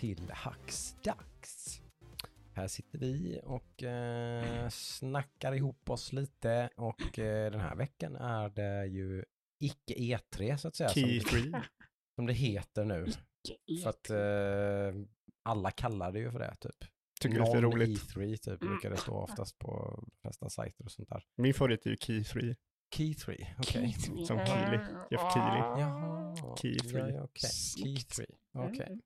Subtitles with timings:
[0.00, 1.80] till Hacksdags.
[2.54, 8.48] Här sitter vi och eh, snackar ihop oss lite och eh, den här veckan är
[8.48, 9.24] det ju
[9.60, 10.88] icke E3 så att säga.
[10.88, 11.52] Key som, free.
[12.16, 13.06] som det heter nu.
[13.82, 15.02] För att eh,
[15.42, 16.84] alla kallar det ju för det typ.
[17.20, 18.00] Tycker det är roligt.
[18.14, 21.24] E3 typ brukar det stå oftast på de flesta sajter och sånt där.
[21.36, 22.56] Min favorit är ju key free.
[22.94, 23.92] Key 3, okej.
[24.26, 24.78] Som Keely.
[25.10, 25.60] Jeff Keely.
[25.60, 26.56] Jaha.
[26.56, 27.14] Key Ja, free.
[27.14, 27.50] ja, okej.
[27.50, 28.86] Key 3, okej.
[28.86, 29.00] Mm.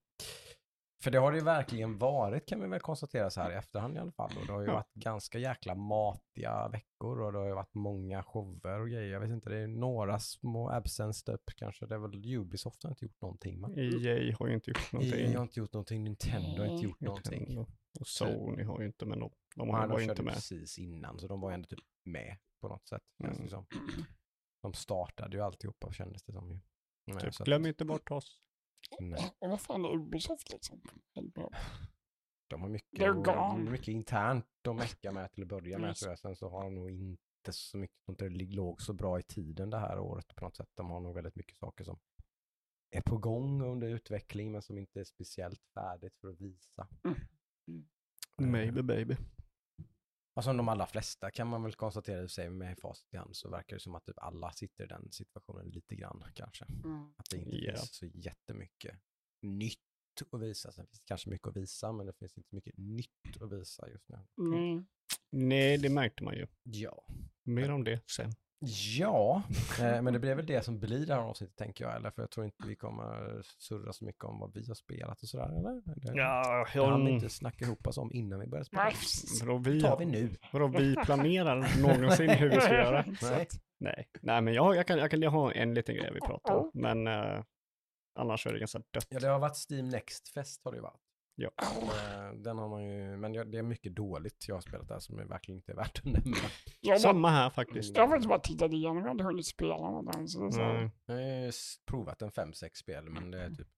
[1.03, 3.97] För det har det ju verkligen varit kan vi väl konstatera så här i efterhand
[3.97, 4.31] i alla fall.
[4.41, 8.23] Och det har ju varit ganska jäkla matiga veckor och det har ju varit många
[8.23, 9.13] shower och grejer.
[9.13, 11.87] Jag vet inte, det är några små absence upp kanske.
[11.87, 13.71] Det är väl Ubisoft har inte gjort någonting va?
[13.77, 15.21] EA har ju inte gjort någonting.
[15.21, 17.39] EA har inte gjort någonting, Nintendo har inte gjort någonting.
[17.39, 17.67] Nintendo.
[18.01, 20.35] Och Sony har ju inte, men de, de de var körde inte med.
[20.35, 23.03] precis innan så de var ju ändå typ med på något sätt.
[23.25, 23.49] Mm.
[23.49, 23.67] som.
[24.63, 26.61] De startade ju alltihopa kändes det som ju.
[27.07, 28.41] Nej, Typ, glöm inte bort oss.
[29.01, 29.31] Nej.
[29.39, 30.81] Och vad fan är Ubisoft liksom?
[32.49, 33.17] De har mycket,
[33.71, 36.01] mycket internt att mecka med till att börja med Yes.
[36.01, 36.19] tror jag.
[36.19, 39.71] Sen så har de nog inte så mycket, inte det låg så bra i tiden
[39.71, 40.69] det här året på något sätt.
[40.75, 41.99] De har nog väldigt mycket saker som
[42.91, 46.89] är på gång under utveckling men som inte är speciellt färdigt för att visa.
[47.05, 49.17] Eh, Maybe baby.
[50.41, 53.37] Och som de allra flesta kan man väl konstatera i sig med facit i hand
[53.37, 56.65] så verkar det som att typ alla sitter i den situationen lite grann kanske.
[56.85, 57.13] Mm.
[57.17, 57.73] Att det inte Ja.
[57.77, 58.95] finns så jättemycket
[59.43, 59.79] nytt
[60.33, 60.73] att visa.
[60.73, 63.53] Sen finns det kanske mycket att visa men det finns inte så mycket nytt att
[63.53, 64.19] visa just nu.
[64.37, 64.85] Nej.
[65.31, 66.47] Nej, det märkte man ju.
[66.63, 67.05] Ja.
[67.43, 68.33] Mer om det sen.
[68.99, 69.43] Ja,
[69.81, 71.97] eh, men det blir väl det som blir det här avsnittet tänker jag.
[71.97, 75.23] Eller för jag tror inte vi kommer surra så mycket om vad vi har spelat
[75.23, 75.59] och sådär.
[75.59, 75.83] Eller?
[75.85, 78.83] Det, Ja, det hann inte snacka ihop oss om innan vi började spela.
[78.85, 78.95] Nej.
[79.41, 80.37] Vadå vi, tar vi nu.
[80.53, 83.05] vadå vi planerar någonsin hur vi ska göra?
[83.23, 83.49] Nej.
[83.79, 86.55] Nej, nej men jag, jag, kan, jag kan jag har en liten grej vi pratar
[86.55, 86.71] om.
[86.75, 87.45] Men eh,
[88.19, 89.07] annars är det ganska dött.
[89.09, 91.01] Ja, det har varit Steam Next-fest har det ju varit.
[91.35, 91.51] Ja.
[91.61, 95.19] Eh, Den har man ju, men det är mycket dåligt jag har spelat där som
[95.19, 96.37] är verkligen inte är värt att nämna.
[96.81, 97.97] Jag, bara, Samma här faktiskt.
[97.97, 100.29] jag har faktiskt bara tittat igenom, jag har inte hunnit spela någonting.
[100.29, 100.91] Så Nej.
[101.07, 101.53] Jag har
[101.87, 103.69] provat en 5-6 spel, men det är typ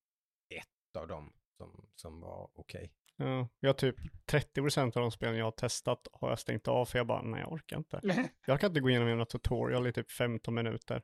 [0.54, 2.92] ett av dem som, som var okej.
[3.16, 3.96] Ja, jag har typ
[4.30, 7.40] 30% av de spelen jag har testat har jag stängt av för jag bara, nej
[7.40, 8.00] jag orkar inte.
[8.46, 11.02] Jag kan inte gå igenom en tutorial i typ 15 minuter.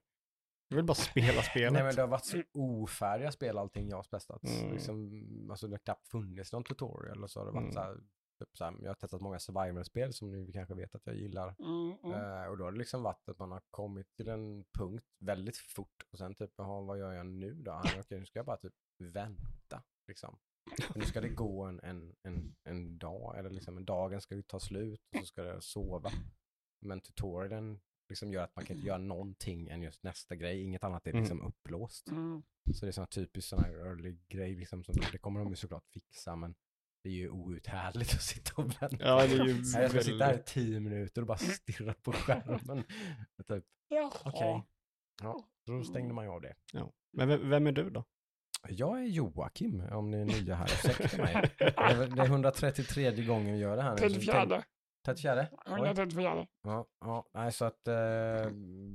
[0.68, 1.72] Jag vill bara spela spelet.
[1.72, 4.44] Nej men det har varit så ofärdiga spel allting jag har testat.
[4.44, 4.72] Mm.
[4.72, 7.72] Liksom, alltså det har knappt funnits någon tutorial och så har det varit Mm.
[7.72, 8.00] så här,
[8.38, 11.54] typ så här, jag har testat många survival-spel som ni kanske vet att jag gillar.
[11.58, 12.12] Mm, mm.
[12.42, 15.56] Eh, och då har det liksom varit att man har kommit till en punkt väldigt
[15.56, 17.70] fort och sen typ, jaha, vad gör jag nu då?
[17.72, 20.38] Ah, Okej, nu ska jag bara typ vänta liksom.
[20.90, 24.34] Och nu ska det gå en, en, en, en dag, eller liksom en dagen ska
[24.34, 26.10] ju ta slut och så ska jag sova.
[26.80, 30.84] Men tutorialen liksom gör att man kan inte göra någonting än just nästa grej, inget
[30.84, 31.22] annat är Mm.
[31.22, 32.08] liksom upplåst.
[32.10, 32.42] Mm.
[32.74, 35.48] Så det är sån här typisk sån här early grej liksom, som, det kommer de
[35.50, 36.54] ju såklart fixa men
[37.02, 38.96] det är ju outhärdligt att sitta och vänta.
[39.00, 42.12] Ja, det är ju jag ska sitta här i tio minuter och bara stirra på
[42.26, 42.84] skärmen.
[43.48, 43.64] typ,
[44.24, 44.62] okej.
[45.22, 46.54] Ja, då stängde man ju av det.
[47.12, 48.04] Men vem, vem är du då?
[48.68, 50.64] Jag är Joakim, om ni är nya här.
[50.66, 51.50] Ursäkta mig.
[51.58, 53.96] Det är, väl- det är 133 gången vi gör det här nu.
[53.98, 54.58] tänk-
[55.04, 55.46] 34.
[55.46, 55.48] 34?
[55.66, 55.86] Oj.
[55.86, 56.46] 134.
[56.62, 57.94] Ja, ja, nej så att eh,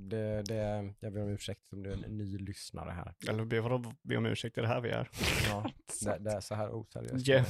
[0.09, 3.15] det, det, jag ber om ursäkt om du är en ny lyssnare här.
[3.29, 5.09] Eller be, vadå, be om ursäkt, det är det här vi är.
[5.49, 5.69] Ja,
[6.05, 7.27] det, det är så här oseriöst.
[7.27, 7.43] Ja,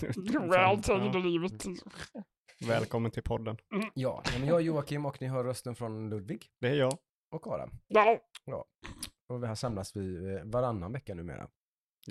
[0.46, 1.66] Vältänkt i livet.
[2.68, 3.58] Välkommen till podden.
[3.94, 6.94] Ja, men jag är Joakim och ni hör rösten från Ludvig Det är jag.
[7.32, 7.70] och Adam.
[7.88, 8.20] Ja.
[9.28, 11.48] Och vi här samlas vi eh, varannan vecka numera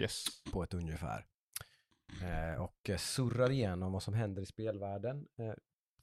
[0.01, 0.25] Yes.
[0.53, 1.27] på ett ungefär.
[2.23, 5.27] Eh, och eh, surrar igenom vad som händer i spelvärlden.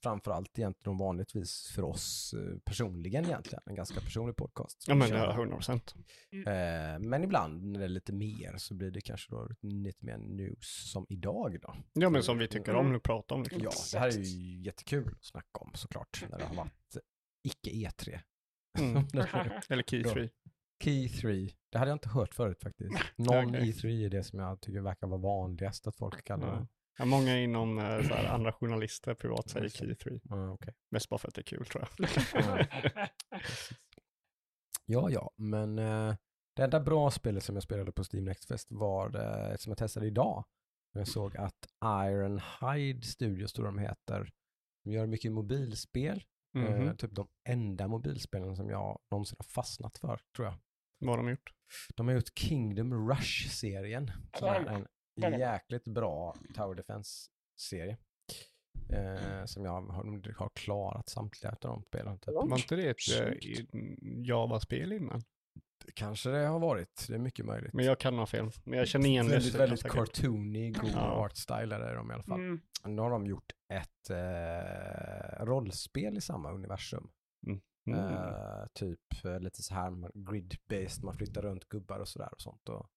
[0.03, 3.61] Framförallt egentligen vanligtvis för oss eh, personligen egentligen.
[3.65, 4.85] En ganska personlig podcast.
[4.87, 5.17] Ja men Kör.
[5.17, 5.95] ja, 100 procent.
[6.31, 10.17] Eh, men ibland när det är lite mer så blir det kanske då lite mer
[10.17, 11.75] news som idag då.
[11.93, 13.43] Ja men som vi tycker om att prata om.
[13.43, 13.61] Liksom.
[13.63, 16.25] Ja, det här är ju jättekul att snacka om såklart.
[16.29, 16.97] När det har varit
[17.43, 18.19] icke E3.
[18.79, 18.95] Mm.
[19.69, 20.13] Eller key Ja.
[20.13, 20.29] 3.
[20.83, 21.49] Key 3.
[21.71, 22.95] Det hade jag inte hört förut faktiskt.
[23.15, 23.71] Non Okej.
[23.71, 26.53] E3 är det som jag tycker verkar vara vanligast att folk kallar det.
[26.53, 26.67] Ja.
[26.99, 30.19] Ja, många inom eh, så här, andra journalister privat säger key 3.
[30.23, 30.73] Ja, okej.
[30.91, 32.09] Mest bara för att det är kul tror jag.
[34.85, 36.15] Ja, ja, men eh,
[36.55, 39.77] det enda bra spelet som jag spelade på Steam Next Fest var det som jag
[39.77, 40.45] testade idag.
[40.93, 44.31] Jag såg att Ironhide Studios, tror de heter,
[44.83, 46.23] de gör mycket mobilspel.
[46.53, 46.65] Mhm.
[46.87, 50.55] Eh, typ de enda mobilspelen som jag någonsin har fastnat för, tror jag.
[50.99, 51.53] Vad har de gjort?
[51.95, 54.87] De har gjort Kingdom Rush-serien, som är en
[55.21, 57.97] jäkligt bra Tower Defense-serie.
[58.89, 62.19] Eh, som jag har, har klarat samtliga av de spelen.
[62.19, 62.33] Typ.
[62.33, 63.49] Var inte det ett eh,
[64.01, 65.21] Java-spel innan?
[65.93, 67.05] Kanske det har varit.
[67.07, 67.73] Det är mycket möjligt.
[67.73, 68.49] Men jag kan ha fel.
[68.63, 69.55] Men jag känner igen det.
[69.55, 70.99] väldigt, cartoony, god Ja.
[70.99, 72.39] art style är de i alla fall.
[72.39, 72.61] Mm.
[72.85, 77.09] Nu har de gjort ett eh, rollspel i samma universum.
[77.47, 77.99] Mm.
[77.99, 82.41] Eh, typ eh, lite så här man- grid-based, man flyttar runt gubbar och sådär och
[82.41, 82.69] sånt.
[82.69, 82.89] Och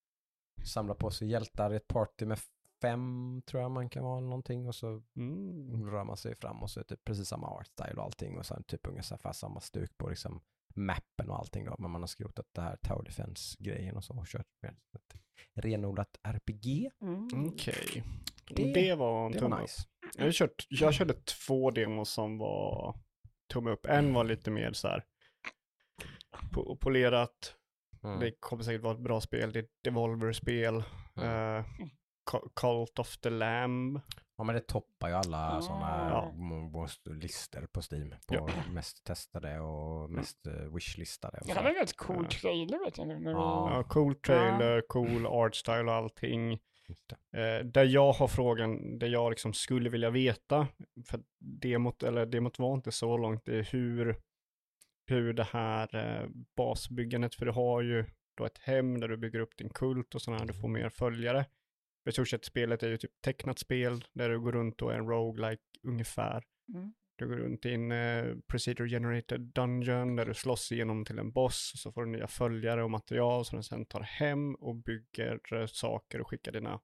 [0.64, 2.38] samlar på sig hjältar i ett party med
[2.82, 5.90] fem tror jag man kan vara någonting och så Mm.
[5.90, 8.38] rör man sig fram och så är det typ precis samma art style och allting
[8.38, 10.40] och sen typ ungefär samma stuk på liksom
[10.74, 11.76] mappen och allting då.
[11.78, 15.20] Men man har skrotat det här Tower Defense-grejen och så och kört med ett
[15.54, 16.90] renodlat RPG.
[17.02, 17.28] Mm.
[17.48, 18.02] Okej.
[18.48, 19.62] Det- Det, var en Det tumme var upp.
[19.62, 19.82] nice.
[20.16, 22.94] Jag, har kört, jag körde två demos som var
[23.52, 23.86] tumme upp.
[23.86, 25.04] En var lite mer så här
[26.52, 27.54] po- polerat.
[28.04, 28.20] Mm.
[28.20, 29.52] Det kommer säkert vara ett bra spel.
[29.52, 30.82] Det är ett Devolver-spel.
[31.16, 31.64] Mm.
[32.30, 34.00] Cu- Cult of the Lamb.
[34.36, 35.62] Ja men det toppar ju alla Ja.
[35.62, 36.30] sådana
[37.20, 38.10] listor på Steam.
[38.28, 38.48] På Ja.
[38.72, 41.38] mest testade och mest uh, wishlistade.
[41.40, 42.38] Och Det hade en rätt cool Ja.
[42.40, 43.18] trailer vet jag nu.
[43.18, 43.66] När Ja.
[43.68, 43.74] vi...
[43.74, 46.52] Ja, cool trailer, cool art style och allting.
[47.36, 50.66] Eh, där jag har frågan, där jag liksom skulle vilja veta,
[51.06, 54.16] för demot, eller demot var inte så långt, det är hur,
[55.12, 58.04] hur det här eh, basbyggandet, för du har ju
[58.34, 60.88] då ett hem där du bygger upp din kult och sådana här, du får mer
[60.88, 61.46] följare.
[62.04, 64.92] För i stort sett spelet är ju typ tecknat spel där du går runt och
[64.92, 66.44] är en roguelike ungefär.
[66.74, 66.92] Mm.
[67.16, 71.32] Du går runt i en eh, procedure generated dungeon där du slåss igenom till en
[71.32, 75.54] boss, så får du nya följare och material som du sen tar hem och bygger
[75.54, 76.80] eh, saker och skickar dina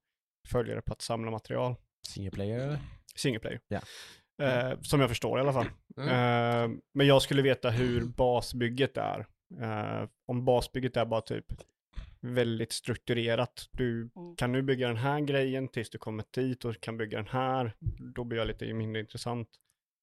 [0.49, 1.75] följare på att samla material.
[2.09, 2.79] Single player?
[3.17, 3.61] Single player.
[3.69, 3.81] Ja.
[4.43, 5.67] Eh, som jag förstår i alla fall.
[5.97, 6.09] Mm.
[6.09, 9.27] Eh, men jag skulle veta hur basbygget är.
[9.61, 11.47] Eh, om basbygget är bara typ
[12.21, 13.69] väldigt strukturerat.
[13.73, 14.37] Du Mm.
[14.37, 17.73] kan nu bygga den här grejen tills du kommer dit och kan bygga den här.
[18.15, 19.49] Då blir jag lite mindre intressant.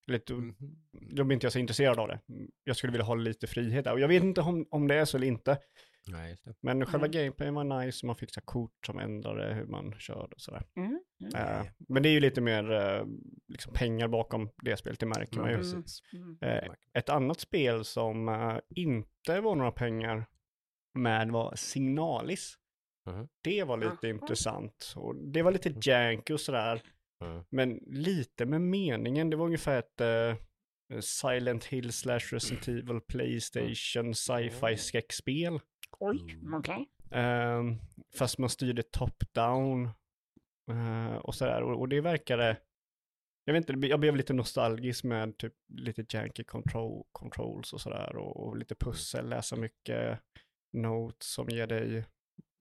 [0.08, 0.56] Lite, Mhm.
[0.92, 2.20] då blir inte jag så intresserad av det.
[2.64, 3.94] Jag skulle vilja ha lite frihet där.
[3.94, 5.58] Och jag vet inte om, om det är så eller inte.
[6.08, 6.54] Nej, just det.
[6.62, 7.12] Men själva Mm.
[7.12, 8.06] gameplayen var nice.
[8.06, 10.64] Man fick så här kort som ändrade hur man körde och sådär.
[10.76, 11.00] Mm.
[11.22, 11.36] Mm.
[11.36, 13.06] Eh, men det är ju lite mer eh,
[13.48, 15.64] liksom pengar bakom det spelet, det märker man Ja, ju.
[15.64, 15.84] Mm.
[16.14, 16.38] Mm.
[16.42, 20.26] Eh, ett annat spel som eh, inte var några pengar
[20.94, 22.58] med var Signalis.
[23.06, 23.28] Mhm.
[23.42, 24.94] Det var lite intressant.
[24.96, 26.82] Och det var lite jank och sådär.
[27.24, 27.44] Mm.
[27.50, 29.30] Men lite med meningen.
[29.30, 30.02] Det var ungefär ett
[31.02, 35.60] Silent Hill slash Resident Evil Playstation sci-fi skräckspel.
[36.00, 36.54] Oj, Mm.
[36.54, 36.90] okej.
[37.12, 37.78] Ehm,
[38.18, 39.90] fast man styrde top-down.
[40.72, 41.64] eh, och sådär.
[41.64, 42.58] Och, och det verkade...
[43.46, 48.16] Jag vet inte, jag blev lite nostalgisk med typ lite janky control, controls och sådär.
[48.16, 50.20] Och, och lite pussel, läsa mycket
[50.74, 52.06] notes som ger dig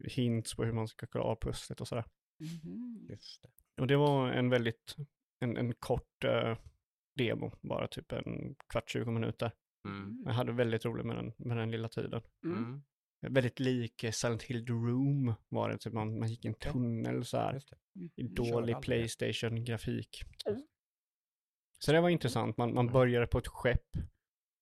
[0.04, 2.04] hints på hur man ska klara av pusslet och sådär.
[2.40, 3.06] Mhm.
[3.10, 3.48] Just det.
[3.82, 4.96] Och det var en väldigt,
[5.40, 6.56] en, en kort eh,
[7.14, 9.52] demo, bara typ en kvart, 20 minuter.
[9.88, 10.22] Mm.
[10.24, 12.22] Jag hade väldigt roligt med den, med den lilla tiden.
[12.44, 12.58] Mm.
[12.58, 12.82] Mm.
[13.20, 16.54] Väldigt lik eh, Silent Hill The Room var det, typ man, man gick i en
[16.54, 17.62] tunnel så här.
[17.96, 18.10] Mm.
[18.16, 18.76] I dålig.
[18.82, 20.22] Playstation-grafik.
[20.46, 20.62] Mm.
[21.78, 22.56] Så det var intressant.
[22.56, 22.92] Man, man Mm.
[22.92, 23.88] började på ett skepp.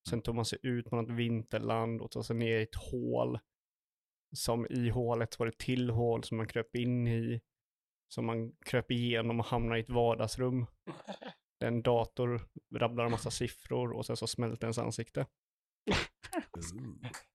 [0.09, 3.39] Sen tog man sig ut på något vinterland och tog sig ner i ett hål.
[4.35, 7.41] Som i hålet var det till hål som man kröp in i.
[8.09, 10.67] Som man kröp igenom och hamnade i ett vardagsrum.
[11.63, 12.41] En dator
[12.75, 15.27] rabblar en massa siffror och sen så smälte ens ansikte.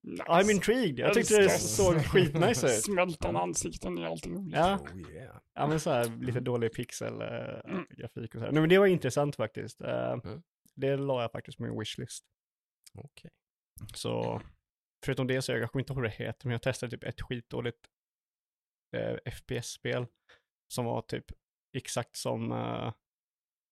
[0.03, 0.23] Nice.
[0.23, 0.99] I'm intrigued.
[0.99, 2.83] Jag tyckte det såg skitnice ut.
[2.83, 4.55] Smältande ansikten är alltid roligt.
[4.55, 4.79] Ja.
[4.93, 5.37] Oh, yeah.
[5.53, 7.85] Ja men så här lite dålig pixelgrafik Mm.
[7.89, 8.51] grafik och så här.
[8.51, 9.81] Nej men det var intressant faktiskt.
[9.81, 10.41] Eh, Mm.
[10.75, 12.25] Det la jag faktiskt på min wishlist.
[12.93, 13.31] Okej.
[13.93, 14.41] Så
[15.05, 17.21] förutom det så jag kommer inte ihåg vad det heter men jag testade typ ett
[17.21, 17.87] skitdåligt
[18.95, 20.05] eh, FPS-spel
[20.73, 21.25] som var typ
[21.73, 22.93] exakt som eh,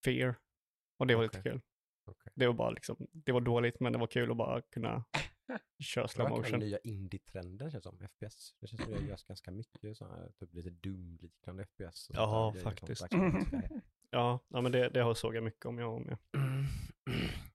[0.05, 0.35] Fear.
[0.97, 1.51] Och det var lite Okej.
[1.51, 1.61] kul.
[2.05, 2.31] Okej.
[2.35, 5.05] Det var bara liksom, det var dåligt men det var kul att bara kunna
[5.83, 6.59] köra Det slow motion.
[6.59, 8.55] nya indie-trender känns som, FPS.
[8.59, 12.09] Det känns som det görs ganska mycket så här, typ lite Doom-liknande FPS.
[12.13, 13.07] Ja, faktiskt.
[14.11, 16.17] Ja, ja men det, det såg jag mycket om jag var med.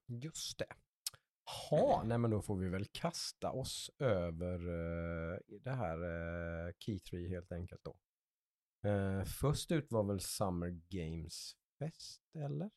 [0.23, 0.65] Just det.
[1.69, 4.53] Ha, nej men då får vi väl kasta oss över
[5.33, 7.95] eh, det här uh, Key 3 helt enkelt då.
[8.89, 12.69] Eh, först ut var väl Summer Games Fest, eller?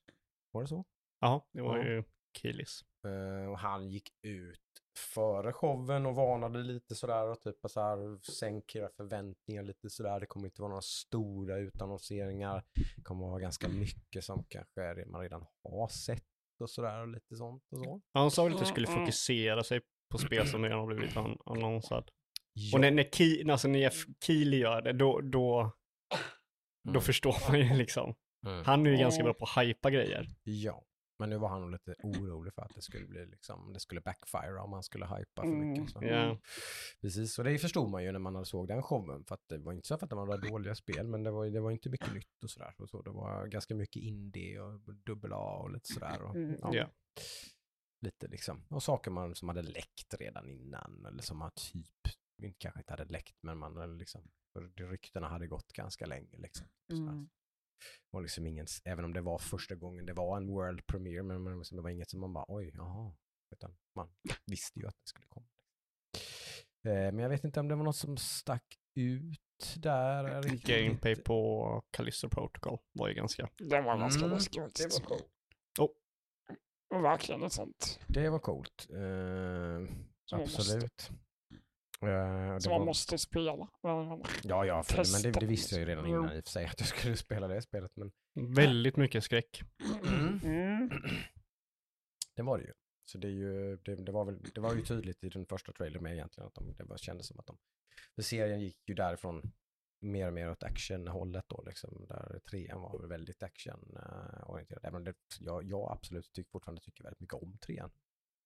[0.55, 0.85] Var det så?
[1.21, 1.85] Ja, det var Ja.
[1.85, 2.05] ju
[2.39, 2.81] Kilis.
[3.07, 4.61] Eh, och han gick ut
[5.15, 10.21] före showen och varnade lite sådär och typ så här sänk era förväntningar lite sådär.
[10.21, 12.65] Det kommer inte vara några stora utannonseringar.
[12.97, 16.25] Det kommer vara ganska mycket som kanske man redan har sett
[16.61, 17.85] och sådär och lite sånt och så.
[17.85, 19.07] Ja, Han sa väl att det skulle Mm, mm.
[19.07, 19.81] fokusera sig
[20.13, 22.11] på spel som redan har blivit an- annonsad.
[22.53, 22.77] Ja.
[22.77, 25.73] Och när, när, Ki, alltså när Jeff Keely gör det, då, då,
[26.85, 27.03] då Mm.
[27.03, 28.15] förstår man ju liksom.
[28.47, 28.65] Mm.
[28.65, 30.29] Han är ju ganska bra på att hypa grejer.
[30.43, 30.85] Ja.
[31.19, 34.01] Men nu var han nog lite orolig för att det skulle bli liksom, det skulle
[34.01, 35.91] backfire om han skulle hypa för Mm, mycket.
[35.93, 36.05] Så.
[36.05, 36.39] Ja.
[37.01, 39.25] Precis, och det förstod man ju när man såg den showen.
[39.25, 41.31] För att det var inte så för att det var några dåliga spel, men det
[41.31, 42.75] var, det var inte mycket nytt och sådär.
[42.79, 46.23] Och så, det var ganska mycket indie och dubbel A och lite sådär.
[46.23, 46.57] Och, Mm.
[46.73, 46.91] Ja.
[48.01, 48.67] Lite liksom.
[48.71, 51.87] Och saker man som hade läckt redan innan, eller som man typ,
[52.43, 54.23] inte, kanske inte hade läckt, men man hade liksom,
[54.77, 56.67] ryktena hade gått ganska länge liksom.
[56.93, 57.29] Mm.
[58.11, 61.43] Och liksom ingen, även om det var första gången det var en world premiere, men,
[61.43, 63.15] men liksom, det var inget som man bara oj, jaha.
[63.55, 64.09] Utan man
[64.47, 65.47] visste ju att det skulle komma.
[66.85, 70.43] Eh, men jag vet inte om det var något som stack ut där.
[70.43, 70.69] riktigt.
[70.69, 73.49] Gameplay på Callisto Protocol var ju ganska...
[73.57, 74.77] Det var ganska Mm, läskigt.
[74.77, 75.31] det var coolt.
[76.95, 78.01] Och verkligen ett sånt.
[78.09, 78.87] Det var coolt.
[78.91, 79.97] Eh,
[80.41, 81.11] absolut.
[82.03, 83.69] Eh, Som det man var, måste spela.
[84.43, 86.67] Ja, ja, för, men det, det visste jag ju redan innan i och för sig
[86.67, 87.93] att jag skulle spela det spelet.
[87.97, 88.13] Men
[88.55, 89.63] Väldigt mycket skräck.
[90.07, 90.41] Mm.
[90.45, 90.91] Mm.
[92.37, 92.73] det var det ju.
[93.05, 95.73] Så det, är ju, det, det, var väl, det var ju tydligt i den första
[95.73, 97.59] trailern med egentligen att de, det var, kändes som att de,
[98.15, 99.53] för serien gick ju därifrån
[100.01, 104.81] mer och mer åt actionhållet då liksom, där trean var väl väldigt actionorienterad.
[104.83, 107.91] Även om det, jag, jag absolut tycker, fortfarande tycker väldigt mycket om trean.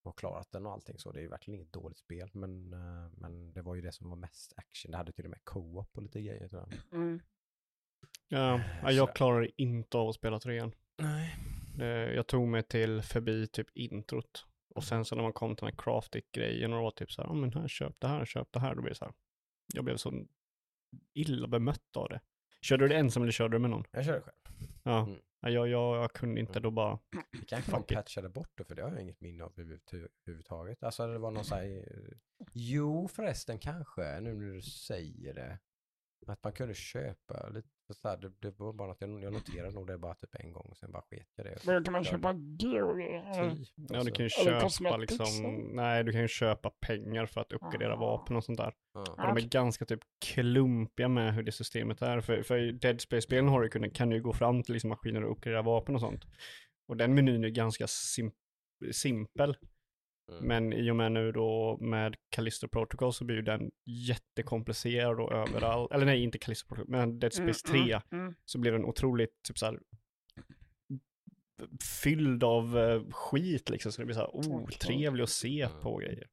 [0.02, 3.10] Och klarat den och allting så, det är ju verkligen inget dåligt spel, men, eh,
[3.12, 4.90] men det var ju det som var mest action.
[4.90, 6.78] Det hade till och med co-op och lite grejer tror jag.
[6.92, 7.20] Mm.
[8.28, 10.72] Ja, ja, jag klarade inte av att spela trean.
[10.98, 11.36] Nej.
[11.80, 14.44] Eh, Jag tog mig till förbi typ introt.
[14.74, 17.22] Och sen så när man kom till den här craftic-grejen och det var typ så
[17.22, 18.74] här, ja men här, köp det här, köp det här.
[18.74, 19.14] Då blev det så här,
[19.74, 20.26] jag blev så
[21.14, 22.20] illa bemött av det.
[22.60, 23.84] Körde du det ensam eller körde du med någon?
[23.90, 24.36] Jag körde själv.
[24.82, 25.20] Ja, Mm.
[25.40, 26.98] ja jag, jag, jag kunde inte då bara,
[27.32, 27.86] Det kanske it.
[27.88, 30.82] patchade bort det, för det har jag inget minne av överhuvud- överhuvudtaget.
[30.82, 32.16] Alltså det var någon så här, eh,
[32.52, 35.58] jo förresten kanske, nu när du säger det.
[36.26, 39.74] Att man kunde köpa lite, så här, det, det var bara att jag, jag noterade
[39.74, 41.66] nog det bara typ en gång, och sen bara sket jag det.
[41.66, 42.94] Men kan man Ja, köpa gear.
[43.56, 44.12] Typ, ja du alltså.
[44.12, 45.26] kan ju köpa liksom,
[45.72, 47.96] nej du kan ju köpa pengar för att uppgradera Ah.
[47.96, 48.72] vapen och sånt där.
[48.94, 49.00] Ja.
[49.00, 52.20] Och de är ganska typ klumpiga med hur det systemet är.
[52.20, 54.90] För, för i Dead Space-spelen har du kunnat, kan du ju gå fram till liksom
[54.90, 56.24] maskiner och uppgradera vapen och sånt.
[56.88, 58.30] Och den menyn är ganska sim
[58.92, 59.56] simpel.
[60.28, 60.44] Mm.
[60.46, 65.32] Men i och med nu då med Callisto Protocol så blir ju den jättekomplicerad och
[65.32, 65.92] överallt.
[65.92, 69.42] Eller nej, inte Callisto Protocol, men Dead Space 3 Mm, mm, så blir den otroligt
[69.42, 69.78] typ så här
[72.02, 73.92] fylld av eh, skit liksom.
[73.92, 75.80] Så det blir så här otrevlig att se Mm.
[75.82, 76.28] på grejer.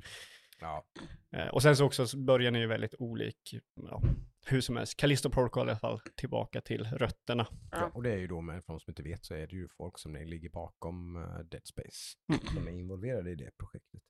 [0.60, 0.86] Ja.
[1.32, 3.56] Eh, och sen så också så början är ju väldigt olik.
[3.76, 4.02] Ja,
[4.46, 7.48] hur som helst, Callisto Protocol i alla fall tillbaka till rötterna.
[7.72, 9.56] Ja, och det är ju då, med, för de som inte vet, så är det
[9.56, 12.46] ju folk som ligger bakom eh, Dead Space, Mm.
[12.56, 14.02] som är involverade i det projektet.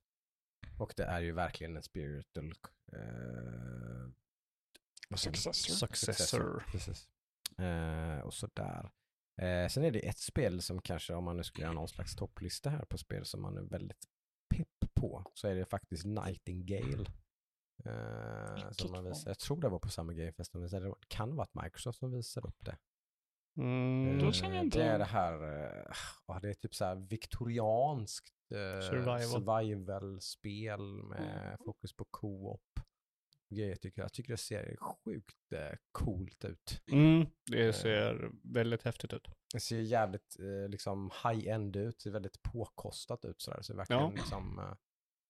[0.78, 2.52] Och det är ju verkligen en spiritual
[5.10, 5.18] man?
[5.18, 5.74] Successor.
[5.74, 6.64] Successor.
[6.70, 7.08] Precis.
[7.58, 8.90] Eh, och sådär.
[9.42, 12.16] Eh, sen är det ett spel som kanske, om man nu skulle göra någon slags
[12.16, 14.04] topplista här på spel som man är väldigt
[14.54, 17.10] pepp på, så är det faktiskt Nightingale.
[17.88, 19.30] Eh, som man visar.
[19.30, 22.46] Jag tror det var på samma Gamefest, men det kan vara att Microsoft som visar
[22.46, 22.78] upp det.
[23.58, 25.32] Mm, Det känner jag Eh, inte Det är det här,
[25.88, 25.92] eh,
[26.26, 29.20] ja, det är typ så här viktorianskt eh, Survival.
[29.22, 31.58] survival-spel med Mm.
[31.64, 32.60] fokus på co-op.
[33.54, 34.04] Grejer tycker jag.
[34.04, 36.82] jag tycker det ser sjukt eh, coolt ut.
[36.92, 39.28] mm, det ser väldigt häftigt ut.
[39.52, 43.62] Det ser jävligt eh, liksom high-end ut, ser väldigt påkostat ut sådär.
[43.62, 44.10] Så verkligen Ja.
[44.14, 44.74] liksom eh,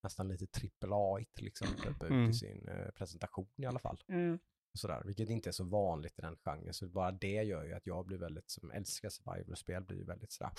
[0.06, 2.30] nästan lite trippel a liksom typ, ut Mm.
[2.30, 3.98] i sin eh, presentation i alla fall.
[4.08, 4.38] Mm.
[4.76, 6.74] Och sådär, vilket inte är så vanligt i den genren.
[6.74, 10.32] Så bara det gör ju att jag blir väldigt, som älskar survival-spel, blir ju väldigt
[10.32, 10.52] sådär,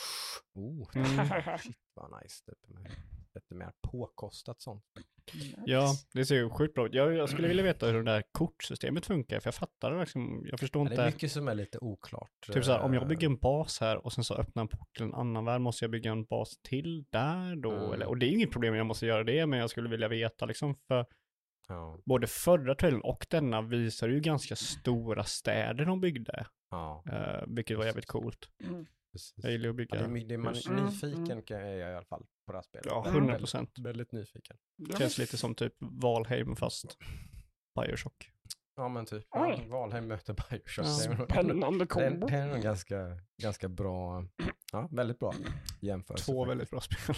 [0.53, 1.07] oh, Mm.
[1.59, 2.45] shit vad nice.
[2.45, 2.57] Typ.
[3.35, 4.83] Lite mer påkostat sånt.
[5.65, 6.93] Ja, det ser ju sjukt bra ut.
[6.93, 10.45] Jag, jag skulle vilja veta hur det där kortsystemet funkar, för jag fattar det liksom.
[10.45, 10.95] Jag förstår inte.
[10.95, 12.31] det är mycket som är lite oklart.
[12.53, 14.67] Typ så här, om jag Eh, bygger en bas här och sen så öppnar en
[14.67, 17.71] port till en annan värld, måste jag bygga en bas till där då?
[17.71, 17.93] Mm.
[17.93, 20.45] Eller, och det är inget problem, jag måste göra det, men jag skulle vilja veta
[20.45, 21.05] liksom, för
[21.67, 27.43] Ja, både förra trailern och denna visar ju ganska stora städer de byggde, ja, eh,
[27.47, 28.49] vilket var jävligt coolt.
[28.63, 28.85] Mm.
[29.35, 29.97] Jag gillar att Ja, bygga.
[29.99, 30.53] det är, my- det är man.
[30.69, 31.43] Mm, nyfiken mm.
[31.43, 32.85] kan jag är jag i alla fall på det här spelet.
[32.89, 33.69] Ja, Väldigt- 100 procent.
[33.79, 34.57] Väldigt, väldigt nyfiken.
[34.97, 36.97] Känns lite som typ Valheim fast
[37.81, 38.31] Bioshock.
[38.75, 39.67] Ja men typ, ja, Oj.
[39.69, 40.85] Valheim möter Bioshock.
[40.85, 41.17] Ja.
[41.17, 42.27] Det Spännande Det kombo.
[42.27, 44.25] det är nog ganska, ganska bra,
[44.71, 45.33] ja väldigt bra
[45.81, 46.25] jämförelse.
[46.25, 46.51] Två faktiskt.
[46.51, 47.15] väldigt bra spel.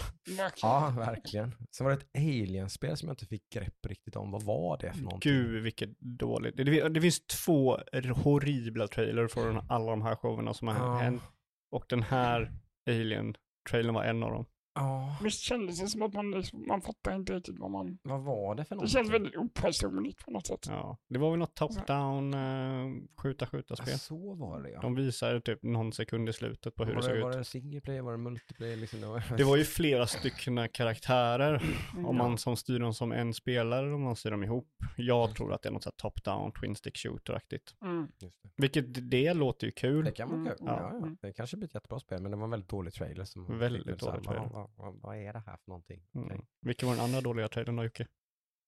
[0.62, 1.54] Ja, verkligen.
[1.76, 4.30] Sen var det ett Alien-spel som jag inte fick grepp riktigt om.
[4.30, 5.32] Vad var det för någonting?
[5.32, 6.56] Gud vilket dåligt.
[6.56, 7.78] Det, det, finns två
[8.16, 10.96] horribla trailers för alla de här showerna som har Ja.
[10.98, 11.22] hänt.
[11.70, 12.52] Och den här
[12.90, 14.46] Alien-trailern var en av dem.
[14.74, 17.98] Ja, Visst kändes det som att man, liksom, man fattar inte riktigt vad man...
[18.02, 18.92] vad var det för Det någonting?
[18.92, 20.66] känns väldigt opersonligt på något sätt.
[20.68, 23.88] Ja, det var väl något top-down uh, skjuta-skjuta-spel.
[23.90, 24.80] Ja, Så var det ja.
[24.80, 27.36] De visade typ någon sekund i slutet på hur var det såg det, var ut.
[27.36, 28.76] det single player, var det multiplayer?
[28.76, 29.22] Liksom, det, var...
[29.36, 31.62] Det var ju flera stycken karaktärer.
[31.92, 32.06] Mm.
[32.06, 34.68] Om man som styr dem som en spelare eller om man styr dem ihop.
[34.96, 37.74] Jag tror att det är något så här top-down, twin stick shooter-aktigt.
[37.82, 38.08] Mm.
[38.20, 38.30] Det.
[38.56, 40.04] Vilket det låter ju kul.
[40.04, 40.66] det kan vara Mm, kul.
[40.66, 40.90] ja.
[40.92, 41.16] Ja, ja.
[41.20, 43.24] Det kanske blir ett jättebra spel, men det var en väldigt dålig trailer.
[43.24, 44.59] Som Väldigt dålig trailer.
[44.60, 46.02] Vad, vad, vad är det här för någonting?
[46.14, 46.26] Mm.
[46.26, 46.46] Okej.
[46.60, 48.06] Vilken var den andra dåliga trailern då Jocke?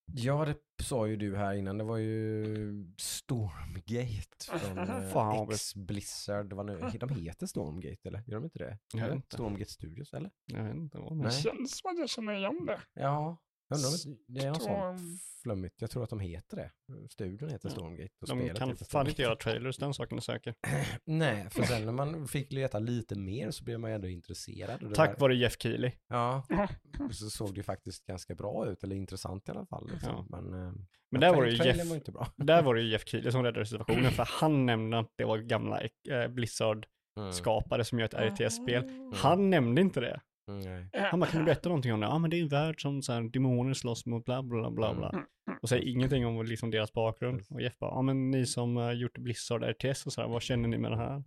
[0.05, 1.77] Ja, det sa ju du här innan.
[1.77, 4.59] Det var ju Stormgate
[5.11, 6.49] från eh, X-Blizzard.
[6.49, 8.23] Det var nu, de heter Stormgate, eller?
[8.27, 8.77] Gör de inte det?
[8.93, 9.35] Jag vet inte.
[9.35, 10.31] Stormgate Studios, eller?
[10.45, 12.79] Jag vet inte vad det känns som att jag känner igen det.
[12.93, 15.81] Ja, jag undrar om det är Storm- sånt flummigt.
[15.81, 16.71] Jag tror att de heter det.
[17.09, 17.75] Studion heter Ja.
[17.75, 18.09] Stormgate.
[18.21, 20.55] Och De spelet kan fan inte göra trailers, den saken är säker.
[21.05, 24.83] Nej, för sen när man fick leta lite mer så blev man ändå intresserad.
[24.83, 25.91] Och det Tack var, vare Jeff Keely.
[26.07, 26.43] Ja,
[27.11, 29.89] så såg det faktiskt ganska bra ut, eller intressant i alla fall.
[29.91, 30.09] Liksom.
[30.29, 30.41] Ja.
[30.41, 30.73] Men, eh,
[31.11, 32.27] Men där var Jeff, var inte bra.
[32.37, 35.37] där var det ju Jeff Keely som räddade situationen, för han nämnde att det var
[35.37, 37.85] gamla eh, Blizzard-skapare Mm.
[37.85, 38.83] som gör ett RTS-spel.
[38.83, 39.13] Mm.
[39.15, 40.21] Han nämnde inte det.
[40.47, 40.61] Mm,
[40.93, 41.07] nej.
[41.11, 42.05] Han bara, kan du berätta någonting om det?
[42.05, 44.93] Ja, men det är en värld som så här, demoner slåss mot bla bla bla
[44.93, 45.09] bla.
[45.09, 45.25] Mm.
[45.61, 47.41] Och säger ingenting om liksom deras bakgrund.
[47.49, 50.41] Och Jeff bara, ja men ni som uh, gjort Blizzard RTS och så här, vad
[50.41, 51.23] känner ni med det här?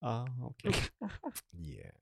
[0.00, 0.72] Ah, okej.
[1.52, 1.94] Yeah.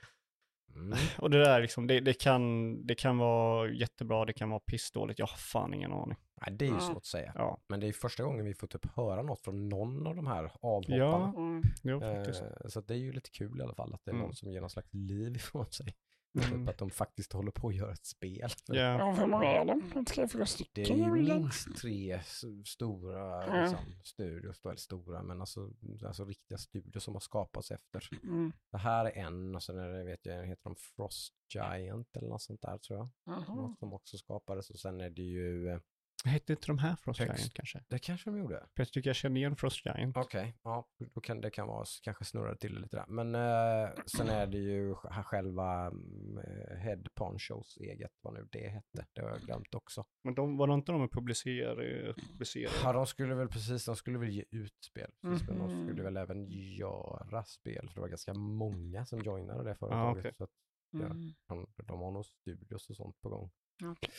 [0.75, 0.99] Mm.
[1.19, 5.19] Och det där liksom, det, det, kan, det kan vara jättebra, det kan vara pissdåligt,
[5.19, 6.17] jag har fan ingen aning.
[6.47, 6.81] Nej, det är ju Ja.
[6.81, 7.33] svårt att säga.
[7.35, 10.27] Ja, Men det är första gången vi får typ höra något från någon av de
[10.27, 10.97] här avhopparna.
[10.97, 11.35] Ja.
[11.37, 11.63] Mm.
[11.83, 12.43] jo faktiskt.
[12.43, 14.27] Eh, så att det är ju lite kul i alla fall att det är Mm.
[14.27, 15.95] någon som ger någon slags liv ifrån sig.
[16.37, 16.51] Mm.
[16.61, 18.51] Typ att de faktiskt håller på att göra ett spel.
[18.67, 20.05] Ja, Ja, hur många är de?
[20.05, 20.85] Tre, fyra Det stycken?
[21.03, 21.39] är ju eller?
[21.39, 22.21] minst tre
[22.65, 23.63] stora Mm.
[23.63, 25.71] liksom, studios, eller stora, men alltså,
[26.07, 28.09] alltså riktiga studios som har skapats efter.
[28.23, 28.53] Mm.
[28.71, 32.29] Det här är en och sen är det, vet jag, heter de Frost Giant eller
[32.29, 33.09] något sånt där tror jag.
[33.57, 35.79] Något som också skapades och sen är det ju, eh,
[36.25, 37.39] hette inte de här Frost Högst.
[37.39, 37.85] Giant kanske?
[37.89, 38.59] det kanske de gjorde.
[38.77, 40.17] För jag tycker jag känner igen Frost Giant.
[40.17, 43.05] Okej, ja, då kan det kan vara, kanske snurra till lite där.
[43.09, 48.69] Men eh, sen är det ju sj- själva eh, Head Ponchos eget, vad nu det
[48.69, 49.07] hette.
[49.13, 50.05] Det har jag glömt också.
[50.25, 52.15] Men de, var det inte de publicerade?
[52.33, 52.77] publicerade?
[52.83, 55.11] Ja, de skulle väl precis, de skulle väl ge ut spel.
[55.23, 55.87] Precis, Men de Mhm.
[55.87, 60.19] skulle väl även göra spel, för det var ganska många som joinade det företaget.
[60.19, 60.35] okej.
[60.39, 60.51] Så att
[60.91, 61.05] Ja.
[61.07, 61.33] Mm.
[61.49, 63.51] de, de har nog studios och sånt på gång.
[63.85, 64.11] Okej.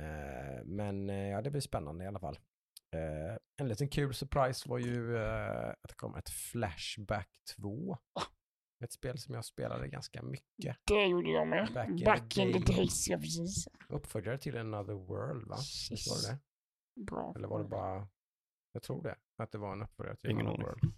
[0.00, 2.38] Eh, men eh, ja, det blir spännande i alla fall.
[2.94, 7.98] Eh, en liten kul surprise var ju att det kom ett Flashback 2.
[8.84, 10.76] Ett spel som jag spelade ganska mycket.
[10.84, 11.68] Det gjorde jag med.
[11.74, 12.76] Back in Back, the in the day.
[12.76, 13.68] days, ja precis.
[13.88, 15.56] Uppföljare till Another World va?
[15.90, 16.38] Visst var det?
[17.06, 17.32] Bra.
[17.36, 18.08] Eller var det bara,
[18.72, 20.80] jag tror det, att det var en uppföljare till Ingen Another aning.
[20.82, 20.94] World.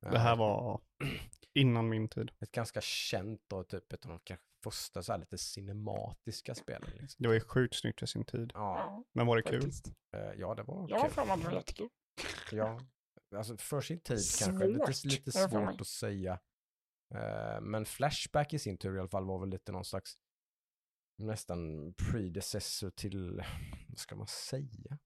[0.00, 0.80] Det här var
[1.54, 2.30] innan min tid.
[2.40, 6.90] ett ganska känt och typ ett av de kanske första så här lite cinematiska spelen.
[7.00, 7.22] Liksom.
[7.22, 8.50] Det var ju sjukt snyggt för sin tid.
[8.54, 9.60] Ja, Ja, Men var det kul?
[9.62, 9.86] faktiskt.
[10.16, 11.14] eh, ja, det var Jag har kul.
[11.14, 11.88] för mig att det var jättekul.
[12.52, 12.80] Ja,
[13.36, 14.66] alltså för sin tid kanske.
[14.66, 16.40] Lite, Svårt, lite svårt att säga.
[17.14, 20.14] Eh, men Flashback i sin tur i alla fall var väl lite någon slags
[21.18, 23.42] nästan predecessor till,
[23.88, 24.98] vad ska man säga?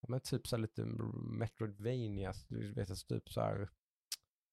[0.00, 0.84] Ja, men typ så här lite
[1.38, 3.70] Metroidvania, du vet alltså typ så här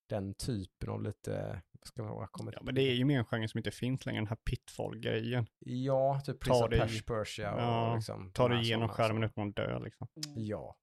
[0.08, 3.26] den typen av lite, vad ska man kommer Ja, men det är ju mer en
[3.26, 5.48] genre som inte finns längre, den här pitfall-grejen.
[5.60, 8.32] Ja, typ Ta Prince of Pers- Persia och Ja, liksom.
[8.34, 10.08] Ta dig igenom skärmen utan att dö liksom.
[10.16, 10.44] Mm.
[10.46, 10.78] Ja,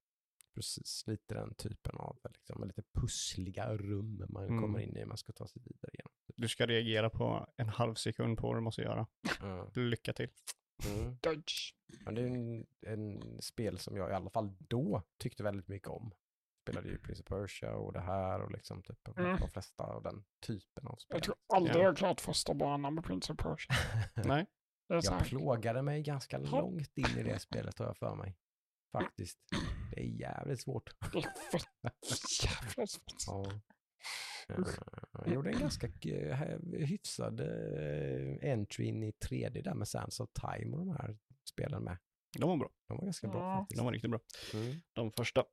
[0.54, 1.04] precis.
[1.06, 4.60] Lite den typen av liksom, lite pussliga rum man Mm.
[4.62, 6.12] kommer in i man ska ta sig vidare igenom.
[6.36, 9.06] Du ska reagera på en halv sekund på vad du måste göra.
[9.42, 9.66] Mm.
[9.74, 10.28] Lycka till.
[10.88, 11.16] Mm.
[11.20, 11.74] Dodge.
[12.04, 15.88] Men det är en, en spel som jag i alla fall då tyckte väldigt mycket
[15.88, 16.12] om.
[16.64, 19.36] Spelade ju Prince of Persia och det här och liksom typ Mm.
[19.40, 21.16] de flesta av den typen av spel.
[21.16, 21.80] Jag tror aldrig Ja.
[21.80, 23.74] jag har klarat första banan med Prince of Persia.
[24.24, 24.46] Nej,
[24.86, 28.36] jag här, plågade mig ganska långt in i det spelet har jag för mig.
[28.92, 29.38] Faktiskt.
[29.90, 30.90] Det är jävligt svårt.
[32.42, 33.14] jävla svårt.
[33.26, 33.46] Ja.
[35.12, 35.86] Jag gjorde en ganska
[36.72, 41.18] hyfsad eh, entry in i 3D där med Sands of Time och de här
[41.50, 41.98] spelen med.
[42.38, 42.70] de var bra.
[42.88, 43.58] De var ganska bra Ja.
[43.58, 43.78] faktiskt.
[43.78, 44.20] De var riktigt bra.
[44.54, 44.74] Mm.
[44.92, 45.44] De första.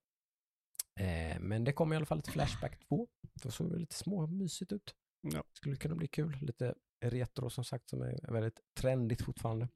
[0.99, 3.08] Eh, men det kommer i alla fall ett Flashback 2.
[3.43, 4.95] Det såg lite små mysigt ut.
[5.21, 5.43] Ja.
[5.54, 6.38] Skulle kunna bli kul.
[6.41, 6.75] Lite
[7.06, 9.67] retro som sagt som är väldigt trendigt fortfarande.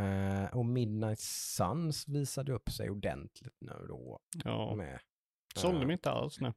[0.00, 4.20] Eh, och Midnight Suns visade upp sig ordentligt nu då.
[4.44, 5.00] Ja, Med.
[5.56, 6.52] sålde Eh, mig inte alls nu.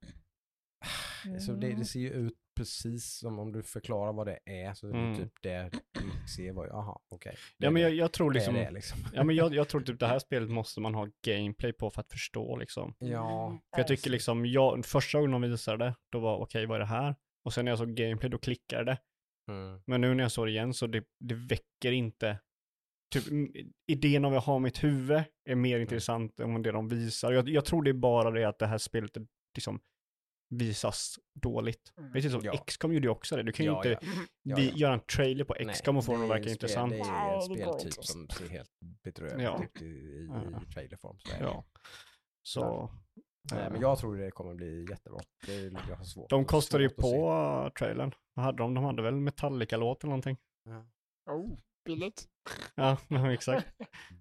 [1.39, 4.73] Så det, det ser ju ut precis som om du förklarar vad det är.
[4.73, 5.15] Så är det Mm.
[5.17, 7.35] typ det du ser var ju, aha, okej.
[7.57, 8.99] Ja, men jag, jag tror liksom, det det liksom.
[9.13, 12.01] ja, men jag, jag tror typ det här spelet måste man ha gameplay på för
[12.01, 12.95] att förstå liksom.
[12.99, 16.75] Ja, För jag tycker liksom, jag, första gången de visade det, då var okej, vad
[16.75, 17.15] är det här?
[17.45, 18.97] Och sen när jag såg gameplay, då klickade det.
[19.51, 19.81] Mm.
[19.87, 22.39] Men nu när jag såg det igen så det, det väcker inte,
[23.13, 23.23] typ
[23.87, 27.31] idén av att ha mitt huvud är mer intressant än det de visar.
[27.31, 29.79] Jag, jag tror det är bara det att det här spelet är liksom
[30.49, 31.93] visas dåligt.
[31.97, 32.11] Mm.
[32.11, 32.57] Vet du, som Ja.
[32.67, 33.43] XCOM gjorde ju också det.
[33.43, 34.11] Du kan ju Ja, inte ja.
[34.43, 34.75] Ja, vi, ja.
[34.75, 36.91] göra en trailer på Nej, XCOM och få den att verka intressant.
[36.91, 38.69] Det är en speltyp som ser helt
[39.03, 39.63] bedrövligt Ja.
[39.63, 40.29] ut i, i,
[40.69, 41.17] i trailerform.
[41.19, 41.31] Så.
[41.39, 41.65] Ja.
[42.43, 42.91] Så,
[43.51, 45.19] Nej, eh, men jag tror det kommer bli jättebra.
[45.45, 47.31] Det är, jag har svårt, de kostade ju på
[47.65, 48.11] uh, trailern.
[48.33, 48.73] Vad hade de?
[48.73, 50.37] De hade väl Metallica-låt eller någonting?
[50.65, 50.85] Ja.
[51.33, 51.57] Oh,
[51.87, 52.27] billigt.
[52.75, 52.97] Ja,
[53.33, 53.67] exakt.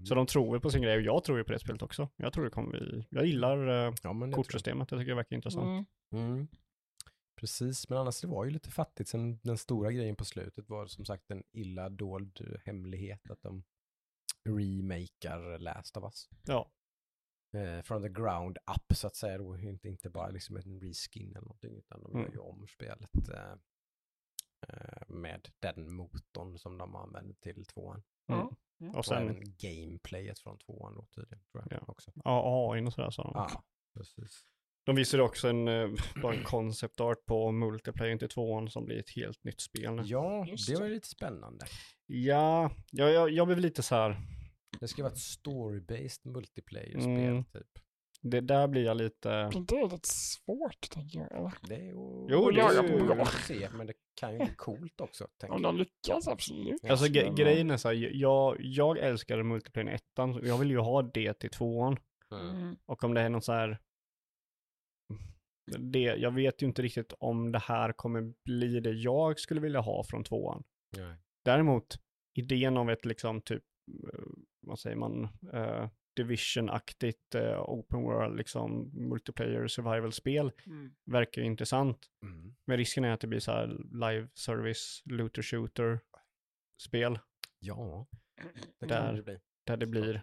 [0.04, 0.16] Så Mm.
[0.16, 2.08] de tror väl på sin grej och jag tror ju på det spelet också.
[2.16, 5.10] Jag tror det kommer bli, jag gillar uh, Ja, men det tror kortsystemet, jag tycker
[5.10, 5.88] det verkar intressant.
[6.12, 6.24] Mm.
[6.32, 6.48] Mm.
[7.40, 9.08] Precis, men annars det var ju lite fattigt.
[9.08, 13.64] Sen den stora grejen på slutet var som sagt en illa dold hemlighet att de
[14.48, 16.28] remakar Last of Us.
[16.46, 16.72] Ja,
[17.56, 21.30] Eh, från the ground up så att säga då, inte, inte bara liksom en reskin
[21.30, 22.32] eller någonting utan de gör Mm.
[22.32, 23.54] ju om spelet eh, eh,
[25.08, 28.02] med den motorn som de använder till tvåan.
[28.28, 28.40] mm.
[28.80, 28.92] Mm.
[28.92, 31.84] och Och sen även gameplayet från tvåan då tydligen tror jag Ja.
[31.88, 32.12] också.
[32.24, 33.32] ja, AI och sådär sa de.
[33.34, 33.62] Ja,
[33.94, 34.44] precis.
[34.86, 35.88] De visade också en, eh,
[36.22, 40.02] bara en concept art på multiplayer till tvåan som blir ett helt nytt spel nu.
[40.04, 41.66] Ja, Just det var lite spännande.
[42.06, 44.16] Ja, jag, jag, jag blev lite så här,
[44.80, 47.44] Det ska vara ett story-based multiplayer-spel Mm.
[47.44, 47.68] typ.
[48.22, 49.28] det där blir jag lite,
[49.68, 51.52] det lite svårt, tänker jag?
[51.62, 52.26] Det är ju...
[52.28, 55.62] Jo, det är är ju- se, men det kan ju bli coolt också, tänker Om
[55.62, 55.74] jag.
[55.74, 56.84] de lyckas, absolut.
[56.84, 60.58] alltså ge, Men, grejen är så här, jag, jag älskar multiplayer i ettan, så jag
[60.58, 61.96] vill ju ha det till tvåan.
[62.30, 62.76] Mm.
[62.86, 63.78] Och om det är något så här,
[65.78, 69.80] det, jag vet ju inte riktigt om det här kommer bli det jag skulle vilja
[69.80, 70.64] ha från tvåan.
[70.96, 71.16] Nej.
[71.44, 71.96] Däremot
[72.34, 73.62] idén av ett liksom typ,
[74.12, 74.20] eh,
[74.60, 80.94] vad säger man, uh, Division-aktigt eh, open world, liksom multiplayer survival-spel Mm.
[81.04, 81.98] verkar ju intressant.
[82.22, 82.45] Mm.
[82.66, 86.00] Men risken är att det blir så här live service, looter shooter
[86.82, 87.18] spel,
[87.58, 88.06] Ja,
[88.78, 89.06] det Där.
[89.06, 89.40] kan det bli.
[89.64, 90.22] där det blir,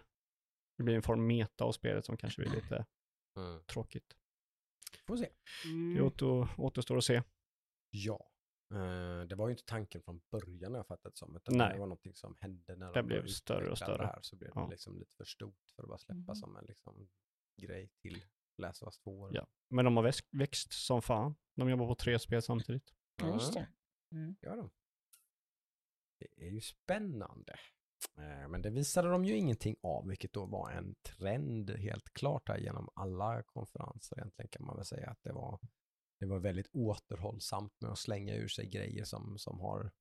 [0.76, 2.86] det blir en form meta av spelet som kanske blir lite
[3.36, 3.62] Mm.
[3.64, 4.16] tråkigt.
[5.06, 5.28] Får se.
[5.96, 7.22] Det åter, återstår att se.
[7.90, 8.30] Ja.
[8.74, 11.72] Eh, det var ju inte tanken från början har jag fattat det som, utan Nej.
[11.72, 13.96] det var någonting som hände när Det de blev större och större.
[13.98, 14.68] Det här, så blev det Ja.
[14.70, 16.34] liksom lite för stort för att bara släppa Mhm.
[16.34, 17.08] som en liksom,
[17.62, 18.24] grej till
[18.58, 19.30] Last of Us 2.
[19.32, 19.46] Ja.
[19.68, 21.34] Men de har växt, växt som fan.
[21.54, 22.94] De jobbar på tre spel samtidigt.
[23.16, 23.68] Ja, Just det.
[24.12, 24.36] Mm.
[24.42, 24.70] gör de.
[26.18, 27.52] Det är ju spännande.
[28.16, 32.48] Eh, Men det visade de ju ingenting av, vilket då var en trend helt klart
[32.48, 35.60] här genom alla konferenser egentligen kan man väl säga att det var,
[36.20, 39.92] det var väldigt återhållsamt med att slänga ur sig grejer som, som har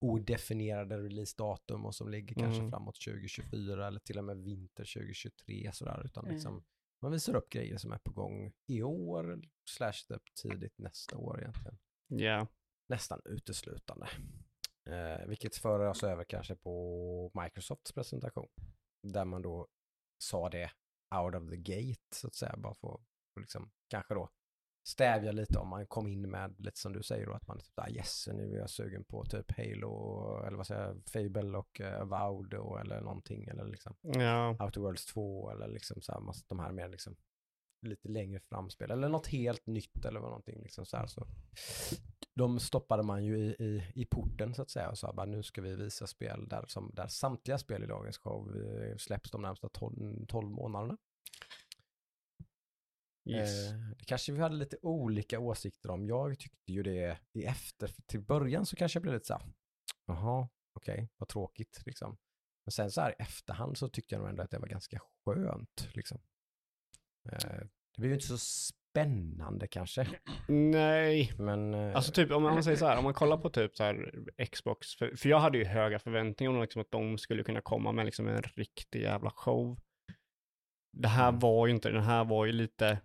[0.00, 2.70] odefinierade releasedatum och som ligger kanske Mm.
[2.70, 6.34] framåt 2024 eller till och med vinter 2023 sådär, utan Mm.
[6.34, 6.64] liksom
[7.02, 11.40] man visar upp grejer som är på gång i år, slash typ tidigt nästa år
[11.40, 12.46] egentligen Ja.
[12.88, 14.08] nästan uteslutande.
[14.84, 18.48] Eh, vilket för oss över kanske på Microsofts presentation.
[19.02, 19.68] Där man då
[20.18, 20.70] sa det
[21.14, 22.54] out of the gate så att säga.
[22.56, 23.00] Bara för att
[23.40, 24.30] liksom, kanske då
[24.88, 27.78] stävja lite om man kom in med lite som du säger då att man typ
[27.78, 31.80] ah, yes nu är jag sugen på typ Halo eller vad säger jag, Fable och
[31.80, 34.56] uh, Avowed och, eller någonting eller liksom Ja.
[34.60, 37.16] Outer Worlds 2 eller liksom så här, de här mer liksom
[37.82, 41.26] lite längre framspel eller något helt nytt eller vad någonting liksom så här så.
[42.34, 45.42] De stoppade man ju i, i, i porten så att säga och sa bara nu
[45.42, 49.42] ska vi visa spel där, som, där samtliga spel i dagens show eh, släpps de
[49.42, 50.96] närmsta 12, 12 månaderna.
[53.30, 53.70] Yes.
[53.70, 56.06] Eh, det kanske vi hade lite olika åsikter om.
[56.06, 59.42] Jag tyckte ju det i efter, till början så kanske jag blev lite så här,
[60.06, 62.16] jaha, okej, vad tråkigt liksom.
[62.64, 65.00] Men sen så här i efterhand så tyckte jag nog ändå att det var ganska
[65.24, 66.20] skönt liksom.
[67.32, 67.38] Eh,
[67.94, 70.08] det blev ju inte så spännande kanske,
[70.48, 71.32] Nej.
[71.38, 73.84] men eh, Alltså typ om man säger så här, om man kollar på typ så
[73.84, 74.12] här
[74.52, 77.92] Xbox, för, för jag hade ju höga förväntningar om liksom att de skulle kunna komma
[77.92, 79.78] med liksom en riktig jävla show.
[80.92, 81.38] Det här Mm.
[81.40, 83.00] var ju inte, den här var ju lite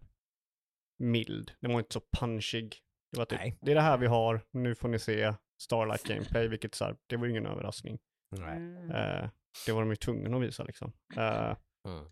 [1.03, 1.51] mild.
[1.59, 2.75] Den var inte så punchig.
[3.11, 3.57] Det var typ, Nej.
[3.61, 6.95] det är det här vi har, nu får ni se Starlight Gameplay, vilket så här,
[7.07, 7.99] det var ju ingen överraskning.
[8.31, 8.57] nej.
[8.91, 9.29] Eh,
[9.65, 10.93] det var de ju tvungna att visa liksom.
[11.17, 11.55] Eh,
[11.87, 12.05] Mm.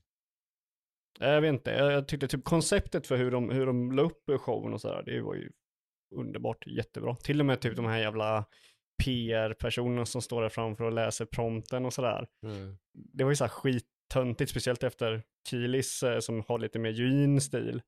[1.19, 4.23] jag vet inte, jag, jag tyckte typ konceptet för hur de, hur de la upp
[4.39, 5.51] showen och sådär, det var ju
[6.15, 7.15] underbart, jättebra.
[7.15, 8.45] Till och med typ de här jävla
[9.03, 12.27] PR-personerna som står där framför och läser prompten och sådär.
[12.45, 12.77] Mm.
[12.93, 17.41] Det var ju så här skittöntigt, speciellt efter Kilis eh, som har lite mer genuin
[17.41, 17.81] stil.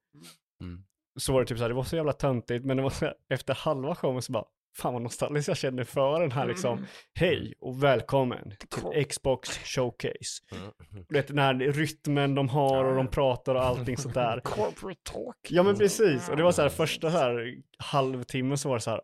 [0.63, 0.83] Mm.
[1.19, 3.05] Så var det typ så här, det var så jävla töntigt, men det var så
[3.05, 4.45] här, efter halva showen så bara,
[4.77, 6.85] fan vad nostalgiskt jag känner för den här liksom, Mm.
[7.13, 8.53] hej och välkommen
[8.93, 10.43] till Xbox Showcase.
[10.51, 10.63] Mm.
[10.63, 11.05] Mm.
[11.09, 14.39] Du vet den här rytmen de har och de pratar och allting sånt där.
[14.43, 15.37] Corporate talk.
[15.49, 18.81] Ja men precis, och det var så här första så här halvtimmen så var det
[18.81, 19.01] så här,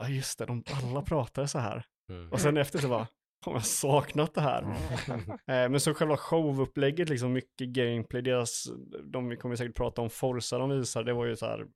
[0.00, 1.84] ja just det, de alla pratade så här.
[2.10, 2.32] Mm.
[2.32, 3.06] Och sen efter så bara,
[3.46, 4.62] har jag saknat det här.
[5.30, 8.64] Eh, men så själva showupplägget, liksom mycket gameplay, deras,
[9.04, 11.66] de vi kommer säkert prata om Forza de visar, det var ju så här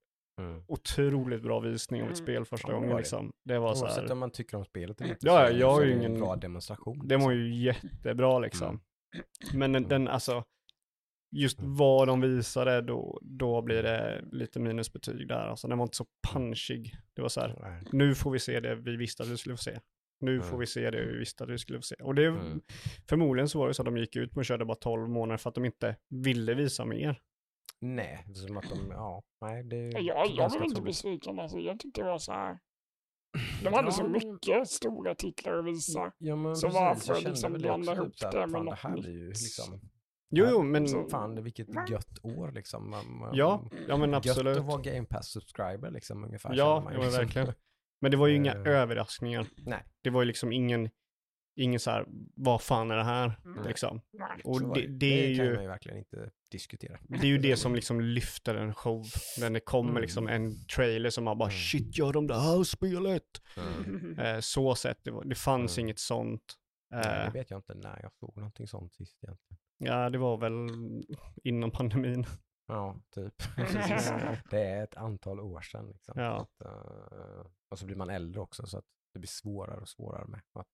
[0.40, 0.62] Mm.
[0.68, 2.25] otroligt bra visning av ett Mm.
[2.27, 2.96] spel första Ja, gången det.
[2.96, 3.31] liksom.
[3.44, 5.46] Det var så Oavsett här, om man tycker om spelet eller inte Ja, så ja,
[5.48, 7.09] är det- jag har så är ju ingen- bra demonstration.
[7.09, 7.38] det var liksom.
[7.38, 8.81] ju jättebra liksom.
[9.55, 9.88] Men den, Mm.
[9.88, 10.44] den alltså,
[11.37, 11.77] just Mm.
[11.77, 15.46] vad de visade, då, då blir det lite minusbetyg där.
[15.48, 16.94] Alltså den var inte så punchig.
[17.16, 17.83] Det var så här, Nej.
[17.92, 19.79] nu får vi se det vi visste att vi skulle få se.
[20.22, 20.61] Nu får Mm.
[20.61, 21.94] vi se det vi visste att vi skulle få se.
[21.94, 22.61] Och det, Mm.
[23.08, 25.48] förmodligen så var det så att de gick ut och körde bara 12 månader för
[25.48, 27.20] att de inte ville visa mer.
[27.80, 31.38] Nej, som att de, ja, nej det är Jag, jag blev inte besviken.
[31.40, 32.58] Alltså, jag tyckte det var så här.
[33.64, 36.12] De hade så Ja, men- mycket stora titlar att visa.
[36.18, 38.70] Ja men Så precis, varför jag liksom blanda ihop så här, det med fan, det
[38.70, 39.80] något här blir ju liksom,
[40.35, 42.90] Jo, jo, men så- fan vilket gött år liksom.
[42.90, 44.56] Man, man, ja, ja men absolut.
[44.56, 46.54] Gött att vara Game Pass-subscriber liksom ungefär.
[46.54, 47.24] Ja, man ja, men liksom.
[47.24, 47.52] verkligen.
[48.02, 49.46] Men det var ju inga Eh, överraskningar.
[49.56, 49.82] Nej.
[50.02, 50.90] Det var ju liksom ingen,
[51.56, 52.04] ingen så här,
[52.36, 53.40] vad fan är det här?
[53.44, 53.66] Mm.
[53.66, 54.00] Liksom.
[54.12, 54.40] Nej.
[54.44, 55.54] Och var det, det är kan ju...
[55.54, 56.98] man ju verkligen inte diskutera.
[57.08, 59.04] Det är ju det som liksom lyfter en show.
[59.40, 60.02] När det kommer Mm.
[60.02, 61.58] liksom en trailer som man bara Mm.
[61.58, 63.22] shit, gör de det här spelet?
[63.56, 64.18] Mm.
[64.18, 65.86] Eh, så sett, det, var, det fanns Mm.
[65.86, 66.54] inget sånt.
[66.90, 69.58] Nej, det Eh, vet jag inte när jag såg någonting sånt sist egentligen.
[69.78, 70.54] ja, det var väl
[71.44, 72.26] innan pandemin.
[72.66, 73.34] Ja, typ.
[73.58, 73.64] Eh,
[74.50, 75.88] det är ett antal år sedan.
[75.92, 76.14] Liksom.
[76.20, 76.40] Ja.
[76.40, 80.26] Att, eh, och så blir man äldre också så att det blir svårare och svårare
[80.26, 80.40] med.
[80.52, 80.66] Att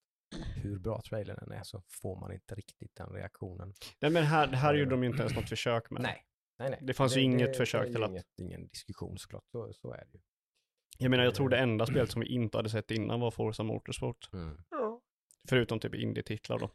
[0.57, 3.75] hur bra trailern än är så får man inte riktigt den reaktionen.
[4.01, 6.03] Nej, men här, här gjorde de ju inte ens något försök med.
[6.03, 6.25] Nej.
[6.59, 6.79] Nej, nej.
[6.83, 9.73] Det fanns ju inget försök det är ju till att- Inget, ingen diskussion såklart, så,
[9.73, 10.21] så är det ju.
[10.99, 13.63] Jag menar, jag tror det enda spelet som vi inte hade sett innan var Forza
[13.63, 14.29] Motorsport.
[14.33, 14.63] Mm.
[14.71, 15.01] Ja.
[15.49, 16.71] Förutom typ indie-titlar då.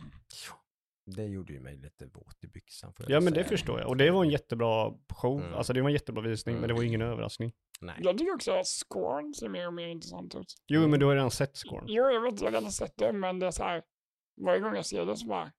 [1.06, 2.94] Det gjorde ju mig lite våt i byxan.
[2.94, 3.50] får jag Ja, men det säga.
[3.50, 3.90] förstår jag.
[3.90, 5.40] Och det var en jättebra show.
[5.42, 5.54] Mm.
[5.54, 6.88] Alltså det var en jättebra visning, men det var Mm.
[6.88, 7.52] ingen överraskning.
[7.82, 7.96] Nej.
[8.00, 10.56] Jag tycker också att Scorn ser mer och mer intressant ut.
[10.68, 11.86] Jo, men du har redan sett scoren.
[11.88, 13.84] Jo, jag vet, jag har redan sett det, men det är så här.
[14.46, 15.52] Varje gång jag ser det så bara.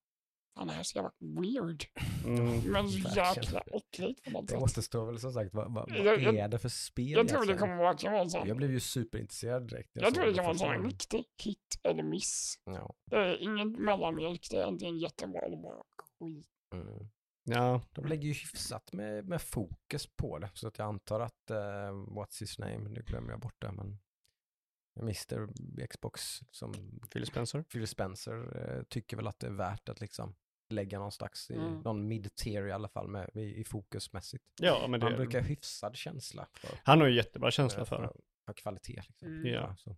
[0.54, 1.84] Fan, det här är så jävla weird.
[2.24, 2.60] Mm.
[2.72, 4.62] Men jäkla äckligt på något Det sätt.
[4.62, 7.46] återstår väl som sagt, vad, vad, vad Jag- jag- är det för spel Jag tror
[7.46, 8.48] det kommer vara en sån.
[8.48, 9.94] Jag blev ju superintresserad direkt.
[9.94, 12.58] när Jag tror det kan vara en sån riktig hit eller miss.
[12.64, 12.94] Ja.
[13.10, 15.82] Det är inget mellanmjölk, det är antingen jättebra eller bara
[16.20, 16.46] skit.
[16.74, 17.08] Mm.
[17.46, 21.50] Ja, De lägger ju hyfsat med, med fokus på det, så att jag antar att,
[21.50, 21.56] uh,
[22.16, 23.98] what's his name, nu glömmer jag bort det, men
[25.00, 25.48] Mr
[25.86, 26.72] Xbox som
[27.12, 27.62] Phil Spencer.
[27.62, 30.34] Phil Spencer eh, tycker väl att det är värt att liksom
[30.68, 31.80] lägga någon slags, i, Mm.
[31.80, 34.44] någon mid-tier i alla fall med, i, i fokusmässigt.
[34.60, 37.86] Ja, men Han det, brukar ha hyfsad känsla för, han har ju jättebra känsla eh,
[37.86, 38.08] för det.
[38.08, 39.02] för, för kvalitet.
[39.06, 39.28] Liksom.
[39.28, 39.46] Mm.
[39.52, 39.76] Ja.
[39.78, 39.96] Så.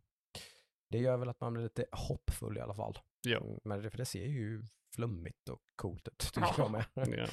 [0.91, 2.99] Det gör väl att man blir lite hoppfull i alla fall.
[3.23, 3.37] Ja.
[3.41, 4.63] Mm, Men det, för det ser ju
[4.95, 6.55] flummigt och coolt ut, tycker Ja.
[6.59, 6.85] jag med.
[7.19, 7.29] Ja.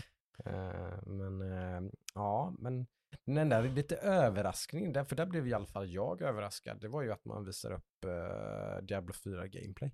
[0.45, 2.87] Eh, men eh, ja, men
[3.25, 7.01] den där lite överraskningen, där, för där blev i alla fall jag överraskad, det var
[7.01, 9.91] ju att man visar upp eh, Diablo 4 gameplay.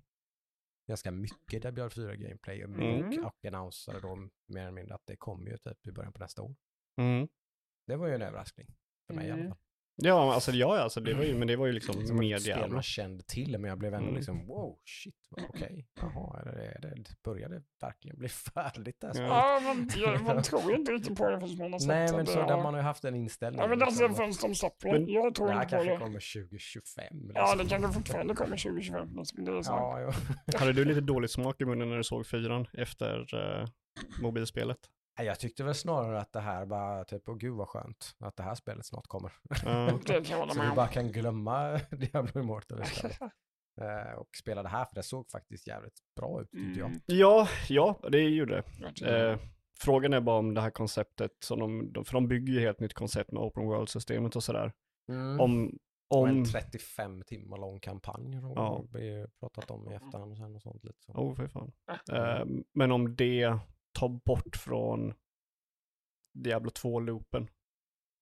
[0.90, 3.24] Ganska mycket Diablo 4 gameplay och, Mm.
[3.24, 6.42] och annonsade då mer eller mindre att det kommer ju typ i början på nästa
[6.42, 6.54] år.
[6.96, 7.28] Mm.
[7.86, 8.66] Det var ju en överraskning
[9.06, 9.50] för mig i alla Mm.
[9.52, 9.58] fall.
[10.02, 12.74] Ja, alltså ja, alltså det var ju, men det var ju liksom Som spel Diablo.
[12.74, 14.16] man kände till, men jag blev ändå Mm.
[14.16, 15.14] liksom wow, shit,
[15.48, 19.08] okej, jaha, är det, är det, det verkligen bli färdigt där?
[19.08, 19.12] Ja.
[19.14, 19.28] spelet?
[19.30, 22.12] Ja, man, jag, man tror ju inte riktigt på det förrän man har sett Nej,
[22.12, 23.60] men det så där har- man har ju haft en inställning.
[23.60, 25.12] Ja, men alltså liksom, förrän de släpper det.
[25.12, 25.98] Jag tror det här inte på kanske det.
[25.98, 27.30] kommer 2025.
[27.34, 27.80] Ja, det liksom.
[27.82, 29.08] kanske fortfarande kommer 2025.
[29.16, 29.44] Liksom.
[29.44, 29.72] Det är så.
[29.72, 30.58] Ja, jo.
[30.58, 33.66] Hade du lite dåligt smak i munnen när du såg fyran efter uh,
[34.22, 34.78] mobilspelet?
[35.22, 38.42] Jag tyckte väl snarare att det här bara, typ, åh gud vad skönt att det
[38.42, 39.32] här spelet snart kommer.
[40.38, 40.76] Hålla Så vi om.
[40.76, 43.18] bara kan glömma Diablo Immortal istället.
[43.80, 46.88] Eh, och spela det här, för det såg faktiskt jävligt bra ut tyckte jag.
[46.88, 48.62] Mm, ja, ja, det gjorde
[49.00, 49.30] det.
[49.30, 49.38] Eh,
[49.78, 52.80] frågan är bara om det här konceptet, som de, de, för de bygger ju helt
[52.80, 54.72] nytt koncept med open world-systemet och sådär.
[55.12, 55.40] Mm.
[55.40, 55.78] Om,
[56.10, 58.84] och en om, 35 timmar lång kampanj har Ja.
[58.92, 61.12] vi pratat om i efterhand sen och sånt lite så.
[61.12, 61.72] oh för fan.
[61.86, 62.16] Ah.
[62.16, 63.58] Eh, men om det
[63.92, 65.14] tar bort från
[66.34, 67.48] Diablo 2-loopen.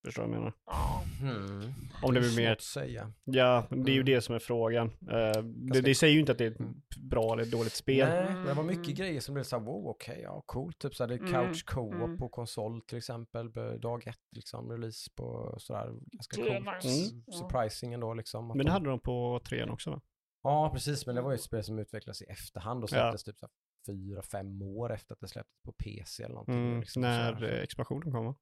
[0.07, 0.53] Förstår du vad jag menar?
[0.67, 1.03] Ja.
[1.23, 1.73] Mm.
[2.03, 3.13] Om det är blir mer- att säga.
[3.25, 4.05] Ja, det är ju Mm.
[4.07, 4.87] det som är frågan.
[5.11, 6.83] Eh, det, det säger ju inte att det är ett Mm.
[6.99, 8.09] bra eller dåligt spel.
[8.09, 8.95] Nej, det var mycket Mm.
[8.95, 10.79] grejer som blev så här, wow, okej, ja, coolt.
[10.79, 12.19] Typ så här, det är Mm, couch co-op mm.
[12.19, 16.51] på konsol till exempel, dag ett, liksom, release på sådär, ganska coolt.
[16.51, 17.23] Mm.
[17.27, 17.33] Ja.
[17.39, 18.49] Surprising ändå liksom.
[18.49, 20.01] Men det de- hade de på trean också va?
[20.43, 22.95] Ja, precis, men det var ju ett spel som utvecklades i efterhand och Ja.
[22.95, 23.53] släpptes typ så här
[23.89, 26.67] fyra, fem år efter att det släpptes på PC eller någonting.
[26.69, 28.35] Mm, liksom, när så eh, expansionen kom va?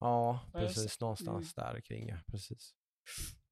[0.00, 2.74] Ja, precis, någonstans där kring, ja, precis.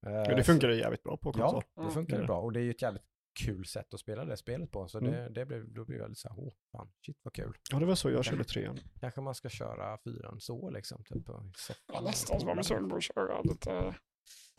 [0.01, 1.63] Ja, Eh, det funkar ju jävligt bra på konsol.
[1.75, 2.25] Ja, det funkar Ja.
[2.25, 3.03] bra och det är ju ett jävligt
[3.39, 4.87] kul sätt att spela det spelet på.
[4.87, 5.11] Så Mm.
[5.11, 7.53] det, det blev, då blev jag lite så här, åh, fan, shit vad kul.
[7.71, 8.79] Ja, det var så jag körde trean.
[8.99, 11.03] Kanske man ska köra fyran så liksom.
[11.03, 11.83] Typ, på soffan.
[11.93, 13.95] Ja, nästan som man är sugen på att köra lite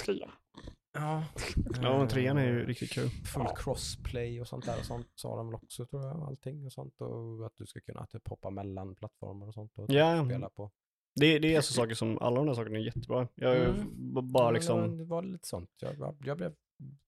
[0.05, 0.31] trea.
[0.95, 1.25] Ja.
[1.83, 3.09] Ja, trean är ju Eh, riktigt kul.
[3.09, 6.73] Full crossplay och sånt där och sånt sa de väl också tror jag, allting och
[6.73, 7.01] sånt.
[7.01, 10.25] Och att du ska kunna typ hoppa mellan plattformar och sånt och Ja.
[10.25, 10.71] spela på.
[11.21, 13.29] Det, det är alltså saker som, alla de där sakerna är jättebra.
[13.35, 14.33] Jag är Mm.
[14.33, 15.71] bara Ja, liksom, Det var, det var lite sånt.
[15.81, 16.55] Jag, jag blev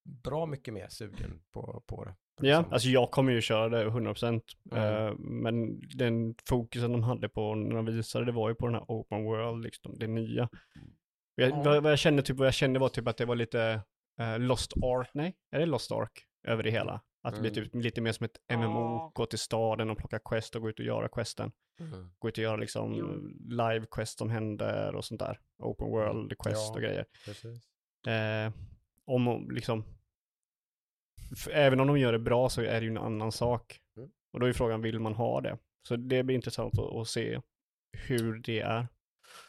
[0.05, 2.15] bra mycket mer sugen på, på det.
[2.49, 2.73] ja, Liksom.
[2.73, 4.43] alltså jag kommer ju köra det 100%.
[4.73, 5.07] Mm.
[5.07, 8.75] eh, men den fokusen de hade på när de visade det var ju på den
[8.75, 10.49] här open world, liksom, det nya.
[11.35, 11.63] Jag, Ja.
[11.65, 13.81] vad, vad jag kände typ, vad jag kände var typ att det var lite
[14.21, 17.01] eh, Lost Ark, nej, är det Lost Ark över det hela?
[17.23, 17.65] Att det blir Mm.
[17.71, 19.11] typ lite mer som ett MMO, Ja.
[19.15, 21.53] gå till staden och plocka quest och gå ut och göra questen.
[21.81, 22.11] Mm.
[22.19, 22.93] Gå ut och göra liksom
[23.49, 25.41] live quest som händer och sånt där.
[25.59, 26.75] Open world quest Ja.
[26.75, 27.07] och grejer.
[28.47, 28.53] Eh,
[29.05, 29.85] om liksom,
[31.51, 33.79] även om de gör det bra så är det ju en annan sak.
[33.97, 34.11] Mm.
[34.33, 35.59] Och då är frågan, vill man ha det?
[35.89, 37.41] Så det blir intressant att, att se
[37.93, 38.87] hur det är.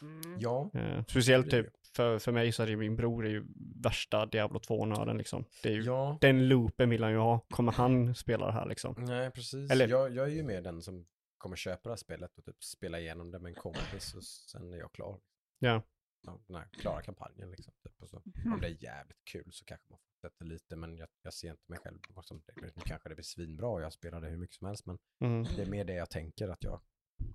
[0.02, 0.36] Mm.
[0.40, 3.44] Ja, Eh, speciellt typ för, för mig så är det min bror är ju
[3.82, 5.44] värsta Diablo 2-nörden liksom.
[5.62, 6.18] Det är ju, ja.
[6.20, 7.40] Den loopen vill han ju ha.
[7.50, 8.94] Kommer han spela det här liksom?
[8.98, 9.70] Nej, precis.
[9.70, 11.06] Eller- Jag, jag är ju med den som
[11.38, 14.72] kommer köpa det här spelet och typ spela igenom det med en kompis och sen
[14.72, 15.18] är jag klar.
[15.58, 15.82] Ja.
[16.26, 17.74] Ja, den här klara kampanjen liksom.
[17.84, 18.02] Typ.
[18.02, 18.52] Och så, Mm.
[18.52, 21.62] om det är jävligt kul så kanske man fortsätter lite, men jag, jag ser inte
[21.66, 24.66] mig själv som Nu kanske det blir svinbra och jag spelar det hur mycket som
[24.66, 25.42] helst, men Mm.
[25.56, 26.80] det är mer det jag tänker att jag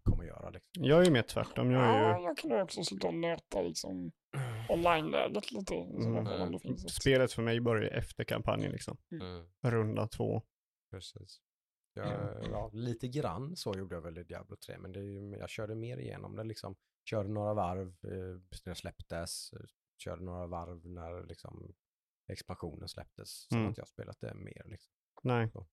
[0.03, 0.49] kommer göra.
[0.49, 0.83] Liksom.
[0.83, 1.71] Jag är ju mer tvärtom.
[1.71, 4.11] Jag är Ja, ju, jag kan också sitta och nöta liksom
[4.69, 5.73] online-läget lite.
[5.73, 6.27] Så Mm.
[6.27, 6.77] mm.
[6.77, 8.97] spelet för mig börjar ju efter kampanjen liksom.
[9.11, 9.45] Mm.
[9.61, 10.41] Runda två.
[10.91, 11.41] Precis.
[11.93, 12.07] Jag,
[12.51, 15.49] ja, lite grann så gjorde jag väl i Diablo 3, men det är ju, jag
[15.49, 16.75] körde mer igenom det liksom.
[17.09, 18.11] Körde några varv eh,
[18.65, 19.59] när det släpptes, eh,
[19.97, 21.73] körde några varv när liksom
[22.27, 23.29] expansionen släpptes.
[23.49, 23.69] Sen Mm.
[23.69, 24.93] inte jag spelat det mer liksom.
[25.23, 25.49] Nej.
[25.51, 25.67] Så.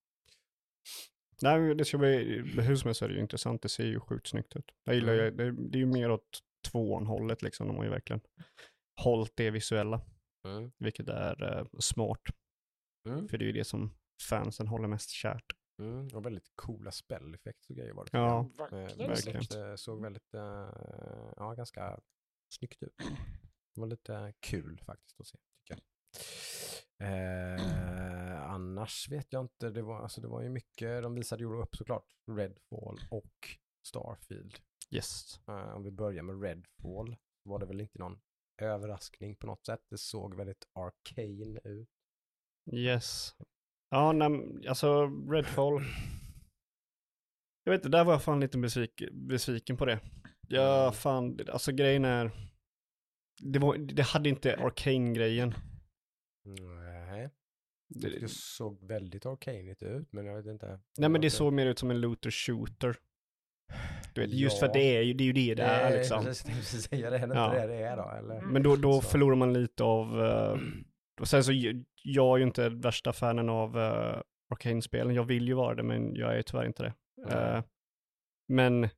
[1.42, 3.62] Nej, men det ska bli, hur som helst är det ju intressant.
[3.62, 4.70] Det ser ju sjukt snyggt ut.
[4.84, 6.38] Jag gillar ju, det, det är ju mer åt
[6.70, 7.66] tvåan-hållet liksom.
[7.66, 8.20] De har ju verkligen
[9.00, 10.00] hållit det visuella,
[10.44, 10.72] Mm.
[10.78, 12.20] vilket är eh, smart.
[13.08, 13.28] Mm.
[13.28, 13.94] För det är ju det som
[14.28, 15.44] fansen håller mest kärt.
[15.82, 16.08] Mm.
[16.14, 18.10] Och väldigt coola spelleffekter och grejer var det.
[18.12, 19.08] Ja, Eh, Verkligen.
[19.10, 19.70] verkligen.
[19.70, 20.70] eh, såg väldigt, eh,
[21.36, 22.00] ja ganska
[22.48, 22.94] snyggt ut.
[23.74, 25.80] Det var lite kul faktiskt att se, tycker jag.
[27.00, 31.62] Eh, annars vet jag inte, det var, alltså, det var ju mycket, de visade ju
[31.62, 33.48] upp såklart Redfall och
[33.86, 34.58] Starfield.
[34.90, 35.40] Yes.
[35.48, 38.20] Eh, om vi börjar med Redfall, var det väl inte någon
[38.62, 39.80] överraskning på något sätt.
[39.90, 41.88] Det såg väldigt arcane ut.
[42.72, 43.34] Yes.
[43.90, 45.82] Ja, nej, alltså Redfall.
[47.64, 50.00] Jag vet inte, där var jag fan lite besvik, besviken på det.
[50.48, 50.92] Ja, Mm.
[50.92, 52.30] fan, alltså grejen är.
[53.42, 55.54] Det, var, det hade inte Arcane-grejen.
[56.48, 57.28] Nej,
[57.88, 60.80] Det- det såg väldigt arcaneigt ut, men jag vet inte.
[60.98, 62.96] Nej men det såg mer ut som en looter shooter.
[64.14, 64.66] Du vet, just Ja.
[64.66, 66.24] för det är ju det, är ju det, det är liksom.
[66.24, 67.18] Precis, jag tänkte säga det.
[67.18, 67.52] Är det Ja.
[67.52, 68.10] det det är då?
[68.10, 68.40] Eller?
[68.40, 69.08] Men då, då Så.
[69.08, 70.58] förlorar man lite av, eh,
[71.20, 71.52] och sen så,
[72.02, 74.20] jag är ju inte värsta fanen av uh,
[74.54, 75.14] Arcane-spelen.
[75.14, 76.94] Jag vill ju vara det, men jag är tyvärr inte det.
[77.34, 77.62] Eh,
[78.48, 78.88] men,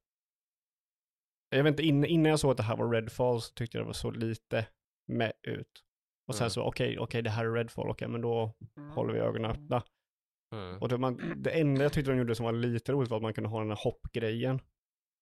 [1.51, 3.85] jag vet inte, innan, innan jag såg att det här var Redfall så tyckte jag
[3.85, 4.67] det var så lite
[5.07, 5.85] med ut.
[6.31, 6.51] Och sen Mm.
[6.51, 8.91] så, okej, okej, det här är Redfall, okej, men då Mm.
[8.91, 9.83] håller vi ögonen öppna.
[10.55, 10.79] Mm.
[10.79, 13.23] Och det, man, det enda jag tyckte de gjorde som var lite roligt var att
[13.23, 14.61] man kunde ha den här hoppgrejen.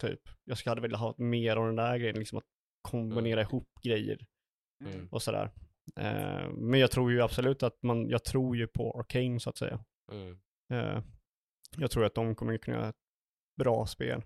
[0.03, 0.21] Typ.
[0.45, 2.45] Jag skulle hade velat ha mer av den där grejen, liksom att
[2.83, 4.27] kombinera ihop grejer
[4.85, 5.09] Mm.
[5.11, 5.51] och sådär.
[5.97, 9.59] Eh, men jag tror ju absolut att man, jag tror ju på Arcane så att
[9.59, 9.85] säga.
[10.13, 10.39] Mm.
[10.73, 11.03] Eh,
[11.77, 12.97] jag tror att de kommer kunna göra ett
[13.59, 14.23] bra spel.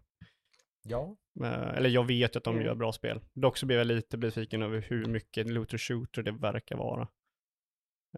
[0.85, 2.67] Ja, Eh, eller jag vet ju att de Mm.
[2.67, 3.21] gör bra spel.
[3.35, 7.09] Dock så blev jag lite besviken över hur mycket looter shooter det verkar vara.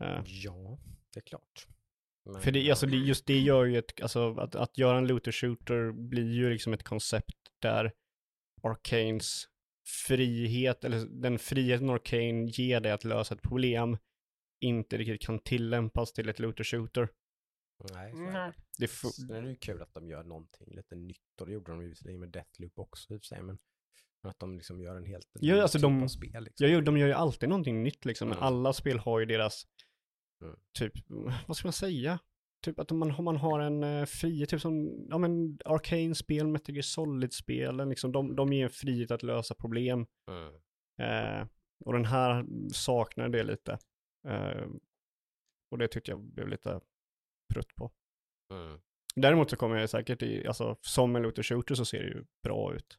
[0.01, 0.79] Eh, ja,
[1.15, 1.67] det är klart.
[2.25, 5.07] Men, För det, alltså det, just det gör ju ett, alltså att, att göra en
[5.07, 7.93] looter shooter blir ju liksom ett koncept där
[8.63, 9.45] Arcanes
[10.07, 13.99] frihet, eller den friheten Arcane ger dig att lösa ett problem,
[14.61, 17.09] inte riktigt kan tillämpas till ett looter shooter.
[17.93, 18.33] Nej, så är det.
[18.33, 18.53] Nej.
[19.29, 21.89] Det är ju kul att de gör någonting lite nytt och det gjorde de ju
[21.89, 23.59] visserligen med Deathloop också i sig, men
[24.23, 26.45] men att de liksom gör en helt Ja, alltså typ de- av spel.
[26.45, 26.65] Liksom.
[26.67, 28.47] jag gör, de gör ju alltid någonting nytt liksom, men Mm.
[28.47, 29.67] alla spel har ju deras,
[30.43, 30.57] Mm.
[30.79, 30.93] typ,
[31.47, 32.19] vad ska man säga?
[32.65, 36.83] Typ att man, man har en uh, frihet, typ som, ja men Arcane-spel, Metal Gear
[36.83, 40.07] Solid-spelen, liksom, de, de ger en frihet att lösa problem.
[40.31, 40.55] Mm.
[40.99, 41.47] Eh,
[41.85, 43.79] och den här saknar det lite.
[44.29, 44.67] Eh,
[45.71, 46.81] och det tyckte jag blev lite
[47.55, 47.93] prutt på.
[48.51, 48.81] Mm.
[49.17, 52.25] Däremot så kommer jag säkert i, alltså som en looter shooter så ser det ju
[52.43, 52.99] bra ut.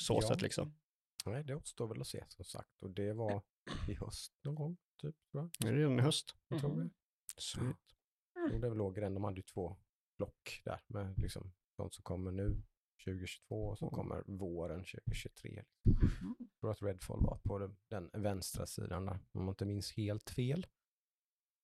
[0.00, 0.28] Så Ja.
[0.28, 0.78] sätt liksom.
[1.26, 2.82] Nej, det återstår väl att se som sagt.
[2.82, 3.42] Och det var
[3.88, 5.16] i höst någon gång, typ.
[5.30, 5.50] Jag.
[5.60, 6.36] Det är redan i höst.
[6.48, 6.90] Jag tror det.
[7.36, 7.76] Sweet.
[8.36, 9.14] Jo, det är väl låg den.
[9.14, 9.76] De hade ju två
[10.18, 12.62] block där med liksom de som kommer nu
[13.04, 13.94] 2022 och som Mm.
[13.96, 15.64] kommer våren 2023.
[15.84, 16.36] Mhm.
[16.38, 19.92] Jag tror att Redfall var på den, den vänstra sidan där, om man inte minns
[19.92, 20.66] helt fel.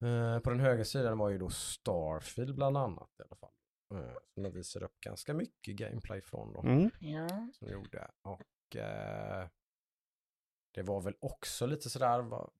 [0.02, 3.50] Eh, på den högra sidan var ju då Starfield bland annat i alla fall.
[3.94, 6.62] Eh, som de visar upp ganska mycket gameplay från då.
[6.62, 6.90] Mm.
[7.00, 7.28] Ja.
[7.28, 8.10] Som de gjorde.
[8.22, 9.48] Och eh,
[10.74, 12.50] det var väl också lite sådär, var,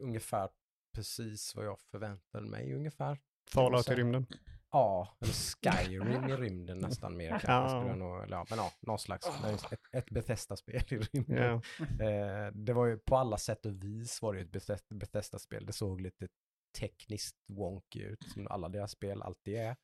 [0.00, 0.48] ungefär
[0.94, 3.18] precis vad jag förväntade mig ungefär.
[3.52, 4.26] Fallout i rymden.
[4.72, 7.76] Ja, eller Skyrim i rymden nästan mer kanske.
[7.76, 7.86] Ja.
[7.86, 9.26] Jag nog, eller ja, men ja, någon slags,
[9.72, 11.62] ett, ett Bethesda-spel i rymden.
[11.78, 12.04] Ja.
[12.04, 15.66] Eh, det var ju på alla sätt och vis var det ju ett Bethesda- Bethesda-spel.
[15.66, 16.28] Det såg lite
[16.72, 19.76] tekniskt wonky ut, som alla deras spel alltid är.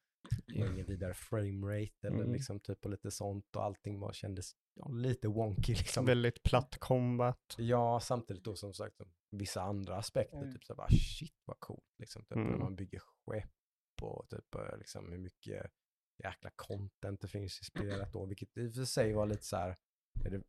[0.47, 2.33] Det ingen vidare framerate eller Mm.
[2.33, 6.05] liksom typ och lite sånt och allting var, kändes ja, lite wonky liksom.
[6.07, 7.55] Väldigt platt combat.
[7.59, 10.53] Ja, samtidigt då som sagt som vissa andra aspekter, Mm.
[10.53, 12.59] typ så bara shit vad coolt liksom, typ när Mm.
[12.61, 13.51] man bygger skepp
[14.03, 15.71] och typ eh, liksom hur mycket
[16.25, 19.57] jäkla content det finns i spelet då, vilket i och för sig var lite så
[19.57, 19.77] här,
[20.25, 20.43] är det,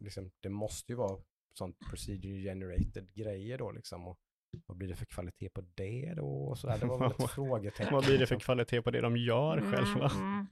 [0.00, 1.22] liksom, det måste ju vara
[1.54, 4.18] sånt procedure generated grejer då liksom och
[4.66, 7.30] vad blir det för kvalitet på det då och så där, det var väl ett
[7.34, 7.94] frågetecken.
[7.94, 10.10] Vad blir det för kvalitet på det de gör själva?
[10.10, 10.46] Mm, mm.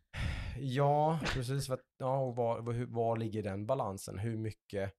[0.61, 1.71] Ja, precis.
[1.99, 4.19] Ja, och var, var, var ligger den balansen?
[4.19, 4.93] Hur mycket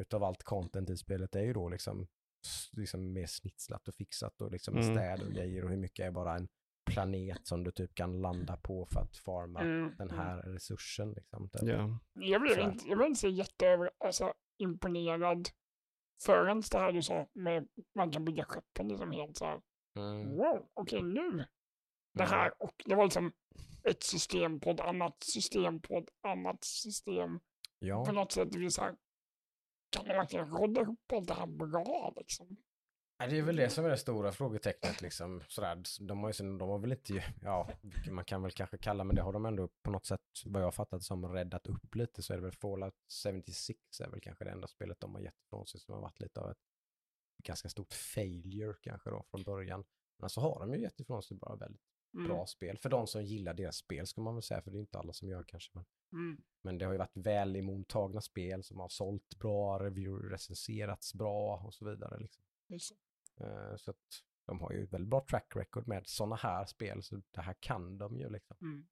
[0.00, 2.06] utav allt content i spelet är ju då liksom,
[2.72, 4.94] liksom mer snitslat och fixat och liksom Mm.
[4.94, 6.48] städ och grejer och hur mycket är bara en
[6.90, 10.20] planet som du typ kan landa på för att farma Mm, den mm.
[10.20, 11.48] här resursen liksom.
[11.48, 11.62] Typ.
[11.68, 11.98] Ja.
[12.12, 15.48] Jag blev inte, jag blev inte så jätteöver, alltså, imponerad
[16.22, 19.60] förrän det här du sa med man kan bygga skeppen liksom helt så här.
[19.96, 20.36] Mm.
[20.36, 21.46] Wow, okej nu.
[22.14, 23.32] Det här och det var liksom
[23.84, 27.38] ett system på ett annat system på ett annat system.
[27.38, 27.44] På
[27.78, 28.96] Ja, något sätt det så här.
[29.90, 32.56] Kan man verkligen rodda ihop allt det här bra liksom?
[33.18, 35.42] Det är väl det som är det stora frågetecknet liksom.
[35.48, 37.70] Sådär, de har ju de har väl inte, ja,
[38.10, 40.66] man kan väl kanske kalla, men det har de ändå på något sätt, vad jag
[40.66, 42.94] har fattat som, räddat upp lite, så är det väl Fallout
[43.24, 46.20] 76 är väl kanske det enda spelet de har gett ifrån sig som har varit
[46.20, 46.58] lite av ett
[47.44, 49.84] ganska stort failure kanske då från början.
[50.18, 51.82] Men så har de ju gett ifrån sig bara väldigt
[52.14, 52.78] Mm, bra spel.
[52.78, 55.12] För de som gillar deras spel ska man väl säga, för det är inte alla
[55.12, 55.70] som gör kanske.
[55.74, 60.34] Men, mm, men det har ju varit väl emottagna spel som har sålt bra, review,
[60.34, 62.18] recenserats bra och så vidare.
[62.18, 62.44] Liksom.
[62.72, 62.78] Eh,
[63.76, 63.96] Så att
[64.46, 67.54] de har ju ett väldigt bra track record med sådana här spel, så det här
[67.60, 68.56] kan de ju liksom.
[68.62, 68.86] Mm.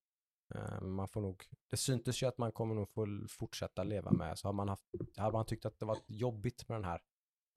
[0.55, 4.39] Eh, Man får nog, det syntes ju att man kommer nog få fortsätta leva med,
[4.39, 4.85] så har man haft,
[5.17, 7.01] har man tyckt att det var jobbigt med den här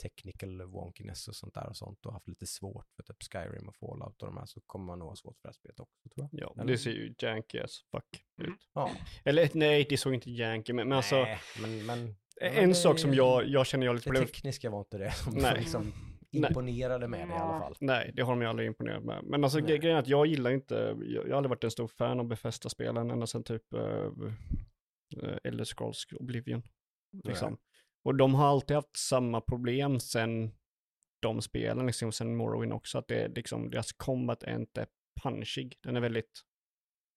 [0.02, 3.76] technical wonkiness och sånt där och sånt och haft lite svårt för typ Skyrim och
[3.76, 6.10] Fallout och de här så kommer man nog ha svårt för det här spelet också
[6.10, 6.42] tror jag.
[6.42, 6.72] ja, Eller?
[6.72, 8.54] det ser ju janky as fuck Mm.
[8.54, 8.60] ut.
[8.74, 8.92] Ja,
[9.26, 12.00] Eller nej, det såg inte janky, men, men alltså Nej, men, men
[12.42, 14.80] en men det- sak som jag, jag känner jag har lite det problem tekniska var
[14.80, 15.60] inte det som Nej.
[15.60, 15.94] liksom.
[16.32, 17.76] Imponerade med det i alla fall.
[17.80, 19.24] Nej, det har de ju aldrig imponerat med.
[19.24, 19.68] Men alltså Nej.
[19.68, 22.20] gre- grejen är att jag gillar inte, jag, jag har aldrig varit en stor fan
[22.20, 24.34] av Bethesda-spelen ända sedan typ uh,
[25.44, 26.64] Elder Scrolls Oblivion.
[27.24, 27.58] Liksom.
[28.04, 30.52] Och de har alltid haft samma problem sen
[31.22, 34.88] de spelen, liksom sen Morrowind också, att det liksom, deras combat är inte
[35.24, 35.78] punchig.
[35.84, 36.42] Den är väldigt,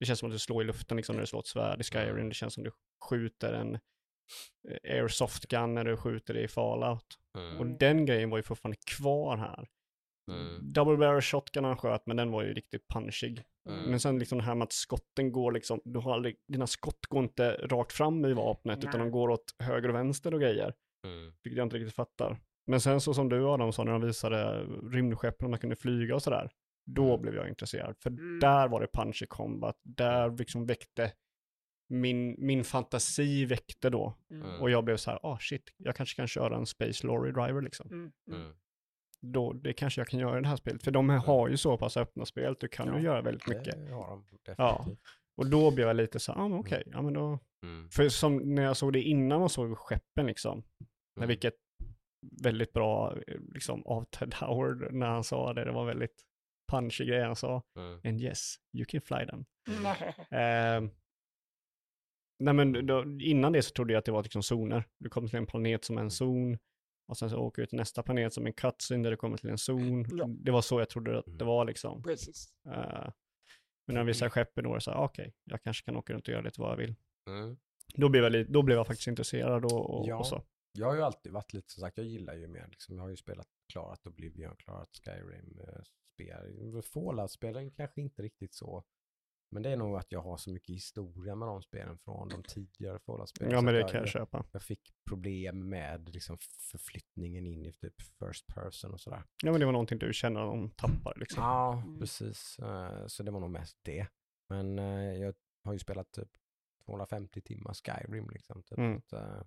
[0.01, 1.85] det känns som att du slår i luften liksom när du slår ett svärd i
[1.85, 2.73] Skyrim, det känns som att du
[3.09, 3.79] skjuter en
[4.89, 7.07] airsoft gun när du skjuter i Fallout.
[7.39, 7.59] Mm.
[7.59, 9.69] Och den grejen var ju fortfarande kvar här.
[10.33, 10.73] Mm.
[10.73, 13.43] Double barrel shotgun han sköt, men den var ju riktigt punchig.
[13.69, 13.91] Mm.
[13.91, 17.07] Men sen liksom det här med att skotten går liksom, du har aldrig, dina skott
[17.07, 19.01] går inte rakt fram i vapnet, utan Nej.
[19.01, 20.75] de går åt höger och vänster och grejer.
[21.07, 21.33] Mm.
[21.43, 22.41] Vilket jag inte riktigt fattar.
[22.67, 26.23] Men sen så som du Adam sa när de visade rymdskeppen, man kunde flyga och
[26.23, 26.51] sådär.
[26.91, 27.23] Då Mm.
[27.23, 27.97] blev jag intresserad.
[28.03, 28.41] För Mm.
[28.41, 29.77] där var det punch i combat.
[29.83, 31.13] Där liksom väckte
[31.89, 34.15] min, min fantasi väckte då.
[34.31, 34.61] Mm.
[34.61, 37.61] Och jag blev så här, ah shit, jag kanske kan köra en Space Lorry Driver
[37.63, 37.87] liksom.
[37.87, 38.13] Mm.
[38.29, 38.41] Mm.
[38.43, 38.55] Mm.
[39.21, 40.83] Då, det kanske jag kan göra i det här spelet.
[40.83, 43.47] För de här har ju så pass öppna spel, du kan Ja, ju göra väldigt
[43.49, 43.75] mycket.
[44.59, 44.87] Ja.
[45.37, 47.39] Och då blev jag lite så här, ah, men okej, ja men då.
[47.65, 47.91] Mm.
[47.91, 50.63] För som när jag såg det innan man såg skeppen liksom,
[51.17, 51.29] Mm.
[51.29, 51.55] vilket
[52.43, 56.23] väldigt bra eh, liksom av Ted Howard när han sa det, det var väldigt
[56.73, 57.63] punchig grej han sa.
[57.77, 58.01] Mm.
[58.05, 59.45] And yes, you can fly them.
[59.83, 60.15] Nej.
[60.41, 60.83] Eh,
[62.45, 64.85] nej men då, innan det så trodde jag att det var liksom zoner.
[64.99, 66.59] Du kommer till en planet som är en zon.
[67.09, 69.51] Och sen så åker du till nästa planet som en cutscene där du kommer till
[69.51, 70.07] en zon.
[70.19, 70.27] Ja.
[70.29, 72.03] Det var så jag trodde att det var liksom.
[72.03, 72.55] Precis.
[72.67, 73.11] Eh,
[73.87, 76.29] men när jag visade skeppen då så här, ah, okej, jag kanske kan åka runt
[76.29, 76.95] och göra lite vad jag vill.
[77.29, 77.57] Mm.
[77.95, 80.19] Då blev jag, då blev jag faktiskt intresserad och, och, Ja.
[80.19, 80.43] och så.
[80.73, 83.11] Jag har ju alltid varit lite, som sagt, jag gillar ju mer, liksom, jag har
[83.11, 85.83] ju spelat, klarat Oblivion, klarat Skyrim, eh,
[86.15, 86.83] spel.
[86.83, 88.85] Fallout-spelen kanske inte riktigt så,
[89.53, 92.43] men det är nog att jag har så mycket historia med de spelen från de
[92.43, 93.53] tidigare Fallout-spelen.
[93.55, 94.45] Ja men det kan jag jag, köpa.
[94.53, 96.39] jag fick problem med liksom,
[96.71, 99.23] förflyttningen in i typ first person och sådär.
[99.43, 101.43] Ja men det var någonting du känner att de tappar liksom.
[101.43, 101.99] Ja, Mm.
[101.99, 102.59] precis.
[102.59, 104.07] Eh, Så det var nog mest det.
[104.49, 105.35] Men eh, jag
[105.65, 106.29] har ju spelat typ
[106.85, 108.63] 250 timmar Skyrim liksom.
[108.63, 108.79] Typ.
[108.79, 109.01] Mm.
[109.11, 109.43] Så, att, eh,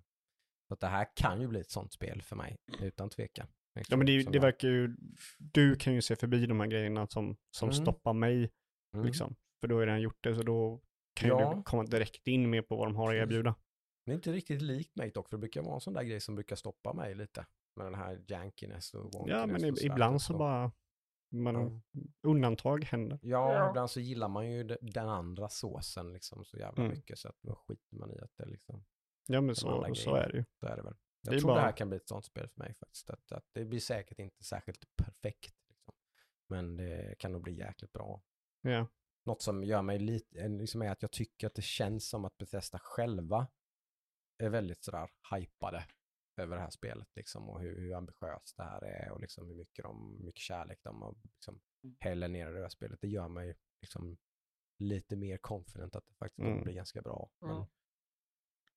[0.68, 3.46] så att det här kan ju bli ett sånt spel för mig, utan tvekan.
[3.88, 4.96] Ja, men det, det verkar ju,
[5.38, 7.82] du kan ju se förbi de här grejerna som, som Mm.
[7.82, 8.50] stoppar mig,
[8.94, 9.06] Mm.
[9.06, 9.36] liksom.
[9.60, 10.82] För då har jag redan gjort det, så då
[11.14, 11.54] kan ju Ja.
[11.54, 13.54] du komma direkt in med på vad de har att erbjuda.
[14.06, 16.20] Det är inte riktigt likt mig dock, för det brukar vara en sån där grej
[16.20, 17.46] som brukar stoppa mig lite.
[17.76, 20.72] Med den här jankiness och Ja, wonkiness men och ibland så bara,
[21.30, 22.00] man, Ja.
[22.22, 23.18] undantag händer.
[23.22, 23.68] Ja, Ja.
[23.70, 26.96] ibland så gillar man ju de- den andra såsen liksom så jävla Mm.
[26.96, 28.84] mycket så att då skiter man i att det liksom,
[29.26, 29.60] Ja, men så,
[29.94, 30.44] så är det ju.
[30.60, 30.92] så är det väl.
[30.92, 33.10] Det Jag är tror bara- det här kan bli ett sånt spel för mig faktiskt.
[33.10, 35.54] Att, att det blir säkert inte särskilt perfekt.
[35.68, 35.94] Liksom.
[36.48, 38.22] Men det kan nog bli jäkligt bra.
[38.62, 38.86] Ja.
[39.26, 42.24] Något som gör mig lite, eh, liksom är att jag tycker att det känns som
[42.24, 43.46] att Bethesda själva
[44.38, 45.84] är väldigt sådär hypade
[46.40, 49.54] över det här spelet liksom och hur, hur ambitiöst det här är och liksom hur
[49.54, 51.60] mycket, de, mycket kärlek de har liksom
[52.00, 53.00] häller ner i det här spelet.
[53.00, 54.16] Det gör mig liksom
[54.78, 56.64] lite mer confident att det faktiskt kommer Mm.
[56.64, 57.30] bli ganska bra.
[57.40, 57.68] Men, Ja.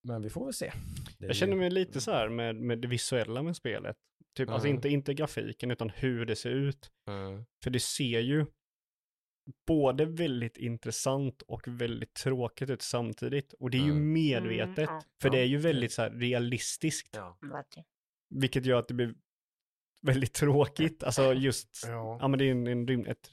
[0.02, 0.72] men vi får väl se.
[1.20, 3.98] Det Jag känner ju- mig lite så här med, med det visuella med spelet.
[4.34, 4.76] Typ, alltså Mm.
[4.76, 6.92] inte, inte grafiken, utan hur det ser ut.
[7.08, 7.46] Mm.
[7.64, 8.46] För det ser ju
[9.68, 13.54] både väldigt intressant och väldigt tråkigt ut samtidigt.
[13.54, 14.14] Och det är ju Mm.
[14.14, 14.78] medvetet.
[14.78, 15.02] Mm, ja.
[15.22, 17.16] För Ja, det är ju väldigt så här realistiskt.
[17.16, 17.38] Ja.
[18.30, 19.14] Vilket gör att det blir
[20.02, 21.04] väldigt tråkigt.
[21.04, 22.28] Alltså just, ja, Ja.
[22.28, 23.30] men det är en, en rym, ett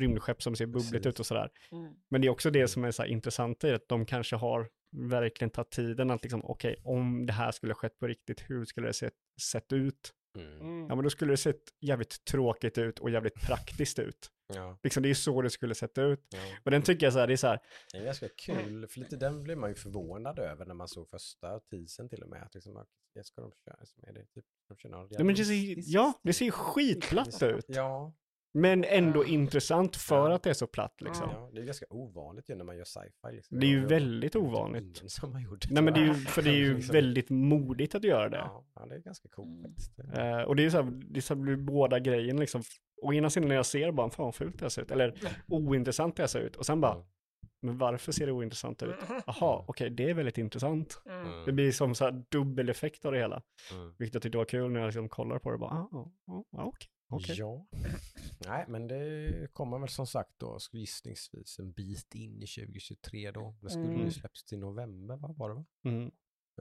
[0.00, 1.06] rymdskepp som ser bubbligt Precis.
[1.06, 1.50] ut och sådär.
[1.72, 1.92] Mm.
[2.10, 4.68] Men det är också det som är så här intressant i att de kanske har
[4.96, 8.64] verkligen tagit tiden att liksom, okej, om det här skulle ha skett på riktigt, hur
[8.64, 10.12] skulle det sett, sett ut?
[10.36, 10.60] Mm.
[10.60, 10.80] Mm.
[10.88, 14.30] Ja, men då skulle det sett jävligt tråkigt ut och jävligt praktiskt ut.
[14.54, 14.78] Ja.
[14.82, 16.20] Liksom det är så det skulle sett ut.
[16.30, 16.38] Ja.
[16.64, 17.60] Och den tycker jag så här, det är så här,
[17.92, 21.08] Det är ganska kul, för lite den blev man ju förvånad över när man såg
[21.08, 22.42] första teasern till och med.
[22.42, 22.84] Att liksom,
[23.14, 26.12] ja, ska de köra, som är det typ, de kör ja, men det ser, ja,
[26.22, 27.64] det ser skitplatt ut.
[27.68, 28.12] Ja,
[28.54, 29.28] Men ändå Ja.
[29.28, 30.34] intressant för Ja.
[30.34, 31.30] att det är så platt liksom.
[31.30, 33.32] ja, det är ganska ovanligt ju när man gör sci-fi.
[33.36, 33.60] Liksom.
[33.60, 34.96] Det är ju Jag- jag- väldigt typ ovanligt.
[34.98, 35.74] Ingen som har gjort det.
[35.74, 36.92] Nej men det är ju, för det är ju Liksom.
[36.92, 38.36] väldigt modigt att göra det.
[38.36, 40.38] Ja, ja, det är ganska coolt Mm.
[40.38, 42.62] Eh, och det är så här, det är så här, blir båda grejen liksom.
[43.02, 44.90] Å ena sidan när jag ser bara, fan vad fult det ser ut.
[44.90, 45.14] Eller
[45.48, 46.56] ointressant det ser ut.
[46.56, 47.06] Och sen bara, Mm.
[47.60, 48.94] men varför ser det ointressant ut?
[49.26, 51.02] Jaha, okej, det är väldigt intressant.
[51.06, 51.44] Mm.
[51.44, 53.42] Det blir som så här dubbeleffekt av det hela.
[53.72, 53.94] Mm.
[53.98, 55.58] Vilket jag tyckte var kul när jag liksom kollar på det.
[55.58, 57.36] Bara, ah, ah, okej, okej.
[57.38, 57.66] Ja.
[58.46, 63.56] Nej, men det kommer väl som sagt då gissningsvis en bit in i 2023 då.
[63.60, 64.04] Det skulle Mm.
[64.04, 65.34] ju släppas till november, va?
[65.36, 65.64] var det va?
[65.84, 66.04] Mm.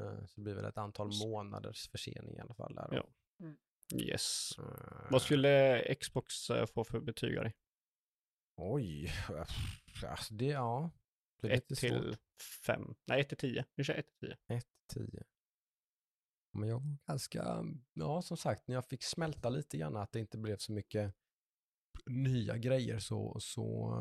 [0.02, 2.88] Eh, Så det blir väl ett antal månaders försening i alla fall där.
[2.92, 2.96] då.
[2.98, 3.04] Ja.
[3.96, 4.52] Yes.
[4.60, 7.54] Eh, Vad skulle Xbox eh, få för betyg av dig?
[8.58, 9.12] Oj,
[10.06, 10.92] alltså det, ja.
[11.42, 12.42] Det är 1 lite till svårt.
[12.66, 12.96] 5.
[13.06, 13.66] Nej, 1 till 10.
[13.76, 14.58] Vi kör 1 till 10.
[14.58, 15.24] 1 10.
[16.54, 17.64] Men jag var ganska,
[17.94, 21.16] ja som sagt, när jag fick smälta lite grann att det inte blev så mycket
[22.06, 23.92] nya grejer så, så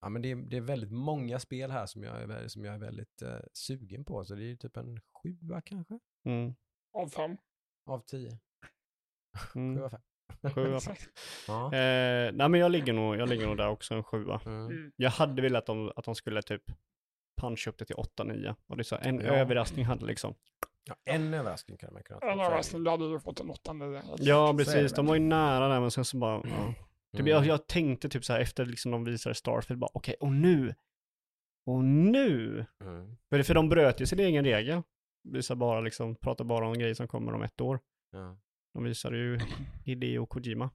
[0.00, 2.74] ja men det är, det är väldigt många spel här som jag är, som jag
[2.74, 4.24] är väldigt eh, sugen på.
[4.24, 6.54] Så det är ju typ en sjua kanske, Mm.
[6.92, 7.36] Av fem.
[7.86, 8.38] av tio.
[9.54, 9.78] Mm.
[9.78, 10.00] Sjua, fem.
[10.52, 10.94] Sju av fem.
[11.48, 11.64] Ja.
[11.66, 14.40] Eh, nej men jag ligger, nog, jag ligger nog där också, en sjua.
[14.46, 14.66] Mm.
[14.66, 14.92] Mm.
[14.96, 16.62] Jag hade velat att de, att de skulle typ
[17.40, 18.54] puncha upp det till 8-9.
[18.66, 19.26] Och det är så här, en Ja.
[19.26, 20.34] överraskning hade liksom.
[20.84, 22.30] Ja, en överraskning kan man kunna ta.
[22.30, 23.90] En överraskning, du hade ju fått en åttande.
[23.92, 24.02] där.
[24.18, 24.92] Ja, är det precis.
[24.92, 26.74] De var ju nära där, men sen så bara, ja.
[27.12, 27.26] Typ, Mm.
[27.32, 30.74] jag, jag tänkte typ så här efter liksom de visade Starfield, bara okej, och nu?
[31.66, 32.66] Och nu?
[32.80, 33.16] Mm.
[33.30, 34.82] För, för de bröt ju sin egen regel.
[35.28, 37.80] Visar bara liksom, pratar bara om grejer som kommer om ett år.
[38.12, 38.36] Ja.
[38.76, 39.38] De visade ju
[39.84, 40.70] Hideo Kojima.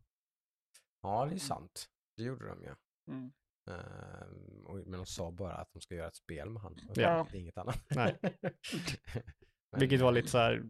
[1.02, 1.86] ja, det är sant.
[2.18, 2.76] Det gjorde de ju.
[3.08, 3.32] Mm.
[3.70, 6.78] Ehm, men de sa bara att de ska göra ett spel med han.
[6.96, 7.28] Ja.
[7.34, 7.86] Inget annat.
[7.96, 8.18] Nej.
[9.72, 10.64] Men, Vilket var eh, lite så här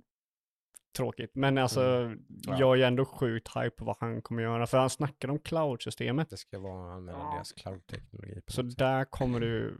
[0.97, 1.31] tråkigt.
[1.35, 2.59] Men alltså, Ja.
[2.59, 4.67] jag är ändå sjukt hype på vad han kommer göra.
[4.67, 6.29] För han snackade om cloud-systemet.
[6.29, 7.33] Det ska vara använda Ja.
[7.33, 8.41] deras cloud-teknologi.
[8.47, 9.77] Så där kommer du,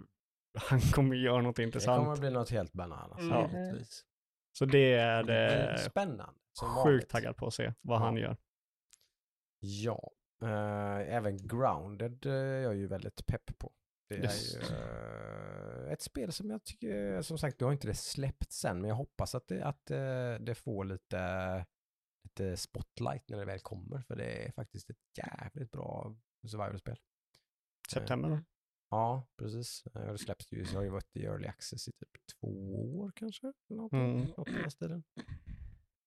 [0.70, 2.04] han kommer göra något det intressant.
[2.06, 3.20] kommer bli något helt bananas.
[3.20, 3.38] Mm.
[3.64, 4.06] givetvis.
[4.52, 6.40] Så det är Det eh, spännande.
[6.54, 7.10] Som sjukt vanligt.
[7.10, 8.06] taggad på att se vad Ja.
[8.06, 8.38] han gör.
[9.60, 10.12] Ja.
[10.42, 13.74] Eh, även Grounded eh, är jag ju väldigt pepp på.
[14.10, 14.56] Det är Yes.
[14.56, 18.82] ju eh, ett spel som jag tycker, som sagt, du har inte det släppt sen,
[18.82, 19.86] men jag hoppas att det, att,
[20.46, 21.66] det får lite,
[22.24, 26.16] lite spotlight när det väl kommer, för det är faktiskt ett jävligt bra
[26.48, 26.98] survival-spel.
[27.92, 28.44] September?
[28.92, 29.84] Ja, precis.
[29.96, 32.48] Eh, Det släpps ju, så har ju varit i early access i typ två
[33.00, 33.54] år kanske.
[33.70, 34.26] Något, Mm.
[34.38, 35.04] något i den stilen.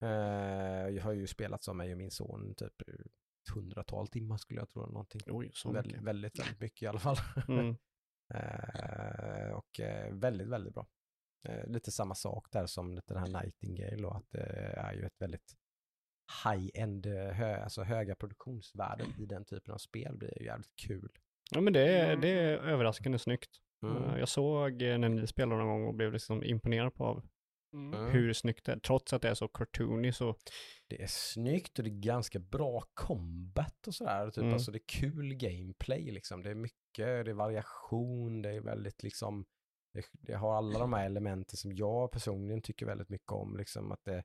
[0.03, 4.61] Eh, jag har ju spelat som mig och min son typ ett hundratal timmar skulle
[4.61, 4.87] jag tro.
[4.87, 5.21] Någonting.
[5.27, 6.07] Oj, så väldigt, mycket.
[6.07, 7.17] väldigt, väldigt mycket i alla fall.
[7.49, 7.77] Mm.
[8.35, 9.81] Eh, och
[10.11, 10.87] väldigt, väldigt bra.
[11.67, 15.21] Lite samma sak där som lite den här Nightingale och att det är ju ett
[15.21, 15.57] väldigt
[16.45, 21.13] high-end, hö, alltså höga produktionsvärden i den typen av spel blir ju jävligt kul.
[21.55, 23.51] Ja men det är, det är överraskande snyggt.
[23.87, 24.05] Mm.
[24.05, 27.23] Eh, Jag såg eh, när ni spelade någon gång och blev liksom imponerad på av
[27.75, 27.95] Mm.
[28.01, 28.13] Mm.
[28.13, 28.79] hur snyggt det är.
[28.79, 30.37] Trots att det är så cartoony så,
[30.89, 34.31] Det är snyggt och det är ganska bra combat och sådär.
[34.31, 34.43] Typ.
[34.43, 34.53] Mm.
[34.53, 36.43] Alltså det är kul gameplay liksom.
[36.43, 39.45] Det är mycket, det är variation, det är väldigt liksom,
[39.93, 43.57] det, det har alla de här elementen som jag personligen tycker väldigt mycket om.
[43.57, 44.23] Liksom att det,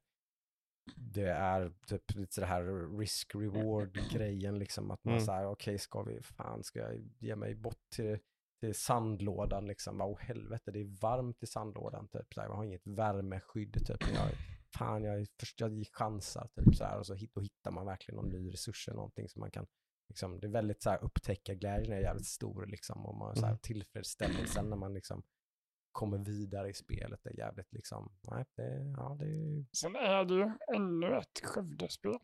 [0.95, 2.63] det är typ lite det här
[2.97, 4.91] risk-reward-grejen liksom.
[4.91, 5.25] Att man Mm.
[5.25, 8.19] säger okej ska vi, fan ska jag ge mig bort till,
[8.59, 10.01] till sandlådan liksom.
[10.01, 12.33] Åh helvete det är varmt i sandlådan typ.
[12.33, 14.03] Så här, jag har inget värmeskydd typ.
[14.13, 14.31] Jag,
[14.77, 16.99] fan jag, först, jag chansar typ så här.
[16.99, 19.67] Och så hit, då hittar man verkligen någon ny resurs eller någonting som man kan
[20.09, 23.05] Liksom, det är väldigt så här upptäckarglädjen är jävligt stor liksom.
[23.05, 23.59] Och man, så här, Mm.
[23.61, 25.23] tillfredsställelsen när man liksom
[25.99, 30.33] kommer vidare i spelet är jävligt liksom, nej, det, ja, det är Sen är det
[30.33, 32.17] ju ännu ett Skövdespel.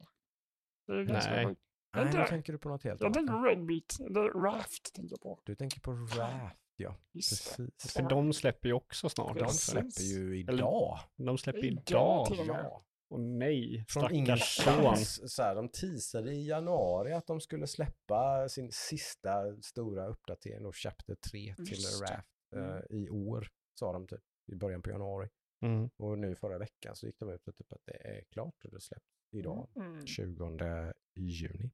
[0.88, 1.46] Det är ganska Nej.
[1.46, 1.62] sjukt.
[1.96, 2.28] Nej, nu det?
[2.28, 3.14] tänker du på något helt Jag annat.
[3.14, 5.40] tänker Red Beat, eller Raft tänker jag på.
[5.44, 6.96] Du tänker på Raft, ja.
[7.14, 7.64] Just det.
[7.66, 7.94] Precis.
[7.94, 9.40] för de släpper ju också snart.
[9.40, 11.00] De släpper ju Eller- idag.
[11.18, 12.26] De släpper Idag idag.
[12.28, 12.66] till och med.
[12.66, 12.86] Ja.
[13.10, 15.34] Och nej, Från ingenstans.
[15.36, 20.72] Så här, de teasade i januari att de skulle släppa sin sista stora uppdatering, då
[20.72, 21.86] Chapter 3 till.
[22.02, 22.70] Raft Mm.
[22.76, 23.48] eh, i år,
[23.80, 24.22] sa de typ
[24.52, 25.30] i början på januari.
[25.62, 25.90] Mm.
[25.98, 28.72] Och nu förra veckan så gick de ut och typ att det är klart och
[28.72, 30.06] det släpps idag, Mm.
[30.08, 31.72] 20 juni.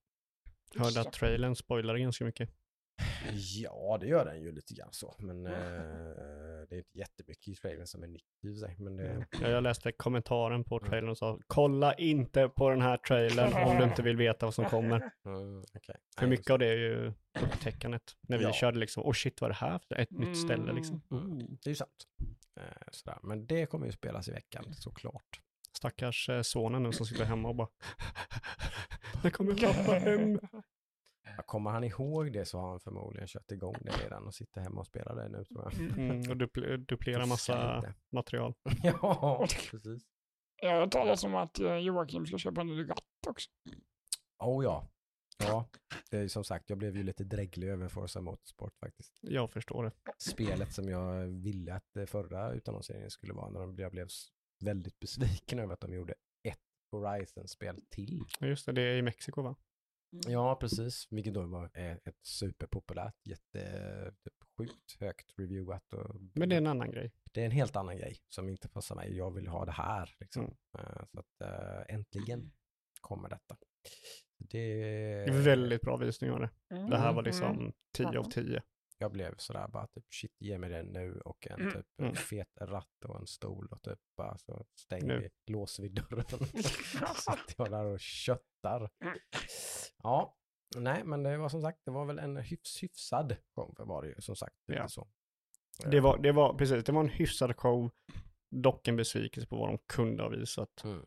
[0.76, 2.50] Hörde att trailern spoilade ganska mycket.
[3.34, 5.54] Ja, det gör den ju lite grann så, men Mm.
[5.54, 6.16] eh,
[6.72, 8.76] det är inte jättemycket i trailern som är nytt i sig.
[8.80, 10.90] Men det, Ja, jag läste kommentaren på Mm.
[10.90, 14.54] trailern och sa kolla inte på den här trailern om du inte vill veta vad
[14.54, 15.12] som kommer.
[15.26, 15.96] mm, okej.
[16.16, 18.04] För Nej, mycket av det är ju upptäckandet.
[18.22, 18.54] När vi Ja.
[18.54, 21.02] körde liksom, oh shit vad är det här för ett nytt ställe liksom.
[21.12, 22.08] Mm, det är ju sant.
[22.60, 23.18] Eh, sådär.
[23.24, 25.42] Men det kommer ju spelas i veckan såklart.
[25.78, 27.68] Stackars eh, sonen nu som sitter hemma och bara
[29.24, 30.40] När kommer pappa hem?
[31.38, 34.62] Ja, Kommer han ihåg det så har han förmodligen kört igång det redan och sitter
[34.62, 35.74] hemma och spelar det nu tror jag.
[35.74, 38.54] Mm, och dupl- duplera massa material.
[38.84, 40.04] ja, precis.
[40.62, 43.50] Jag har talas om att eh, Joakim ska köpa en ny ratt också.
[44.40, 44.88] Oh ja.
[45.40, 45.70] Ja,
[46.10, 49.18] det är som sagt, jag blev ju lite dräglig över Forza Motorsport faktiskt.
[49.22, 49.92] Jag förstår det.
[50.18, 54.08] Spelet som jag ville att det förra utannonseringen skulle vara när de, jag blev
[54.64, 56.14] väldigt besviken över att de gjorde
[56.44, 56.60] ett
[56.92, 58.24] Horizon-spel till.
[58.40, 59.56] Just det, det är i Mexiko va?
[60.28, 61.08] Ja, precis.
[61.12, 65.94] Vilket då var eh, ett superpopulärt, jätte, typ, högt reviewat.
[65.94, 67.12] Och, Men det är en annan grej.
[67.32, 69.18] det är en helt annan grej som inte passar mig.
[69.18, 70.16] Jag vill ha det här.
[70.20, 70.44] Liksom.
[70.44, 70.56] Mm.
[70.80, 72.52] Eh, så att eh, äntligen
[73.02, 73.58] kommer detta.
[74.38, 74.58] Det,
[75.26, 76.50] Det är väldigt bra visning av det.
[76.70, 77.26] Det här var Mm.
[77.26, 78.62] liksom 10 av 10.
[79.02, 81.74] Jag blev sådär bara typ shit ge mig den nu och en Mm.
[81.74, 82.16] typ Mm.
[82.16, 86.26] fet ratt och en stol och typ bara så stänger vi, låser vi dörren.
[87.16, 88.90] så sitter jag där och köttar.
[90.04, 90.38] Ja,
[90.76, 94.08] nej men det var som sagt, det var väl en hyfs, hyfsad show var det
[94.08, 94.56] ju som sagt.
[94.66, 94.88] Ja.
[94.88, 95.08] Så.
[95.86, 97.90] Det var, det var, precis, det var en hyfsad show.
[98.50, 100.84] Dock en besvikelse på vad de kunde ha visat.
[100.84, 101.06] Mm.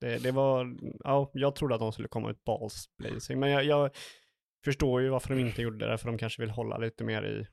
[0.00, 3.40] Det, det var, ja, jag trodde att de skulle komma ut balls blazing.
[3.40, 3.90] Men jag, jag
[4.64, 7.46] förstår ju varför de inte gjorde det, för de kanske vill hålla lite mer i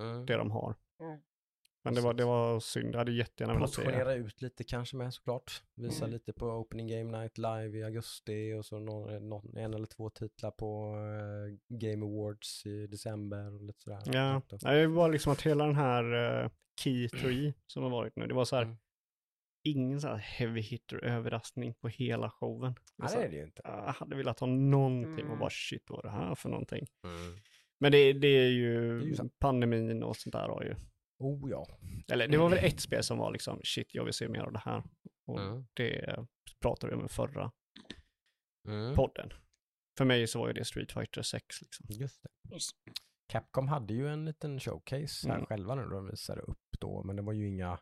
[0.00, 0.26] Mm.
[0.26, 0.74] det de har.
[1.00, 1.20] Mm.
[1.84, 4.14] Men det var, det var synd, jag hade jättegärna velat se det.
[4.14, 5.62] Ut lite kanske med såklart.
[5.74, 6.12] Visa Mm.
[6.12, 10.10] lite på Opening Game Night live i augusti och så någon, någon, en eller två
[10.10, 14.00] titlar på eh, Game Awards i december och lite sådär.
[14.06, 16.14] Ja, det var liksom att hela den här
[16.44, 16.50] uh,
[16.80, 18.76] Key 3 som har varit nu, det var så här, Mm.
[19.62, 22.74] Ingen så här heavy hitter överraskning på hela showen.
[22.96, 23.62] Nej, så det är det ju inte.
[23.64, 25.38] Jag hade velat ha någonting och Mm.
[25.38, 26.86] bara shit vad är det här för någonting.
[27.04, 27.36] Mm.
[27.80, 30.74] Men det, det är ju, Det är ju pandemin och sånt där har ju,
[31.18, 31.66] Oh ja.
[32.12, 34.52] eller det var väl ett spel som var liksom shit jag vill se mer av
[34.52, 34.82] det här.
[35.26, 35.64] Och Mm.
[35.74, 36.16] det
[36.60, 37.52] pratade vi om i förra
[38.68, 38.94] Mm.
[38.94, 39.32] podden.
[39.98, 41.86] För mig så var ju det Street Fighter 6 liksom.
[41.88, 42.92] Just det.
[43.32, 45.46] Capcom hade ju en liten showcase här Mm.
[45.46, 47.78] själva nu, de visade upp då, men det var ju inga,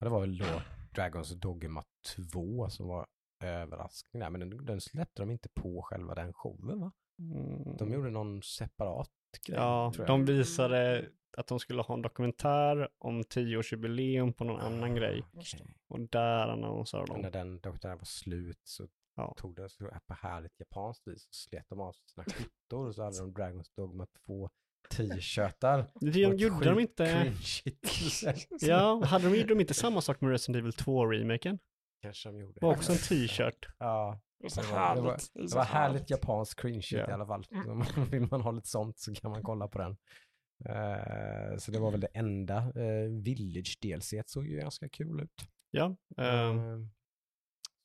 [0.00, 0.62] det var väl då
[0.94, 1.84] Dragons Dogma
[2.32, 3.06] 2 som var
[3.44, 6.92] överraskning där, men den, den släppte de inte på själva den showen va?
[7.18, 7.76] Mm.
[7.76, 9.10] De gjorde någon separat
[9.46, 14.94] grej, Ja, de visade att de skulle ha en dokumentär om 10-årsjubileum på någon annan
[14.94, 15.22] grej.
[15.32, 15.74] Okej.
[15.88, 17.22] Och där annonserade Men de.
[17.22, 19.34] när den dokumentären var slut så Ja.
[19.36, 23.02] tog de så på härligt japanskt vis och slet de av sina skjortor och så
[23.02, 24.50] hade de Dragons Dogma 2
[24.90, 25.86] t-shirtar.
[25.94, 27.32] Och ett gjorde de inte.
[28.60, 31.58] Ja, hade de, gjorde de inte samma sak med Resident Evil 2-remaken?
[32.02, 32.52] Kanske de gjorde.
[32.60, 33.66] Det var också en t-shirt.
[33.78, 35.04] Ja, Det var- det härligt.
[35.04, 37.08] var- det var härligt japanskt cringe Ja.
[37.08, 37.44] i alla fall.
[38.10, 39.96] Vill man ha lite sånt så kan man kolla på den.
[40.64, 42.72] Eh, så det var väl det enda.
[42.76, 45.44] Uh, Village DLC såg ju ganska kul ut.
[45.70, 46.54] Ja, Eh,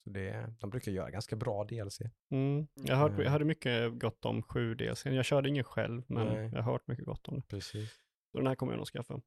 [0.06, 1.99] så det, de brukar göra ganska bra DLC.
[2.32, 5.06] mm, jag, hört, jag hörde mycket gott om 7 DLC.
[5.06, 6.49] Jag körde ingen själv, men Nej.
[6.53, 7.41] jag har hört mycket gott om det.
[7.47, 7.93] Precis.
[8.32, 9.22] Så den här kommer jag nog skaffa.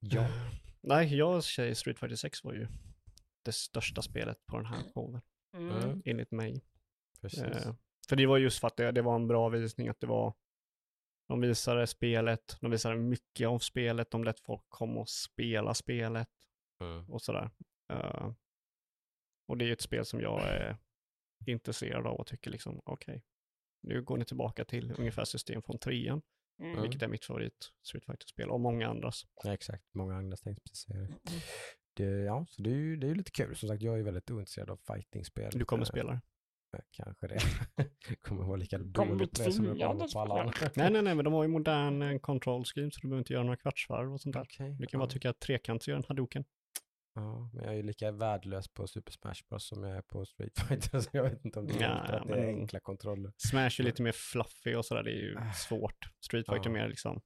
[0.00, 0.28] Ja.
[0.82, 2.66] Nej, jag säger Street Fighter 6 var ju
[3.44, 5.20] det största spelet på den här showen,
[5.56, 6.02] Mm.
[6.04, 6.62] enligt mig.
[7.20, 7.42] Precis.
[7.42, 7.74] Eh,
[8.08, 10.34] för det var just för att det, det var en bra visning, att det var,
[11.28, 16.28] de visade spelet, de visade mycket av spelet, de lät folk komma och spela spelet
[16.80, 17.10] Mm.
[17.10, 17.50] och sådär.
[17.92, 18.32] Eh,
[19.48, 20.76] och det är ju ett spel som jag är
[21.46, 23.22] intresserad av och tycker liksom, okej,
[23.82, 26.22] nu går ni tillbaka till ungefär system från trean,
[26.62, 26.82] Mm.
[26.82, 29.22] vilket är mitt favorit Street Fighter-spel och många andras.
[29.44, 32.04] Ja, exakt, många andra tänkte precis säga det.
[32.04, 32.04] det.
[32.24, 33.56] Ja, så det är ju det är ju lite kul.
[33.56, 35.50] Som sagt, jag är väldigt ointresserad av fightingspel.
[35.54, 36.20] Du kommer Eh, spela det.
[36.78, 37.38] eh, Kanske det.
[38.20, 40.52] kommer vara lika Kommer dålig på det som jag på alla andra.
[40.76, 43.32] Nej, nej, nej, men de har ju modern eh, control scheme så du behöver inte
[43.32, 44.42] göra några kvartsvarv och sånt där.
[44.42, 45.06] Okej, Du kan ja.
[45.06, 46.44] bara tycka att trekant gör en hadoken.
[47.20, 50.24] Ja, men jag är ju lika värdelös på Super Smash Bros som jag är på
[50.26, 52.80] Street Fighter, så jag vet inte om det är Ja, ja, att det är enkla
[52.80, 53.32] kontroller.
[53.36, 55.52] Smash är lite mer fluffy och sådär, det är ju Ah.
[55.52, 56.10] svårt.
[56.24, 56.82] Street Fighter är Ja.
[56.82, 57.20] mer liksom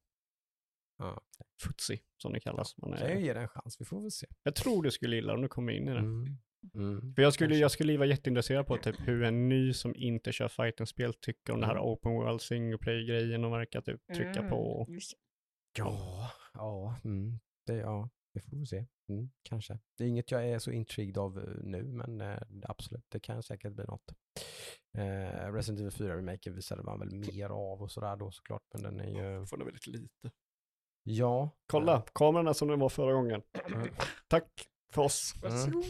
[0.99, 1.21] Ja.
[1.63, 2.77] footsie, som det kallas.
[2.79, 4.27] Man Kan jag är, ge det en chans, vi får väl se.
[4.43, 5.99] jag tror du skulle gilla om du kommer in i det.
[5.99, 6.27] Mm.
[6.75, 7.15] Mm.
[7.15, 10.49] För jag skulle, jag skulle vara jätteintresserad på typ hur en ny som inte kör
[10.49, 11.85] fighting-spel tycker om det här Mm.
[11.85, 14.85] open world single play-grejen och verkar typ trycka på.
[14.89, 15.19] Mm, just det.
[15.83, 17.39] Ja, ja, mm.
[17.67, 18.87] det, ja, vi får väl se.
[19.09, 19.79] Mm, kanske.
[19.99, 23.43] Det är inget jag är så intrigued av eh, nu, men eh, absolut, det kan
[23.43, 24.13] säkert bli något.
[24.99, 28.83] Eh, Resident Evil 4 Remake visade man väl mer av och sådär då såklart, men
[28.83, 29.47] den är ju...
[29.47, 30.31] Får det väldigt lite.
[31.03, 31.51] Ja.
[31.67, 33.43] Kolla, kamerorna som det var förra gången.
[33.67, 33.89] Mm.
[34.29, 35.35] Tack för oss.
[35.43, 35.85] Varsågod.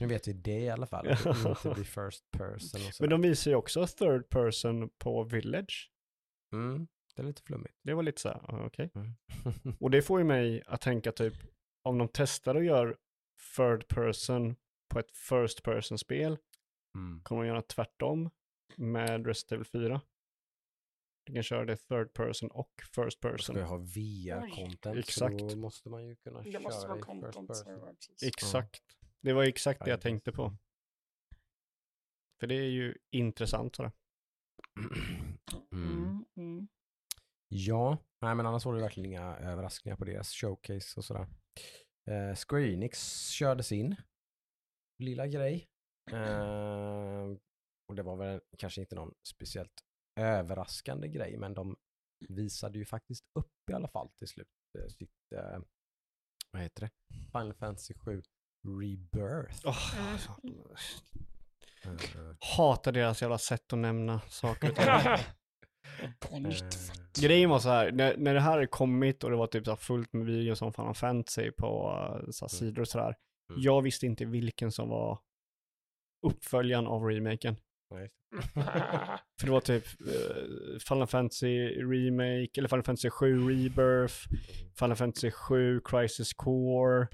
[0.00, 1.08] Nu vet vi det i alla fall.
[1.08, 5.24] Att det inte blir first person och Men de visar ju också third person på
[5.24, 5.90] Village.
[6.52, 7.74] Mm, det är lite flummigt.
[7.82, 8.90] Det var lite så här, okej.
[8.94, 9.14] Mm.
[9.80, 11.34] Och det får ju mig att tänka typ,
[11.82, 12.96] om de testar och gör
[13.56, 14.56] third person
[14.88, 16.38] på ett first person-spel,
[16.94, 17.22] mm.
[17.22, 18.30] kommer de göra tvärtom
[18.76, 20.00] med Resident Evil 4.
[21.24, 23.56] Du kan köra det third person och first Ska person.
[23.56, 25.40] jag ha VR-content Exakt.
[25.40, 27.96] så då måste man ju kunna Det måste köra vara i first person.
[28.22, 28.82] Exakt.
[29.20, 30.56] Det var exakt det jag tänkte på.
[32.40, 33.92] För det är ju intressant sådär.
[35.72, 35.92] Mm.
[35.92, 36.68] Mm, mm.
[37.48, 41.26] Ja, nej men annars var det verkligen inga överraskningar på deras showcase och sådär.
[42.10, 43.96] Eh, Square Enix körde sin
[44.98, 45.68] lilla grej.
[46.10, 47.36] Eh,
[47.88, 49.82] och det var väl kanske inte någon speciellt
[50.20, 51.76] överraskande grej, men de
[52.28, 54.48] visade ju faktiskt upp i alla fall till slut
[54.78, 55.58] eh, sitt, eh,
[56.50, 56.90] vad heter det,
[57.32, 58.22] Final Fantasy 7
[58.80, 59.66] Rebirth.
[61.84, 64.72] Eh, hatar deras jävla sätt att nämna saker.
[66.20, 66.62] På nytt.
[66.62, 69.64] eh, Grejen var så här, när, när det här hade kommit och det var typ
[69.66, 71.90] så fullt med videos om Final Fantasy på
[72.24, 73.14] uh, så här sidor och sådär.
[73.50, 73.62] Mm.
[73.62, 75.18] Jag visste inte vilken som var
[76.26, 77.56] uppföljaren av remaken.
[77.90, 78.10] nej.
[79.40, 84.14] För det var typ uh, Final Fantasy Remake, eller Final Fantasy 7 Rebirth,
[84.78, 87.08] Final Fantasy 7 Crisis Core.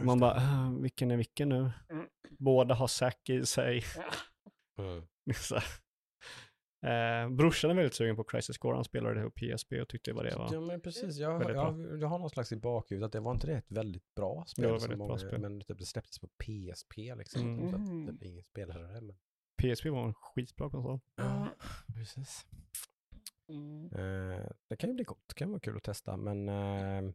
[0.00, 1.70] Och man bara, "Ah, vilken är vilken nu?
[1.90, 2.06] Mm.
[2.38, 3.82] Båda har Zack i sig.
[4.78, 5.02] Mm.
[5.36, 5.58] Så.
[6.82, 10.12] Eh, brorsan är väldigt sugen på Crisis Core, han spelade det på PSP och tyckte
[10.12, 10.48] vad det var.
[10.52, 13.32] Ja men precis, jag, Väldigt jag, jag har någon slags i bakhuvudet att det var
[13.32, 14.62] inte det ett väldigt bra spel.
[14.62, 15.40] Det var väldigt bra många, spel.
[15.40, 17.42] Men typ det släpptes på PSP liksom.
[17.42, 17.70] Mm.
[17.70, 18.04] Så Mm.
[18.04, 19.00] att typ ingen spelade det.
[19.00, 19.16] Men...
[19.62, 21.00] PSP var en skitbra konsol.
[21.20, 21.48] Mm.
[21.98, 22.46] precis.
[23.48, 23.84] Mm.
[23.92, 26.16] Eh, det kan ju bli gott, det kan vara kul att testa.
[26.16, 27.12] Men eh,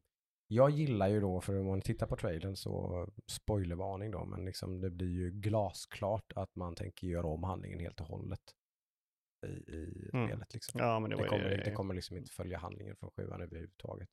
[0.47, 4.81] jag gillar ju då, för om man tittar på trailern så, spoilervarning då, men liksom
[4.81, 8.41] det blir ju glasklart att man tänker göra om handlingen helt och hållet
[9.43, 10.27] i, i Mm.
[10.27, 10.53] spelet.
[10.53, 10.79] Liksom.
[10.79, 14.09] Ja, men det Det, kommer, ju det kommer liksom inte följa handlingen från sjuan överhuvudtaget.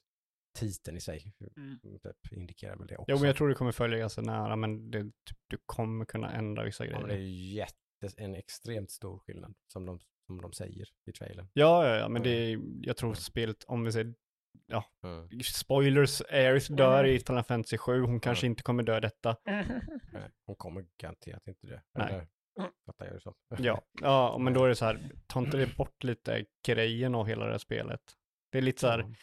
[0.59, 1.79] Titeln i sig Mm.
[2.03, 3.11] typ, indikerar väl det också.
[3.13, 6.33] Jo, men jag tror det kommer följa ganska nära, men det, typ, du kommer kunna
[6.33, 7.07] ändra vissa Ja, grejer.
[7.07, 7.75] men det är jätte,
[8.17, 11.49] en extremt stor skillnad som de, som de säger i trailern.
[11.53, 14.15] Ja, ja, ja, men det är, jag tror spelet, om vi säger
[15.05, 15.29] Mm.
[15.43, 18.53] spoilers, Aerith dör i Final Fantasy 7, hon kanske Mm.
[18.53, 19.37] inte kommer dö detta.
[20.13, 21.83] Nej, Hon kommer garanterat inte det.
[21.95, 22.07] Nej.
[22.07, 22.27] Eller, Mm.
[22.87, 23.35] Fattar jag det som.
[23.59, 27.27] Ja, ja, men då är det så här, ta inte det bort lite grejen av
[27.27, 28.01] hela det här spelet.
[28.53, 29.15] Det är lite så här, Ja,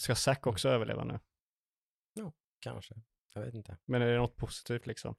[0.00, 1.18] ska Zack också överleva nu?
[2.64, 2.94] kanske.
[3.34, 3.76] Jag vet inte.
[3.84, 5.14] Men är det något positivt liksom?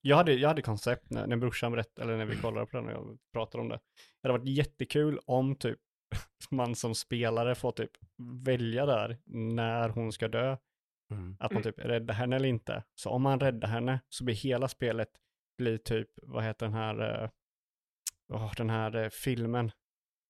[0.00, 2.86] Jag hade, jag hade koncept när, när brorsan berättade, eller när vi kollade på den
[2.86, 3.80] och jag pratade om det.
[4.22, 5.78] Det hade varit jättekul om typ
[6.50, 7.90] man som spelare får typ
[8.44, 10.56] välja där när hon ska dö.
[11.10, 11.36] Mm.
[11.40, 12.84] Att man typ räddar henne eller inte.
[12.94, 15.08] Så om man räddar henne så blir hela spelet
[15.58, 17.30] blir typ, vad heter den här,
[18.32, 19.70] åh, den här eh, filmen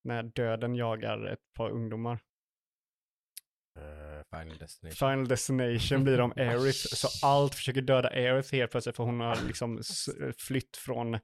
[0.05, 2.19] när döden jagar ett par ungdomar.
[3.79, 4.97] Eh, Final Destination.
[5.11, 9.39] Final Destination blir de Aerith, så allt försöker döda Aerith helt plötsligt för hon har
[9.47, 9.81] liksom
[10.39, 11.19] flytt från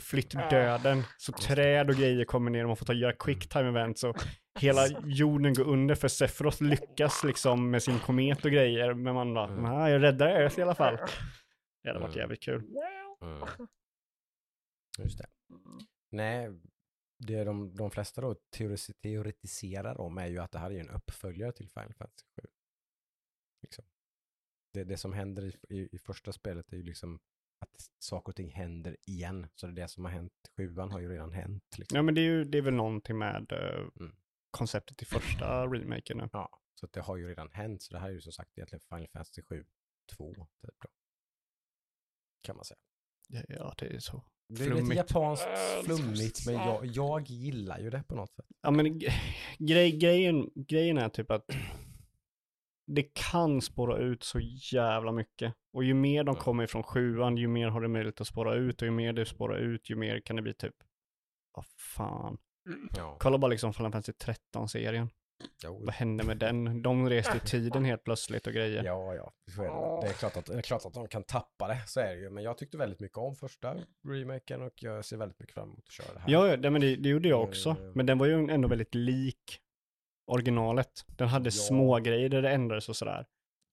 [0.00, 1.02] flytt döden.
[1.18, 4.16] Så träd och grejer kommer ner och man får ta göra quick time events och
[4.60, 8.94] hela jorden går under för Sephiroth lyckas liksom med sin komet och grejer.
[8.94, 9.62] Men man bara, Mm.
[9.62, 10.98] nej jag räddar Aerith i alla fall.
[11.82, 12.20] Det hade varit Mm.
[12.20, 12.76] jävligt kul.
[13.20, 13.48] Mm.
[14.98, 15.26] Just det.
[16.10, 16.60] Nej,
[17.18, 18.34] det de, de flesta då
[19.00, 22.42] teoretiserar om är ju att det här är ju en uppföljare till Final Fantasy 7.
[23.62, 23.84] Liksom.
[24.72, 27.20] Det, det som händer i, i, i första spelet är ju liksom
[27.58, 29.46] att saker och ting händer igen.
[29.54, 31.78] Så det är det som har hänt, sjuan har ju redan hänt.
[31.78, 31.96] Liksom.
[31.96, 34.16] Ja men det är ju det är väl någonting med eh, Mm.
[34.50, 36.28] konceptet i första remaken.
[36.32, 37.82] Ja, så att det har ju redan hänt.
[37.82, 39.64] Så det här är ju som sagt egentligen Final Fantasy 7
[40.16, 40.34] 2.
[40.34, 40.88] Typ då.
[42.42, 42.78] Kan man säga.
[43.48, 44.24] Ja det är så.
[44.48, 44.96] Det är lite Flummigt.
[44.96, 46.66] japanskt Eh, flummigt, men ja.
[46.66, 48.46] jag, jag gillar ju det på något sätt.
[48.62, 48.98] Ja men
[49.58, 51.44] grej, grejen, grejen är typ att
[52.86, 54.40] det kan spåra ut så
[54.72, 55.54] jävla mycket.
[55.72, 58.82] Och ju mer de kommer ifrån sjuan, ju mer har det möjlighet att spåra ut
[58.82, 60.74] och ju mer det spårar ut, ju mer kan det bli typ,
[61.54, 62.38] vad fan.
[62.96, 65.08] Ja, Kolla bara liksom Final Fantasy 13-serien.
[65.64, 66.82] Jo, Vad hände med den?
[66.82, 68.84] De reste i tiden helt plötsligt och grejer.
[68.84, 70.06] Ja, ja, så är det.
[70.06, 72.20] Det är, klart att, det är klart att de kan tappa det, så är det
[72.20, 72.30] ju.
[72.30, 73.76] Men jag tyckte väldigt mycket om första
[74.08, 76.30] remaken och jag ser väldigt mycket fram emot att köra det här.
[76.30, 77.76] Ja, ja det, men det, det gjorde jag Eh, också.
[77.94, 79.58] Men den var ju ändå väldigt lik
[80.26, 81.04] originalet.
[81.06, 81.50] Den hade Ja.
[81.50, 83.26] små grejer där det ändrades och sådär.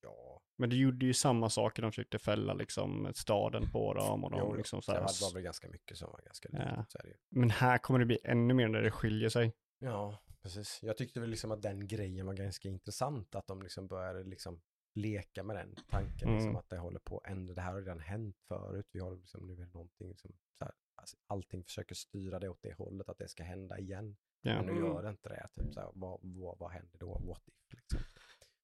[0.03, 4.31] ja Men det gjorde ju samma saker, de försökte fälla liksom staden på dem och
[4.31, 4.99] de jo, liksom det sådär.
[4.99, 6.63] var, var väl ganska mycket som var ganska likt.
[6.65, 6.85] Ja.
[7.03, 7.13] Det.
[7.39, 9.53] Men här kommer det bli ännu mer där det skiljer sig.
[9.79, 10.17] Ja,
[10.55, 10.79] precis.
[10.83, 14.61] Jag tyckte väl liksom att den grejen var ganska intressant, att de liksom började liksom
[14.95, 16.35] leka med den tanken, Mm.
[16.35, 17.53] liksom att det håller på att ändra.
[17.55, 18.87] Det här har redan hänt förut.
[18.91, 22.49] Vi har liksom, nu är det någonting, liksom, så här, alltså, allting försöker styra det
[22.49, 24.17] åt det hållet, att det ska hända igen.
[24.41, 24.55] Ja.
[24.55, 24.83] Men nu Mm.
[24.85, 25.47] gör det inte det.
[25.55, 27.17] Typ, så här, vad, vad, vad händer då?
[27.19, 27.73] What if?
[27.73, 27.99] Liksom.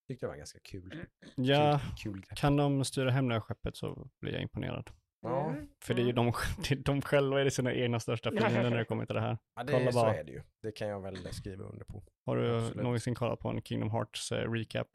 [0.08, 1.06] Tyckte det var ganska kul.
[1.36, 2.38] ja, Kul, kul grepp.
[2.38, 4.90] kan de styra hem det här skeppet så blir jag imponerad.
[5.30, 5.68] Ja, Mm.
[5.84, 8.78] För det är ju de, det är de själva är sina egna största fiender när
[8.78, 9.38] det kommer till det här.
[9.56, 10.16] ja det, Kolla så bara.
[10.16, 10.42] är det ju.
[10.64, 12.04] Det kan jag väl skriva under på.
[12.26, 12.84] Har du Absolut.
[12.84, 14.88] någonsin kollat på en Kingdom Hearts eh, recap?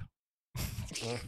[1.07, 1.19] Mm.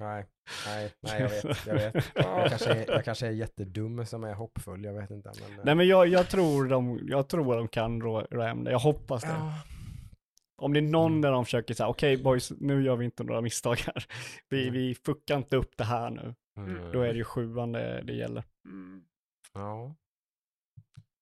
[0.00, 0.26] Nej,
[0.66, 1.66] nej, nej, jag vet.
[1.66, 1.94] Jag, vet.
[2.14, 5.30] Jag, kanske är, jag kanske är jättedum som är hoppfull, jag vet inte.
[5.42, 8.64] Men, eh, Nej men jag, jag, tror de, jag tror de kan rå rå hem
[8.64, 9.28] det, jag hoppas det.
[9.28, 9.52] ja,
[10.62, 11.22] Om det är någon Mm.
[11.22, 14.04] där de försöker säga, okej boys, nu gör vi inte några misstag här.
[14.48, 14.74] Vi, Mm.
[14.74, 16.34] vi fuckar inte upp det här nu.
[16.56, 18.44] Mm, Då är det ju sjuan det, det gäller.
[18.64, 19.04] Mm.
[19.54, 19.94] Ja.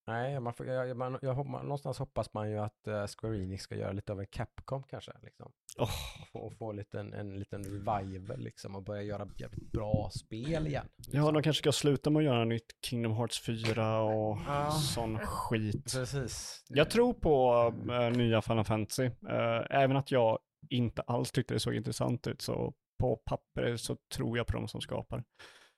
[0.07, 3.62] Nej, man får, jag, man, jag, hoppas- någonstans hoppas man ju att uh, Square Enix
[3.62, 5.12] ska göra lite av en Capcom kanske.
[5.22, 5.53] Liksom.
[5.79, 5.91] Åh,
[6.33, 10.87] Och få lite en, en liten revival liksom och börja göra jävligt bra spel igen.
[10.97, 11.35] Ja, liksom.
[11.35, 14.70] de kanske ska sluta med att göra nytt Kingdom Hearts 4 och Ja.
[14.70, 15.93] sån skit.
[15.95, 16.64] Precis.
[16.68, 17.55] Jag tror på
[17.93, 19.05] äh, nya Final Fantasy.
[19.05, 23.96] Äh, även att jag inte alls tyckte det såg intressant ut så på papper så
[24.14, 25.24] tror jag på de som skapar.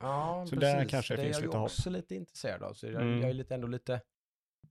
[0.01, 0.61] Ja, Så precis.
[0.75, 1.71] där kanske det det finns är jag lite ju hopp.
[1.71, 2.75] också lite intresserad av.
[2.75, 3.21] Så jag, Mm.
[3.21, 4.01] jag är lite, ändå lite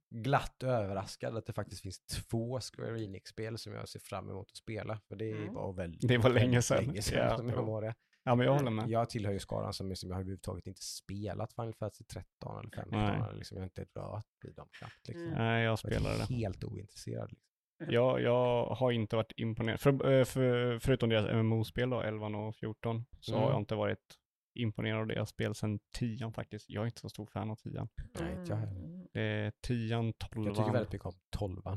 [0.09, 4.57] glatt överraskad att det faktiskt finns två Square Enix-spel som jag ser fram emot att
[4.57, 4.99] spela.
[5.07, 5.53] För det Mm.
[5.53, 6.85] var väldigt Det var länge sedan.
[6.85, 7.95] länge sedan Ja, som jag var det.
[8.23, 8.89] Ja, men jag håller med.
[8.89, 12.69] Jag tillhör ju skaran som, som jag har överhuvudtaget inte spelat Final Fantasy 13 eller
[12.75, 12.99] 15.
[12.99, 13.15] Nej.
[13.15, 15.07] Eller liksom, jag har inte rört vid dem knappt.
[15.07, 15.23] Liksom.
[15.25, 15.37] Mm.
[15.37, 16.33] Nej, jag Jag spelade är det.
[16.35, 17.29] helt ointresserad.
[17.31, 17.48] Liksom.
[17.87, 19.79] Jag, jag har inte varit imponerad.
[19.79, 23.43] För, eh, för, förutom deras MMO-spel då, 11 och 14, så Mm.
[23.43, 24.15] har jag inte varit
[24.55, 26.69] imponerad av deras spel sedan 10 faktiskt.
[26.69, 27.87] Jag är inte så stor fan av 10.
[28.19, 28.79] Nej, inte jag heller.
[28.85, 29.07] Mm.
[29.13, 30.45] Det är 10, 12.
[30.47, 31.73] Jag tycker väldigt mycket om 12 uh,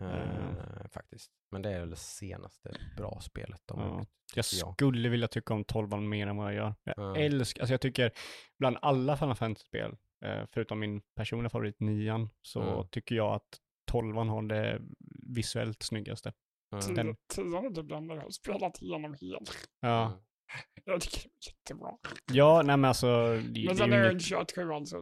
[0.00, 0.88] Mm.
[0.88, 1.30] faktiskt.
[1.50, 3.98] Men det är väl det senaste bra spelet de har Ja.
[3.98, 4.08] gjort.
[4.34, 6.74] Jag skulle vilja tycka om 12 mer än vad jag gör.
[6.84, 7.16] Jag Ja.
[7.16, 8.10] älskar, alltså jag tycker
[8.58, 12.88] bland alla Final Fantasy-spel, eh, förutom min personliga favorit 9 så Mm.
[12.90, 14.80] tycker jag att 12 har det
[15.36, 16.32] visuellt snyggaste.
[16.72, 16.94] Mm.
[16.94, 19.68] Den- Tio- Tian är typ den jag har spelat igenom helt.
[19.80, 20.12] Ja,
[20.84, 21.90] Jag tycker det är jättebra.
[22.32, 24.54] ja nej men alltså, det, det Men sen är jag inget, kört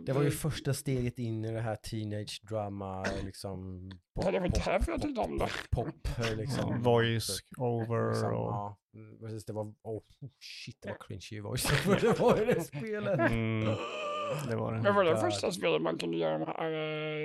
[0.07, 3.91] Det var ju första steget in i det här teenage drama, liksom.
[4.15, 5.49] Ja, det var därför jag tyckte om det.
[5.71, 6.71] Pop, pop liksom.
[6.71, 8.51] ja, voice over Liksom, och...
[8.51, 8.79] ja,
[9.21, 9.45] precis.
[9.45, 10.03] Det var, oh,
[10.41, 11.85] shit, det var cringy voice.
[12.01, 13.31] det var ju det spelet.
[13.31, 13.65] Mm,
[14.49, 14.83] det var det.
[14.83, 16.73] Men var det första spelet man kunde göra de här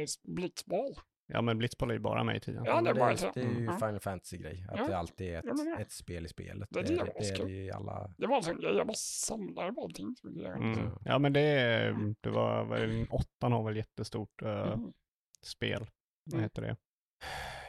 [0.01, 0.93] eh, blitzboll?
[1.31, 2.61] Ja men Blitzball är ju bara med i 10.
[2.65, 3.31] Ja, det är, det.
[3.33, 3.79] det är ju Mm.
[3.79, 4.65] Final Fantasy-grej.
[4.69, 4.87] Att Ja.
[4.87, 5.79] det alltid är ett, ja.
[5.79, 6.67] ett spel i spelet.
[6.71, 8.13] Det är Det, det det, är det i alla...
[8.17, 10.15] Det var en sån grej, jag bara samlade på allting.
[10.23, 10.89] Mm.
[11.05, 14.93] Ja men det, är- det var, väl- åttan har väl jättestort eh, Mm.
[15.41, 15.87] spel.
[16.23, 16.43] Vad Mm.
[16.43, 16.77] heter det?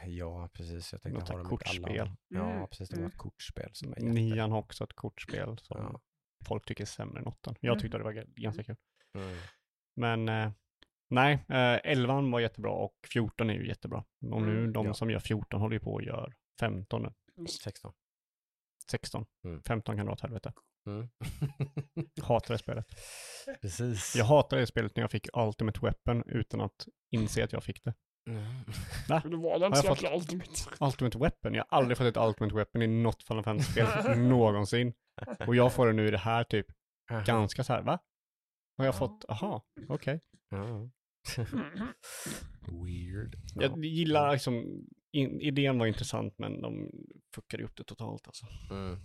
[0.05, 0.91] Ja, precis.
[0.91, 1.49] Jag tänkte ha dem alla.
[1.49, 2.09] kortspel.
[2.27, 2.67] Ja, Mm.
[2.67, 2.89] precis.
[2.89, 3.11] Det var Mm.
[3.11, 4.05] ett kortspel som är jätte...
[4.05, 6.01] Nian har också ett kortspel som Ja.
[6.47, 7.55] folk tycker är sämre än åttan.
[7.59, 7.81] Jag Mm.
[7.81, 8.75] tyckte det var ganska kul.
[9.17, 9.37] Mm.
[9.95, 10.51] Men eh,
[11.11, 14.03] nej, eh, 11 var jättebra och 14 är ju jättebra.
[14.31, 14.93] Och nu Mm, de ja.
[14.93, 17.01] som gör 14 håller ju på och gör 15
[17.37, 17.45] nu.
[17.47, 17.93] 16.
[18.91, 19.25] 16.
[19.45, 19.63] Mm.
[19.63, 20.53] 15 kan dra åt helvete.
[20.87, 21.09] Mm.
[22.23, 22.85] Hatar det spelet.
[23.61, 24.15] precis.
[24.15, 27.83] Jag hatade det spelet när jag fick Ultimate Weapon utan att inse att jag fick
[27.83, 27.93] det.
[28.29, 28.43] Mm.
[29.07, 30.51] Det var det Har inte jag fått- ultimate.
[30.85, 34.93] Ultimate Weapon, jag har aldrig fått ett Ultimate Weapon i något Final Fantasy-spel någonsin.
[35.47, 36.65] Och jag får det nu i det här typ
[37.25, 37.99] ganska så här, va?
[38.77, 40.21] Har jag fått, aha, okej.
[40.51, 40.91] Mhm.
[42.67, 43.35] Weird.
[43.55, 46.91] Jag gillar liksom, in, idén var intressant men de
[47.35, 48.45] fuckade upp det totalt alltså.
[48.71, 48.99] Mm.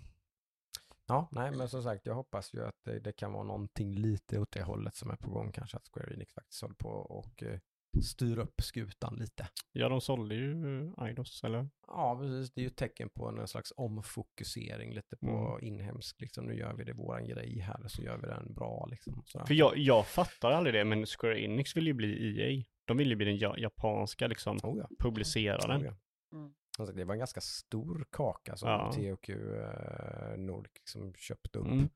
[1.06, 4.38] Ja, nej men som sagt jag hoppas ju att det, det kan vara någonting lite
[4.38, 7.42] åt det hållet som är på gång kanske att Square Enix faktiskt håller på och
[7.42, 7.58] eh,
[8.02, 9.48] styr upp skutan lite.
[9.72, 10.50] Ja, de sålde ju
[10.98, 11.68] eh, Eidos, eller?
[11.86, 12.50] Ja, precis.
[12.54, 15.26] Det är ju ett tecken på en slags omfokusering lite på
[15.60, 15.64] Mm.
[15.74, 19.22] inhemsk, liksom nu gör vi det våran grej här så gör vi den bra liksom.
[19.26, 19.46] Sådär.
[19.46, 22.64] För jag, jag fattar aldrig det, men Square Enix vill ju bli EA.
[22.84, 24.88] De vill ju bli den ja, japanska liksom Oh, ja.
[24.98, 25.80] publiceraren.
[25.80, 25.94] Oh, ja.
[26.38, 26.52] Mm.
[26.78, 28.92] Alltså, det var en ganska stor kaka som Ja.
[28.92, 31.88] THQ eh, Nordic liksom köpte upp Mm.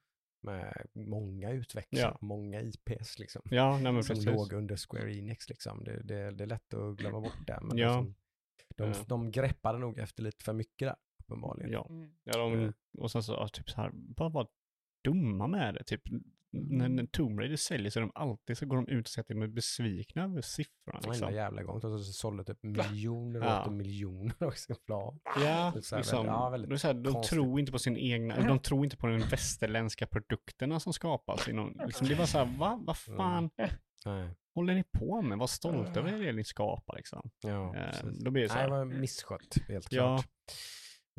[0.43, 2.19] Med många utvecklare, Ja.
[2.21, 3.43] många IPs liksom.
[3.45, 4.27] Ja, nej men som precis.
[4.33, 5.85] låg under Square Enix liksom.
[5.85, 7.59] Det, det, det är lätt att glömma bort det.
[7.63, 8.01] Men Ja.
[8.01, 8.15] liksom,
[8.77, 9.05] de, Ja.
[9.07, 11.71] de greppade nog efter lite för mycket där, uppenbarligen.
[11.73, 12.11] Ja, Mm.
[12.25, 12.73] ja de, Mm.
[12.99, 14.47] och sen så, ja, typ så här, bara vara
[15.05, 15.85] dumma med det.
[15.85, 16.03] Typ,
[16.53, 19.23] när, när Tomb Raider säljer så är de alltid, så går de ut och säger
[19.25, 21.01] att de är besvikna över siffrorna.
[21.01, 21.35] Varenda Liksom.
[21.35, 21.81] jävla gång.
[21.81, 23.63] Så, så sålde typ miljoner och Ja.
[23.63, 25.19] åter miljoner exemplar.
[25.25, 27.35] Ja, så här liksom, ja, väldigt det är så här, de konstigt.
[27.37, 28.49] tror inte på sin egna, Mm.
[28.49, 31.49] de tror inte på de västerländska produkterna som skapas.
[31.49, 32.81] Inom, liksom, det bara så här, va?
[32.87, 33.17] Vad Mm.
[33.19, 33.51] fan
[34.07, 34.31] Nej.
[34.55, 35.39] håller ni på med?
[35.39, 37.31] Var stolta över det ni skapar liksom.
[37.43, 40.23] Ja, Eh, då blir det så Nej, det här, var misskött, helt Ja.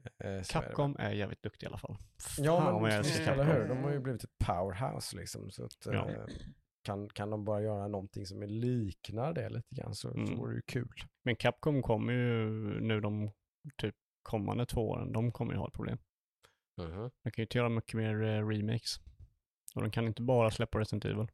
[0.04, 1.98] Eh, så är Capcom är jävligt duktig i alla fall.
[2.38, 3.62] Ja, Fan, men visst, älskar eller Capcom.
[3.62, 3.68] hur?
[3.76, 5.52] De har ju blivit ett powerhouse liksom.
[5.52, 6.10] Så att, Ja.
[6.10, 6.26] eh,
[6.84, 10.38] kan, kan de bara göra någonting som är liknar det lite grann så, så Mm.
[10.38, 10.94] vore det ju kul.
[11.24, 12.46] Men Capcom kommer ju
[12.82, 13.32] nu de
[13.78, 15.98] typ kommande två åren, de kommer ju ha ett problem.
[16.78, 17.12] Mhm.
[17.24, 19.00] De kan ju inte göra mycket mer eh, remakes.
[19.76, 21.28] Och de kan inte bara släppa Resident Evil.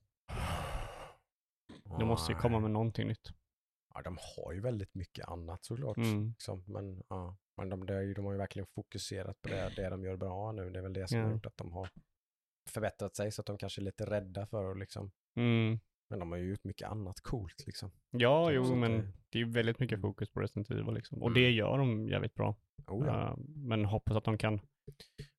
[2.00, 3.32] De måste ju komma med någonting nytt.
[3.94, 5.98] Ja, de har ju väldigt mycket annat såklart.
[5.98, 6.28] Mm.
[6.28, 6.64] Liksom.
[6.68, 10.18] Men, ja, men de, ju, de har ju verkligen fokuserat på det, det de gör
[10.18, 10.70] bra nu.
[10.70, 11.32] Det är väl det som har Ja.
[11.34, 11.90] gjort att de har
[12.70, 15.12] förbättrat sig så att de kanske är lite rädda för att liksom.
[15.36, 15.80] Mm.
[16.10, 17.92] Men de har ju gjort mycket annat coolt liksom.
[18.12, 21.22] Ja, Så jo, men det- det är ju väldigt mycket fokus på Resident Evil liksom.
[21.22, 21.42] Och Mm.
[21.42, 22.56] det gör de jävligt bra.
[22.88, 23.28] Oh, ja.
[23.32, 24.60] Eh, men hoppas att de kan,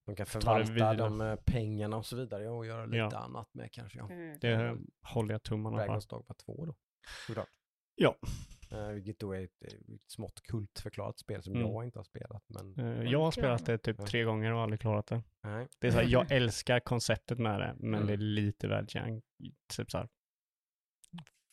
[0.07, 3.17] De kan förvalta de eh, pengarna och så vidare och göra lite Ja.
[3.19, 3.99] annat med kanske.
[3.99, 4.11] Ja.
[4.11, 4.39] Mm.
[4.41, 5.87] det håller jag tummarna för.
[5.87, 6.75] Dragon's Dogma 2 då.
[7.27, 7.49] Såklart.
[7.95, 8.17] Ja.
[8.71, 11.67] Eh, vilket då är ett, ett smått kultförklarat spel som Mm.
[11.69, 12.43] jag inte har spelat.
[12.49, 15.23] Men Eh, jag har spelat det typ tre gånger och aldrig klarat det.
[15.43, 15.69] nej.
[15.79, 18.07] Det är så här, jag älskar konceptet med det, men Mm.
[18.07, 19.25] det är lite väl jank,
[19.77, 20.09] typ så här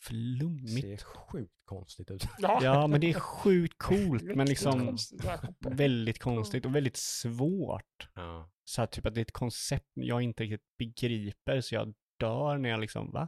[0.03, 0.82] flummigt.
[0.82, 2.24] ser sjukt konstigt ut.
[2.39, 2.59] Ja.
[2.63, 5.26] Ja, men det är sjukt coolt, men liksom konstigt
[5.59, 8.09] väldigt konstigt och väldigt svårt.
[8.16, 8.49] Ja.
[8.63, 12.57] Så här, typ att det är ett koncept jag inte riktigt begriper, så jag dör
[12.57, 13.28] när jag liksom, va?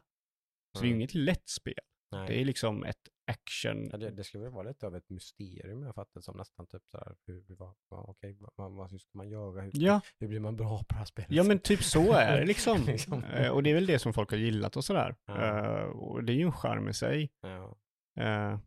[0.77, 0.99] Så det är ju Mm.
[1.01, 1.73] inget lätt spel.
[2.11, 2.27] Nej.
[2.27, 3.89] Det är liksom ett action.
[3.91, 6.81] Ja, det, det skulle väl vara lite av ett mysterium jag fattar som nästan typ
[6.87, 10.39] sådär, hur, vad, vad, okej, vad, vad, hur ska man göra, hur, Ja, hur blir
[10.39, 11.31] man bra på det här spelet?
[11.31, 12.81] ja men typ så är det liksom.
[12.85, 13.23] Liksom.
[13.23, 15.15] Eh, och det är väl det som folk har gillat och sådär.
[15.25, 15.77] Ja.
[15.79, 17.31] Eh, och det är ju en charm i sig.
[17.41, 17.77] Ja.
[18.23, 18.59] Eh,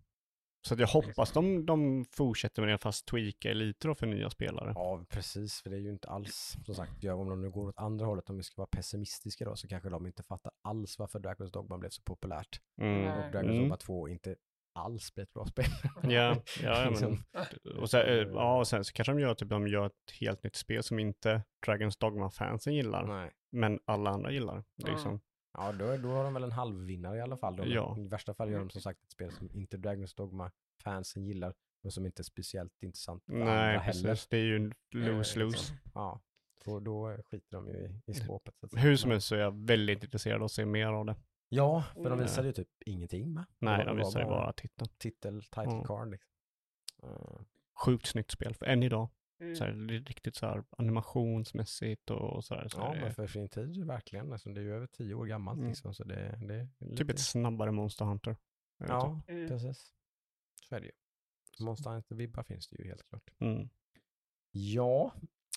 [0.67, 4.31] så att jag hoppas de, de fortsätter med det fast tweakar lite då för nya
[4.31, 4.73] spelare.
[4.75, 7.79] ja, precis, för det är ju inte alls, som sagt, om de nu går åt
[7.79, 11.19] andra hållet, om vi ska vara pessimistiska då, så kanske de inte fattar alls varför
[11.21, 12.61] Dragon's Dogma blev så populärt.
[12.81, 13.07] Mm.
[13.07, 13.59] Och Dragon's Mm.
[13.59, 14.37] Dogma 2 inte
[14.75, 15.64] alls blir ett bra spel.
[16.03, 17.23] Ja, ja, ja, Liksom.
[17.64, 20.12] men, och sen, eh, ja, och sen så kanske de gör, typ, de gör ett
[20.21, 23.31] helt nytt spel som inte Dragons Dogma-fansen gillar, Nej.
[23.53, 24.64] men alla andra gillar.
[24.77, 24.95] Det är Ja.
[24.95, 25.21] liksom,
[25.79, 27.57] då, då har de väl en halvvinnare i alla fall.
[27.57, 27.64] Då.
[27.66, 27.97] Ja.
[27.99, 31.93] I värsta fall gör de som sagt ett spel som inte Dragon's Dogma-fansen gillar, men
[31.93, 34.09] som inte är speciellt intressant för andra nej, heller.
[34.09, 34.29] precis.
[34.29, 35.57] Det är ju en lose-lose.
[35.57, 35.77] liksom.
[35.95, 36.21] Ja,
[36.64, 38.55] då, då skiter de ju i, i skåpet.
[38.61, 38.83] Så att säga.
[38.83, 41.16] Hur som helst så är jag väldigt intresserad av att se mer av det.
[41.53, 42.18] Ja, för de Mm.
[42.18, 43.44] visade ju typ ingenting med.
[43.59, 44.88] Nej, de visar ju bara titeln.
[44.98, 45.84] Titel, title Mm.
[45.84, 46.30] card liksom.
[47.03, 47.40] Eh,
[47.84, 49.09] Sjukt snyggt spel, för än idag.
[49.40, 49.57] Mm.
[49.57, 52.68] Så här, det är riktigt så här animationsmässigt och sådär.
[52.68, 54.32] Så ja, här, det men för sin tid verkligen.
[54.32, 55.68] Alltså, det är ju över tio år gammalt Mm.
[55.68, 56.14] liksom, så det,
[56.48, 56.96] det är lite...
[56.96, 58.30] typ ett snabbare Monster Hunter.
[58.30, 58.36] Eh,
[58.78, 58.88] typ.
[58.88, 59.48] Ja, Mm.
[59.48, 59.92] precis.
[60.68, 60.92] Så är det ju.
[61.64, 63.30] Monster Hunter-vibbar finns det ju helt klart.
[63.38, 63.68] Mm.
[64.51, 65.14] Ja,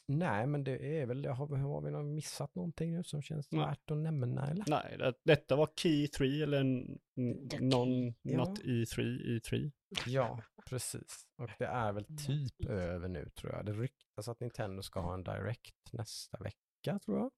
[0.07, 3.65] nej men det är väl, har, vi- har vi missat någonting nu som känns Nej.
[3.65, 4.63] värt att nämna eller?
[4.67, 8.53] Nej, det, detta var Key 3 eller n- n- The non, Ja.
[8.63, 9.01] E E3,
[9.39, 9.71] E3.
[10.05, 10.39] Ja,
[10.69, 11.25] precis.
[11.41, 13.65] Och det är väl typ över nu tror jag.
[13.65, 17.31] Det ryktas att Nintendo ska ha en Direct nästa vecka tror jag.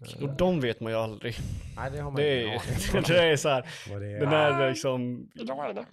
[0.00, 0.28] Okej.
[0.28, 1.34] Och de vet man ju aldrig.
[1.76, 4.20] Nej, det har man Det ingen är, det är så här, är.
[4.20, 5.86] den är liksom, Idag är det.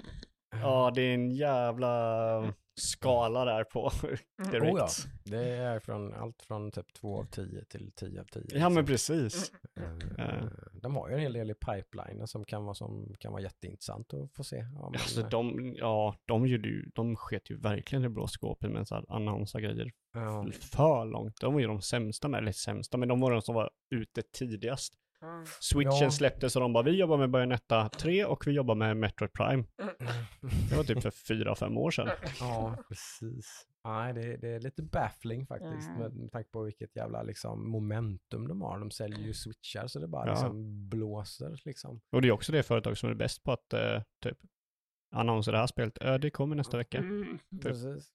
[0.52, 3.92] ja det är en jävla skala där på
[4.52, 4.74] direkt.
[4.74, 4.88] Oh ja,
[5.24, 8.44] det är från allt från typ 2 av 10 till 10 av 10.
[8.54, 8.86] Ja men liksom.
[8.86, 9.52] precis.
[10.18, 10.48] Eh.
[10.74, 14.14] De har ju en hel del i pipelinen som kan vara, som kan vara jätteintressant
[14.14, 14.56] att få se.
[14.56, 18.28] Ja, men, Alltså eh, de, ja, de gjorde ju, de sket ju verkligen det blå
[18.28, 21.42] skåpet med så här annonsa grejer ja, för långt.
[21.42, 24.22] De var ju de sämsta med, eller sämsta, men de var de som var ute
[24.22, 24.94] tidigast.
[25.60, 26.12] Switchen Ja.
[26.12, 29.64] släpptes och de bara, vi jobbar med Bayonetta 3 och vi jobbar med Metroid Prime.
[30.70, 32.10] Det var typ för fyra, fem år sedan.
[32.40, 33.66] Ja, precis.
[33.86, 36.00] Nej, det, det är lite baffling faktiskt Mm.
[36.02, 38.80] med, med tanke på vilket jävla liksom, momentum de har.
[38.80, 40.32] De säljer ju switchar så det bara Ja.
[40.32, 42.02] liksom blåser liksom.
[42.12, 44.38] Och det är också det företag som är bäst på att eh, typ
[45.16, 45.98] annonsera det här spelet.
[46.02, 46.98] Ja, det kommer nästa vecka.
[46.98, 47.40] Mm.
[47.62, 48.12] Precis.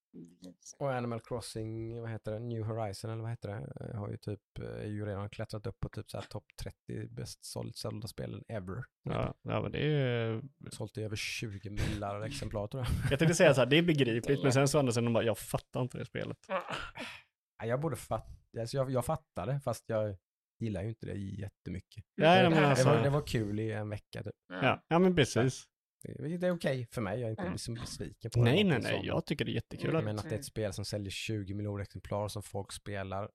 [0.79, 4.17] Och Animal Crossing, vad heter det, New Horizon eller vad heter det, eh, har ju
[4.17, 7.77] typ, eh, är ju redan klättrat upp på typ så här topp 30 bäst såld-
[7.77, 8.85] sålda spelen ever.
[9.03, 10.43] Ja, ja, men det är...
[10.71, 12.93] Sålt i över 20 miljoner exemplar tror jag.
[13.11, 15.39] Jag tänkte säga så här, det är begripligt, men sen så andra sidan, bara, jag
[15.39, 16.39] fattar inte det spelet.
[16.49, 20.17] Ja, Jag borde fatta, alltså jag, jag fattar det fast jag
[20.59, 22.05] gillar ju inte det jättemycket.
[22.17, 24.35] Nej, det, men alltså- det, var, det var kul i en vecka typ.
[24.49, 25.65] Ja, ja men precis.
[26.03, 27.53] Det det är okej för mig, jag är inte Mm.
[27.53, 28.45] liksom besviken på det.
[28.45, 29.05] Nej, nej, nej, sånt.
[29.07, 30.05] jag tycker det är jättekul.
[30.05, 33.31] Men att det är ett spel som säljer 20 miljoner exemplar som folk spelar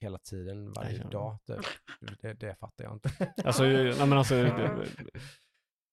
[0.00, 1.08] hela tiden, varje Ja.
[1.08, 1.66] dag, typ.
[2.20, 3.10] det, det fattar jag inte.
[3.44, 4.84] Alltså, nej men alltså, de,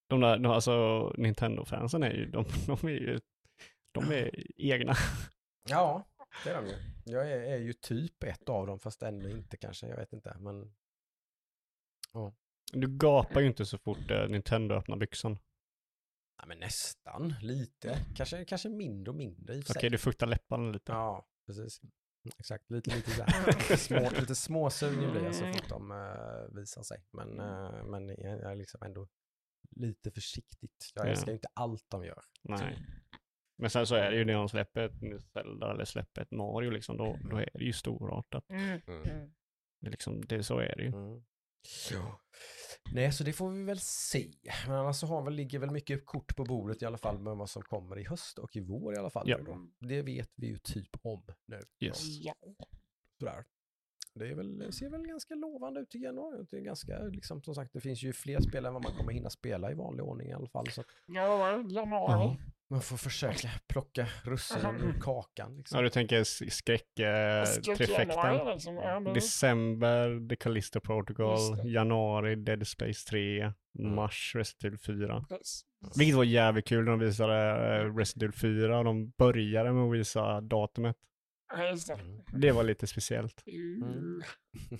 [0.09, 0.71] de där, alltså
[1.17, 3.19] Nintendo-fansen är ju, de, de är ju,
[3.91, 4.93] de är egna.
[5.69, 6.07] ja,
[6.43, 6.75] det är de ju.
[7.05, 10.35] Jag är, är ju typ ett av dem, fast ändå inte kanske, jag vet inte.
[10.39, 10.73] Men
[12.73, 15.37] Du gapar ju inte så fort eh, Nintendo öppnar byxan.
[16.43, 18.05] Ja, men nästan, lite.
[18.15, 20.91] Kanske, kanske mindre och mindre i och Okej, du fuktar läpparna lite.
[20.91, 21.81] Ja, precis.
[22.39, 23.75] Exakt, lite, lite, där.
[23.77, 27.05] små, lite småsugen blir jag så fort de uh, visar sig.
[27.11, 29.07] Men, eh, men jag jag är liksom ändå
[29.75, 30.91] lite försiktigt.
[30.95, 31.09] Jag Ja.
[31.09, 32.23] älskar ju inte allt de gör.
[32.41, 32.77] Nej.
[33.57, 36.69] Men sen så är det ju när de släpper ett Zelda eller släpper ett Mario
[36.69, 38.49] liksom, då, då är det ju storartat.
[38.49, 38.81] Mm.
[38.87, 39.03] Mm.
[39.03, 39.33] Mm.
[39.81, 40.89] Det är liksom, det, så är det ju.
[40.89, 41.23] Mm.
[41.91, 42.19] Ja.
[42.91, 44.31] Nej, så det får vi väl se.
[44.67, 47.37] Men annars så har väl, ligger väl mycket kort på bordet i alla fall med
[47.37, 49.29] vad som kommer i höst och i vår i alla fall.
[49.29, 49.37] Ja.
[49.79, 51.59] Det vet vi ju typ om nu.
[51.79, 52.19] Yes.
[52.19, 52.35] Ja.
[53.19, 53.45] Sådär.
[54.15, 56.45] Det är väl, ser väl ganska lovande ut jag ändå.
[56.49, 59.13] Det är ganska, liksom, som sagt, det finns ju fler spel än vad man kommer
[59.13, 60.67] hinna spela i vanlig ordning i alla fall.
[60.67, 62.37] Så Ja, januari.
[62.73, 65.57] Man får försöka plocka russinen ur kakan.
[65.57, 65.75] Liksom.
[65.77, 66.81] Ja, du tänker s- Skräck
[67.47, 68.07] skräck-trifectan.
[68.33, 68.75] januari liksom.
[68.75, 71.39] Ja, December, The Callisto Protocol,
[71.71, 73.41] januari, Dead Space 3,
[73.79, 73.95] Mm.
[73.95, 75.25] mars, Resident Evil 4.
[75.29, 75.65] Precis.
[75.97, 79.83] Vilket var jävligt kul när de visade eh, Resident Evil 4 och de började med
[79.83, 80.95] att visa datumet.
[81.87, 81.93] Det.
[81.93, 82.21] Mm.
[82.41, 83.43] Det var lite speciellt.
[83.47, 84.21] Mm.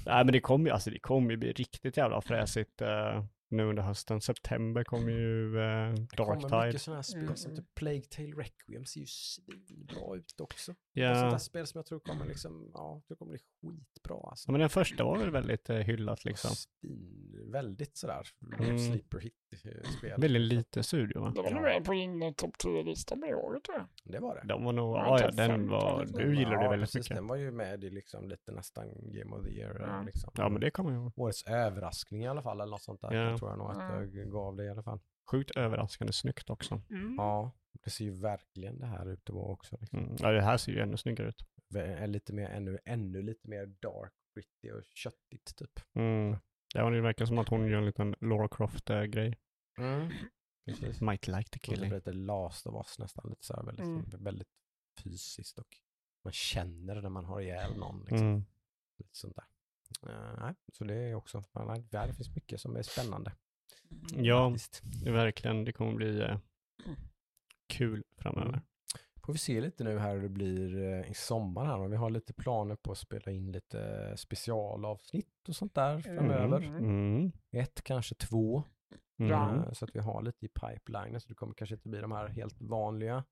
[0.06, 3.24] Nej men det kommer ju, alltså det kommer ju bli riktigt jävla fräsigt eh,
[3.54, 4.22] nu under hösten.
[4.22, 6.66] September kommer ju eh, Det Dark kommer Tide.
[6.66, 7.36] mycket sådana här spel Mm.
[7.36, 10.76] som typ Plague Tale Requiem ser ju svinbra ut också.
[10.94, 11.10] Ja.
[11.14, 14.48] där spel som jag tror kommer liksom, ja, jag tror kommer bli skitbra alltså.
[14.48, 16.52] ja, men den första var väl väldigt eh, hyllat liksom.
[16.56, 18.28] Svin, väldigt sådär,
[18.60, 18.80] Mm.
[18.80, 20.22] sleeper hit-spel.
[20.22, 21.32] Väldigt lite studio va?
[21.36, 23.88] Det var nog med på din eh, topp 10-lista med året tror jag.
[24.04, 24.48] Det var det.
[24.48, 27.16] De var nog, Ja, ja, ja den var, topp du gillade det väldigt precis, mycket.
[27.18, 29.78] Den var ju med i liksom lite nästan Game of the Year.
[29.80, 30.02] Ja.
[30.06, 30.32] Liksom.
[30.38, 33.12] Ja men det kommer ju Årets överraskning i alla fall, eller något sånt där.
[33.14, 33.38] Ja.
[33.44, 33.78] Tror jag nog att
[34.14, 34.20] Ja.
[34.22, 35.00] jag gav det i alla fall.
[35.32, 36.82] sjukt överraskande snyggt också.
[36.90, 37.16] Mm.
[37.16, 37.52] Ja,
[37.84, 39.78] det ser ju verkligen det här ut att vara också.
[39.82, 40.00] Liksom.
[40.00, 40.16] Mm.
[40.20, 41.44] Ja det här ser ju ännu snyggare ut.
[42.08, 45.80] Lite mer, ännu, ännu lite mer dark, gritty och köttigt typ.
[45.94, 46.38] Mm.
[46.76, 49.40] Ja, det verkar som att hon gör en liten Lara Croft-grej.
[49.78, 50.10] Mm.
[50.66, 51.02] Precis.
[51.02, 51.90] Might like the det killing.
[51.90, 54.24] blir lite last of us nästan, lite så här väldigt, Mm.
[54.24, 54.48] väldigt
[55.04, 55.68] fysiskt och
[56.24, 58.00] man känner när man har ihjäl någon.
[58.00, 58.18] Liksom.
[58.28, 58.46] Mm.
[58.98, 59.46] Lite sånt där.
[60.08, 61.44] Eh, nej, så det är också,
[61.92, 63.32] det finns mycket som är spännande.
[64.16, 64.82] Ja, faktiskt.
[65.06, 65.66] verkligen.
[65.66, 66.38] Det kommer bli eh,
[67.68, 68.50] kul framöver.
[68.50, 68.62] Mm.
[69.26, 71.80] Får vi se lite nu här hur det blir eh, i sommar här.
[71.80, 76.58] och Vi har lite planer på att spela in lite specialavsnitt och sånt där framöver.
[76.58, 76.78] Mm.
[76.78, 77.32] Mm.
[77.52, 78.64] Ett, kanske två.
[79.20, 79.32] Mm.
[79.32, 81.20] eh, Så att vi har lite i pipeline.
[81.20, 83.24] Så det kommer kanske inte bli de här helt vanliga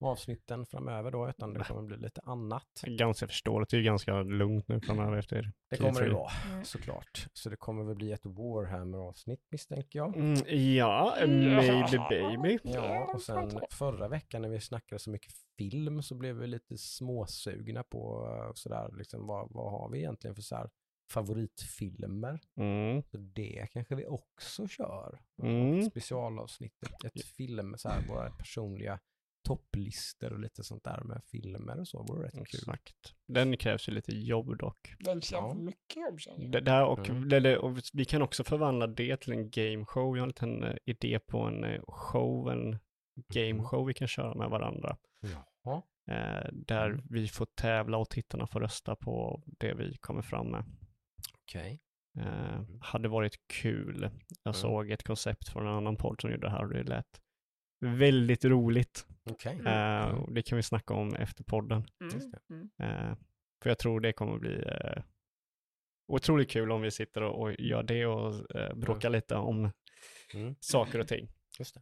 [0.00, 2.82] avsnitten framöver då, utan det kommer bli lite annat.
[2.86, 3.70] Ganska förståeligt.
[3.70, 6.12] Det är ju ganska lugnt nu framöver efter Det kommer det Q3.
[6.12, 6.64] vara, Mm.
[6.64, 7.26] såklart.
[7.32, 10.16] Så det kommer väl bli ett Warhammer-avsnitt misstänker jag.
[10.16, 10.42] Mm,
[10.76, 12.58] ja, maybe baby.
[12.62, 16.78] Ja, och sen förra veckan när vi snackade så mycket film så blev vi lite
[16.78, 20.70] småsugna på eh, sådär, liksom, vad, vad har vi egentligen för så här
[21.12, 22.40] favoritfilmer?
[22.56, 23.02] Mm.
[23.02, 25.20] Så det kanske vi också kör.
[25.42, 25.82] Mm.
[25.82, 28.98] Specialavsnittet, ett film, så här, våra personliga
[29.42, 32.42] topplistor och lite sånt där med filmer och så vore rätt kul.
[32.42, 33.14] Exakt.
[33.28, 34.94] Den krävs ju lite jobb dock.
[34.98, 35.54] Den känns Ja.
[35.54, 36.52] mycket jobb känner jag.
[36.52, 37.28] Det där och, Mm.
[37.28, 40.16] det, det, och vi kan också förvandla det till en game show.
[40.16, 42.78] Jag har en liten eh, idé på en eh, show, en
[43.34, 43.64] game Mm.
[43.64, 44.96] show vi kan köra med varandra.
[45.20, 45.82] Jaha.
[46.10, 47.06] Eh, där Mm.
[47.10, 50.64] vi får tävla och tittarna får rösta på det vi kommer fram med.
[51.42, 51.80] Okej.
[52.18, 54.00] Eh, hade varit kul.
[54.02, 54.54] Jag Mm.
[54.54, 57.20] såg ett koncept från en annan podd som gjorde det här och det lät
[57.80, 59.06] väldigt roligt.
[59.30, 59.60] Okej.
[59.66, 60.18] Eh, Mm.
[60.18, 61.84] och det kan vi snacka om efter podden.
[62.00, 62.32] Mm.
[62.50, 62.70] Mm.
[63.10, 63.16] Eh,
[63.62, 65.02] för jag tror det kommer bli eh,
[66.08, 69.70] otroligt kul om vi sitter och, och gör det och eh, bråkar lite om
[70.34, 70.54] Mm.
[70.60, 71.28] saker och ting.
[71.58, 71.74] Just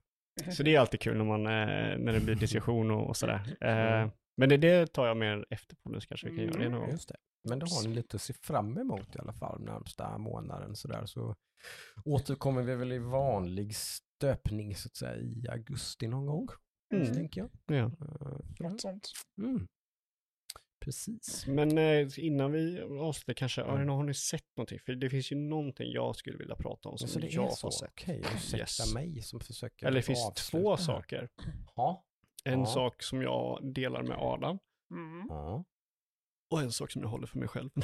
[0.45, 0.53] det.
[0.53, 3.57] Så det är alltid kul när, man, eh, när det blir diskussion och, och sådär.
[3.61, 4.03] Mm.
[4.05, 6.59] Eh, men det, det tar jag mer efter på nu så kanske vi kan göra
[6.59, 6.91] det någon gång.
[6.91, 7.17] Just det.
[7.49, 11.07] Men då har ni lite att se fram emot i alla fall närmsta månaden sådär.
[11.07, 11.37] Så
[12.05, 13.75] återkommer vi väl i vanlig
[14.23, 16.49] stöpning så att säga i augusti någon gång.
[16.95, 17.15] Mm.
[17.15, 17.51] Tänker jag.
[17.79, 17.85] Ja.
[17.85, 18.39] Eh,
[18.71, 19.13] Något sånt.
[19.39, 19.67] Mm.
[20.85, 21.47] Precis.
[21.47, 23.87] Men eh, innan vi avslutar kanske, har, Mm.
[23.87, 24.79] ni- har ni sett någonting?
[24.87, 27.49] För det finns ju någonting jag skulle vilja prata om som Så det jag är
[27.49, 27.71] har så?
[27.71, 27.91] sett.
[27.91, 28.95] Okej, ursäkta Yes.
[28.95, 30.77] mig som försöker Eller det finns två här.
[30.77, 31.29] saker.
[31.77, 32.05] Ja.
[32.45, 32.67] En Ja.
[32.67, 34.59] sak som jag delar med Adam
[34.91, 35.27] Mm.
[35.29, 35.65] Ja.
[36.51, 37.71] och en sak som jag håller för mig själv.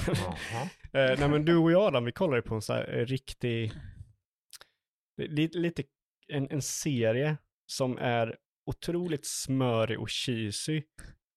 [0.93, 3.73] Eh, nej men du och jag Adam, vi kollade på en sån här eh, riktig,
[5.16, 5.82] lite, lite
[6.29, 7.37] en, en serie
[7.67, 8.37] som är
[8.67, 10.83] otroligt smörig och cheesy,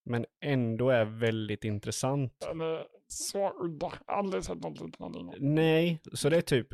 [0.05, 2.33] men ändå är väldigt intressant.
[2.39, 3.93] Den är så udda.
[4.07, 5.35] Aldrig sett något liknande innan.
[5.39, 6.67] Nej, så det är typ,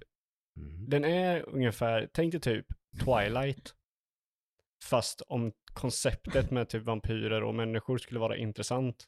[0.58, 0.90] Mm.
[0.90, 2.66] den är ungefär, tänk dig typ
[3.06, 3.74] Twilight.
[4.84, 9.06] Fast om konceptet med typ vampyrer och människor skulle vara intressant.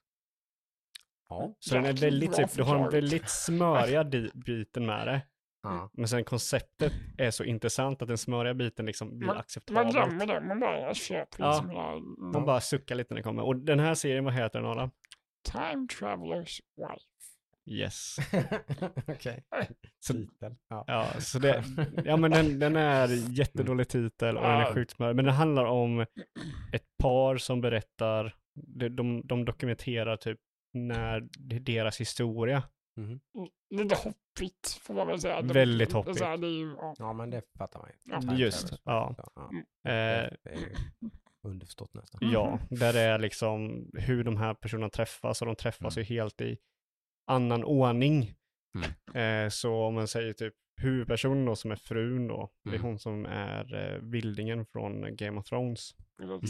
[1.30, 1.56] Ja.
[1.60, 2.94] Så den är väldigt typ, du har en förklarat.
[2.94, 4.03] väldigt smöriga
[4.34, 5.22] biten med det.
[5.65, 5.89] Ja.
[5.93, 9.91] Men sen konceptet är så intressant att den smöriga biten liksom blir Man acceptabelt.
[9.93, 10.41] glömmer det.
[10.41, 11.51] Man bara, jag köper Ja.
[11.51, 11.99] liksom ja.
[12.33, 13.43] Man bara suckar lite när det kommer.
[13.43, 14.91] Och den här serien, vad heter den Adam?
[15.51, 17.05] Time Travelers Wife.
[17.67, 18.15] Yes.
[19.07, 19.43] Okej.
[20.07, 20.55] Titel.
[20.69, 20.83] Ja.
[20.87, 21.63] Ja, så det,
[22.05, 25.15] ja men den, den är jättedålig titel och den är sjukt smörig.
[25.15, 25.99] Men den handlar om
[26.73, 30.39] ett par som berättar, de, de, de dokumenterar typ
[30.73, 31.27] när
[31.59, 32.63] deras historia.
[32.97, 33.19] Mhm.
[33.84, 35.41] Lite hoppigt får man väl säga.
[35.41, 36.18] Väldigt det hoppigt.
[36.18, 36.95] så här, Det är ju, ja.
[36.99, 38.27] ja, men det fattar man ju.
[38.30, 38.35] Ja.
[38.35, 39.15] Just, ja.
[39.35, 39.49] ja.
[39.49, 39.61] Mm.
[39.61, 40.76] Eh, Det är ju
[41.43, 42.31] underförstått nästan.
[42.31, 46.41] Ja, där det är liksom hur de här personerna träffas och de träffas ju helt
[46.41, 46.57] i
[47.27, 48.34] annan ordning.
[49.14, 52.85] Eh, så om man säger typ huvudpersonen då som är frun då, det är Mm.
[52.85, 55.95] hon som är eh, vildingen från Game of Thrones.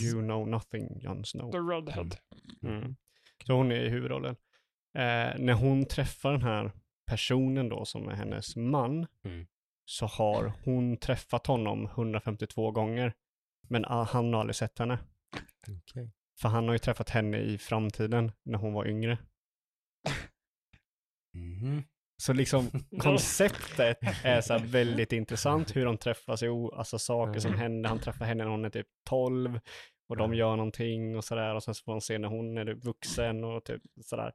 [0.01, 1.51] You know nothing, Jon Snow.
[1.51, 2.09] The Redhead.
[2.63, 2.95] Mm.
[3.47, 4.35] Så hon är i huvudrollen.
[4.97, 6.71] Eh, när hon träffar den här
[7.05, 9.45] personen då som är hennes man, Mm.
[9.85, 13.13] så har hon träffat honom 152 gånger.
[13.67, 14.99] Men ah, han har aldrig sett henne.
[15.67, 16.11] Okej.
[16.41, 19.17] För han har ju träffat henne i framtiden när hon var yngre.
[21.33, 21.83] Mhm.
[22.17, 22.69] Så liksom
[23.01, 27.59] konceptet är så väldigt intressant hur de träffas, alltså saker som Mm.
[27.61, 27.89] händer.
[27.89, 29.59] Han träffar henne när hon är typ 12
[30.09, 30.37] och de Mm.
[30.37, 33.63] gör någonting och sådär och sen så får man se när hon är vuxen och
[33.63, 34.33] typ sådär.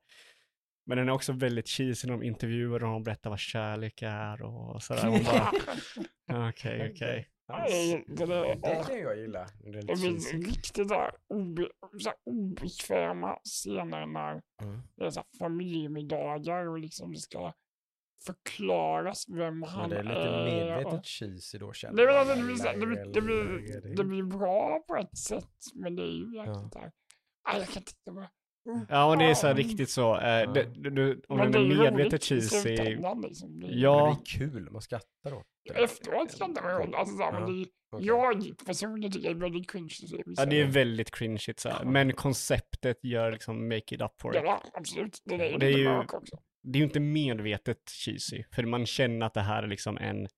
[0.86, 4.42] Men den är också väldigt cheesy när de intervjuar och de berättar vad kärlek är
[4.42, 5.24] och sådär.
[5.24, 7.28] Bara, Okej, okej.
[7.48, 9.46] Nej, det är- Det kan jag gilla.
[9.62, 10.38] Det är Det cheesy.
[10.38, 14.80] riktigt där obe, så obekväma scener när Mm.
[14.96, 17.52] det är så familjemiddagar och liksom det ska
[18.26, 20.44] förklaras vem han Men det är lite är.
[20.44, 22.16] medvetet och- cheesy då känner Det, är jag.
[22.16, 26.02] alltså, det, blir, det, blir, det, blir, det blir bra på ett sätt, men det
[26.02, 26.92] är ju jäkligt där.
[27.48, 28.20] Nej, jag kan titta på
[28.88, 30.14] Ja, men det är så här riktigt så.
[30.16, 32.60] Eh, det, du, om Men den det är medvetet roligt i cheesy.
[32.76, 33.60] slutändan, liksom.
[33.60, 33.70] Det är-.
[33.70, 35.82] Men det är kul, man skrattar åt det.
[35.84, 36.96] Efteråt skrattar man ju.
[36.96, 38.06] Alltså, så här, men Ja, det är, okej.
[38.06, 39.94] Jag personligen tycker det är väldigt cringe.
[40.36, 41.84] Ja, det är väldigt cringeigt så här.
[41.84, 44.42] Men konceptet gör liksom make it up for it.
[44.44, 45.22] Ja, absolut.
[45.24, 46.38] Det är Och det är ju- också.
[46.62, 50.28] det är ju inte medvetet cheesy, för man känner att det här är liksom en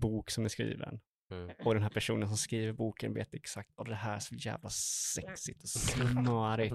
[0.00, 1.00] bok som är skriven.
[1.30, 1.50] Mm.
[1.64, 4.70] Och den här personen som skriver boken vet exakt, och det här är så jävla
[5.14, 6.74] sexigt och smörigt.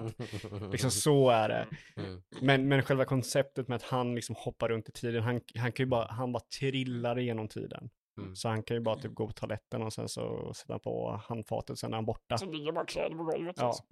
[0.72, 1.68] Liksom så är det.
[1.96, 2.22] Mm.
[2.40, 5.84] Men, men själva konceptet med att han liksom hoppar runt i tiden, han, han kan
[5.84, 7.90] ju bara, han bara trillar igenom tiden.
[8.18, 8.36] Mm.
[8.36, 11.78] Så han kan ju bara typ gå på toaletten och sen så sätta på handfatet,
[11.78, 12.38] sen är han borta.
[12.38, 13.56] Så ligger bara kläder på golvet.
[13.58, 13.66] Ja.
[13.66, 13.82] Alltså.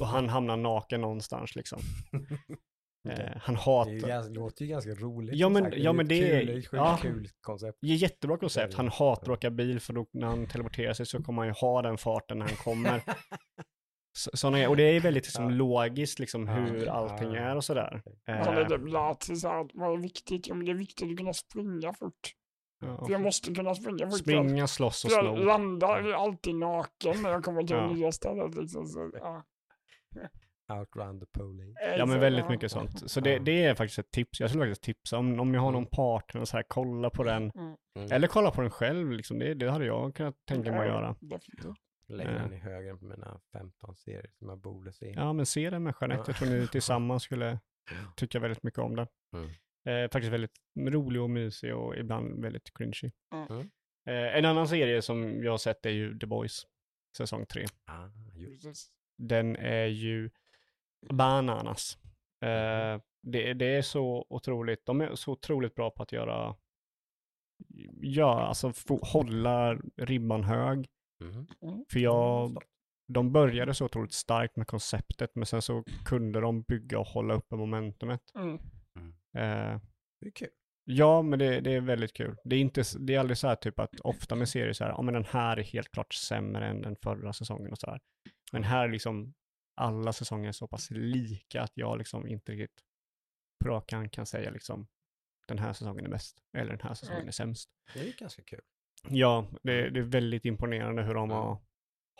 [0.00, 1.80] Och han hamnar naken någonstans liksom.
[3.06, 5.34] Det- Eh, han Det är hatar, ju ganska, låter ju ganska roligt.
[5.34, 6.98] Ja, men- ja, men det är- kul, det ett ja.
[7.02, 7.78] kul koncept.
[7.82, 8.74] det är jättebra koncept.
[8.74, 8.92] Han Ja.
[8.92, 11.82] hatar att åka bil för då när han teleporterar sig så kommer han ju ha
[11.82, 13.02] den farten när han kommer.
[14.18, 15.50] Så, såna och det är väldigt liksom, Ja.
[15.50, 16.54] logiskt liksom, Ja.
[16.54, 17.40] hur allting Ja.
[17.40, 18.02] är och sådär.
[18.26, 18.90] Han är Eh, typ
[19.22, 20.46] sig så här att vad är viktigt?
[20.48, 22.32] Jo, men det är viktigt att kunna springa fort.
[22.80, 23.04] ja.
[23.06, 24.18] För jag måste kunna springa fort.
[24.18, 27.82] Springa, slåss och För jag landar alltid naken när jag kommer till Ja.
[27.82, 28.54] det nya stället.
[28.54, 29.42] Liksom, så, ja.
[30.68, 31.96] Outrun the police.
[31.98, 33.10] Ja men väldigt mycket sånt.
[33.10, 34.40] Så det, det är faktiskt ett tips.
[34.40, 35.90] Jag skulle faktiskt tipsa om, om ni har någon Mm.
[35.90, 37.50] partner och så här, kolla på den.
[37.54, 37.76] Mm.
[37.98, 38.12] Mm.
[38.12, 39.38] Eller kolla på den själv liksom.
[39.38, 41.16] Det, det hade jag kunnat tänka mig att göra.
[41.20, 41.76] Definitivt.
[42.08, 42.38] Lägger Ja.
[42.38, 45.10] den i högen på mina 15 serier som jag borde se.
[45.16, 46.22] Ja men se den med Jeanette.
[46.26, 47.58] Jag tror ni tillsammans skulle
[48.16, 49.06] tycka väldigt mycket om den.
[49.34, 49.48] Mm.
[50.04, 53.12] Eh, faktiskt väldigt rolig och mysig och ibland väldigt cringy.
[53.50, 53.60] Mm.
[54.08, 56.66] Eh, en annan serie som jag har sett är ju The Boys.
[57.16, 57.64] Säsong 3.
[57.84, 58.08] Ah.
[59.18, 60.30] Den är ju
[61.10, 61.98] bananas.
[62.44, 66.56] Eh, det, det är så otroligt, de är så otroligt bra på att göra,
[68.00, 70.86] ja, alltså få, hålla ribban hög.
[71.24, 71.46] Mhm.
[71.92, 72.58] För jag,
[73.12, 77.34] de började så otroligt starkt med konceptet, men sen så kunde de bygga och hålla
[77.34, 78.22] uppe momentumet.
[78.34, 78.54] Mm.
[79.36, 79.80] Eh,
[80.20, 80.48] Det är kul.
[80.84, 82.36] ja, men det, det är väldigt kul.
[82.44, 84.90] Det är, inte, det är aldrig så här typ att ofta med serier så här,
[84.90, 88.00] ja men den här är helt klart sämre än den förra säsongen och så här.
[88.52, 89.34] Men här är liksom
[89.76, 92.84] alla säsonger så pass lika att jag liksom inte riktigt
[93.64, 94.86] på rak kan säga liksom
[95.48, 97.28] den här säsongen är bäst eller den här säsongen Mm.
[97.28, 97.70] är sämst.
[97.94, 98.60] Det är ju ganska kul.
[99.08, 101.36] Ja, det, det är väldigt imponerande hur de Mm.
[101.36, 101.58] har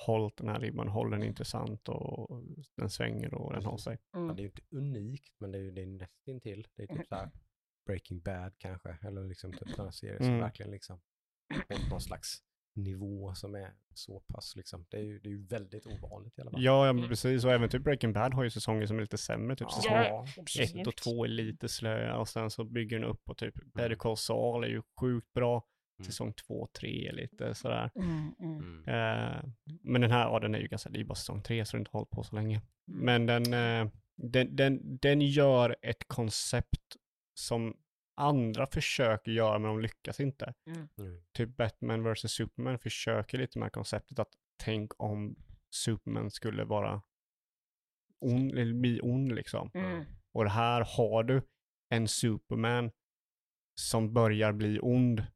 [0.06, 2.42] hållit den här ribban, håller den intressant och
[2.76, 3.98] den svänger och den har sig.
[4.12, 4.36] Ja, Mm.
[4.36, 6.66] det är ju inte unikt, men det är ju det är nästintill.
[6.74, 7.30] Det är typ så här
[7.86, 10.40] Breaking Bad kanske, eller liksom typ sådana serier som Mm.
[10.40, 11.00] verkligen liksom
[11.68, 12.42] hållit någon slags
[12.76, 14.86] nivå som är så pass liksom.
[14.88, 16.64] Det är ju, det är ju väldigt ovanligt i alla fall.
[16.64, 17.44] Ja, ja men precis.
[17.44, 19.56] Och även typ Breaking Bad har ju säsonger som är lite sämre.
[19.56, 19.76] Typ Ja.
[19.76, 20.26] säsong Ja,
[20.80, 23.86] ett och två är lite slöa och sen så bygger den upp och typ Better
[23.86, 23.98] Mm.
[23.98, 25.66] Call Saul är ju sjukt bra.
[25.98, 26.06] Mm.
[26.06, 27.90] Säsong två och tre är lite sådär.
[27.94, 28.58] Mm, mm.
[28.58, 28.88] Mm.
[28.88, 29.44] Eh,
[29.82, 31.76] men den här, ja den är ju ganska, det är ju bara säsong tre så
[31.76, 32.62] den har inte hållit på så länge.
[32.88, 33.04] Mm.
[33.04, 33.54] Men den,
[33.86, 36.96] eh, den, den, den gör ett koncept
[37.34, 37.76] som
[38.16, 40.54] andra försöker göra men de lyckas inte.
[40.66, 40.88] Mm.
[40.98, 41.22] Mm.
[41.32, 45.36] Typ Batman vs Superman försöker lite med konceptet att tänk om
[45.70, 47.02] Superman skulle vara
[48.20, 49.70] ond, eller bli ond liksom.
[49.74, 50.04] Mm.
[50.32, 51.42] Och det här har du
[51.88, 52.90] en Superman
[53.80, 55.26] som börjar bli ond.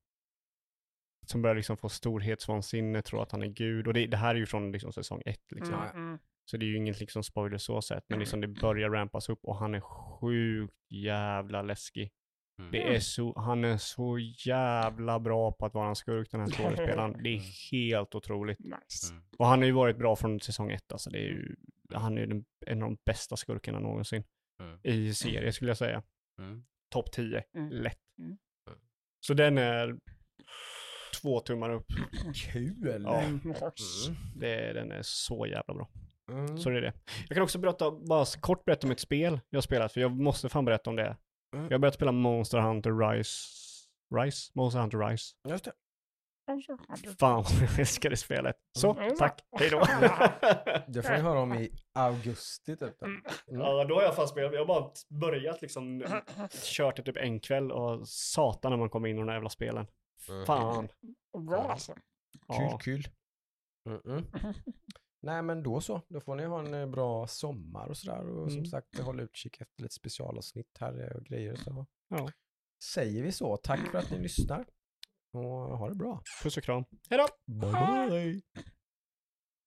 [1.27, 3.86] Som börjar liksom få storhetsvansinne, tror att han är gud.
[3.86, 5.74] Och det, det här är ju från liksom säsong ett liksom.
[5.74, 5.90] Ja.
[5.90, 6.19] Mm.
[6.51, 8.05] Så det är ju inget liksom spoiler så sett.
[8.09, 12.12] Men liksom det börjar rampas upp och han är sjukt jävla läskig.
[12.61, 12.73] Mm.
[12.73, 16.49] Det är så, han är så jävla bra på att vara en skurk den här
[16.51, 17.23] skådespelaren.
[17.23, 18.59] Det är helt otroligt.
[18.59, 19.12] Nice.
[19.12, 19.23] Mm.
[19.39, 21.11] Och han har ju varit bra från säsong ett alltså.
[21.11, 21.57] Det är ju,
[21.95, 24.24] han är ju den, en av de bästa skurkarna någonsin.
[24.61, 24.78] Mm.
[24.82, 26.03] I serie skulle jag säga.
[26.39, 26.65] Mm.
[26.91, 27.70] Topp 10, Mm.
[27.70, 27.99] lätt.
[28.19, 28.39] Mm.
[29.20, 29.99] Så den är
[31.23, 31.87] två tummar upp.
[32.53, 33.03] Kul!
[33.05, 33.20] Ja.
[33.20, 33.41] Mm.
[33.45, 33.55] Mm.
[34.37, 35.89] Det, den är så jävla bra.
[36.32, 36.59] Mm.
[36.59, 36.93] Så det är det.
[37.28, 40.12] Jag kan också berätta, bara kort berätta om ett spel jag har spelat, för jag
[40.12, 41.16] måste fan berätta om det.
[41.55, 41.64] Mm.
[41.64, 43.48] Jag har börjat spela Monster Hunter Rise.
[44.16, 44.51] Rise?
[44.55, 45.35] Monster Hunter Rise.
[45.48, 45.72] Just det.
[47.20, 48.56] Fan jag älskar det spelet.
[48.78, 49.16] Så, Mm.
[49.16, 49.40] tack.
[49.59, 49.78] Hej då.
[50.89, 52.98] Det får ni höra om i augusti typ.
[53.01, 53.06] då.
[53.06, 53.22] Mm.
[53.48, 53.60] Mm.
[53.60, 54.52] ja, då har jag fan spelat.
[54.52, 56.05] Jag har bara börjat liksom,
[56.62, 59.48] kört det typ en kväll och satan när man kommer in i de där jävla
[59.51, 59.86] spelen.
[60.28, 60.47] Mm.
[60.47, 60.89] Fan.
[61.47, 61.94] Bra alltså.
[62.56, 63.09] Kul, kul.
[63.89, 64.24] Mm-mm.
[65.22, 68.51] Nej men då så, då får ni ha en eh, bra sommar och sådär och
[68.51, 68.66] som Mm.
[68.70, 72.28] sagt håll utkik efter lite specialavsnitt här eh, och grejer så Ja.
[72.94, 73.56] säger vi så.
[73.56, 74.66] Tack för att ni lyssnar
[75.32, 76.22] och ha det bra.
[76.42, 76.84] Puss och kram.
[77.10, 77.55] Hej då.
[77.55, 78.40] Bye bye!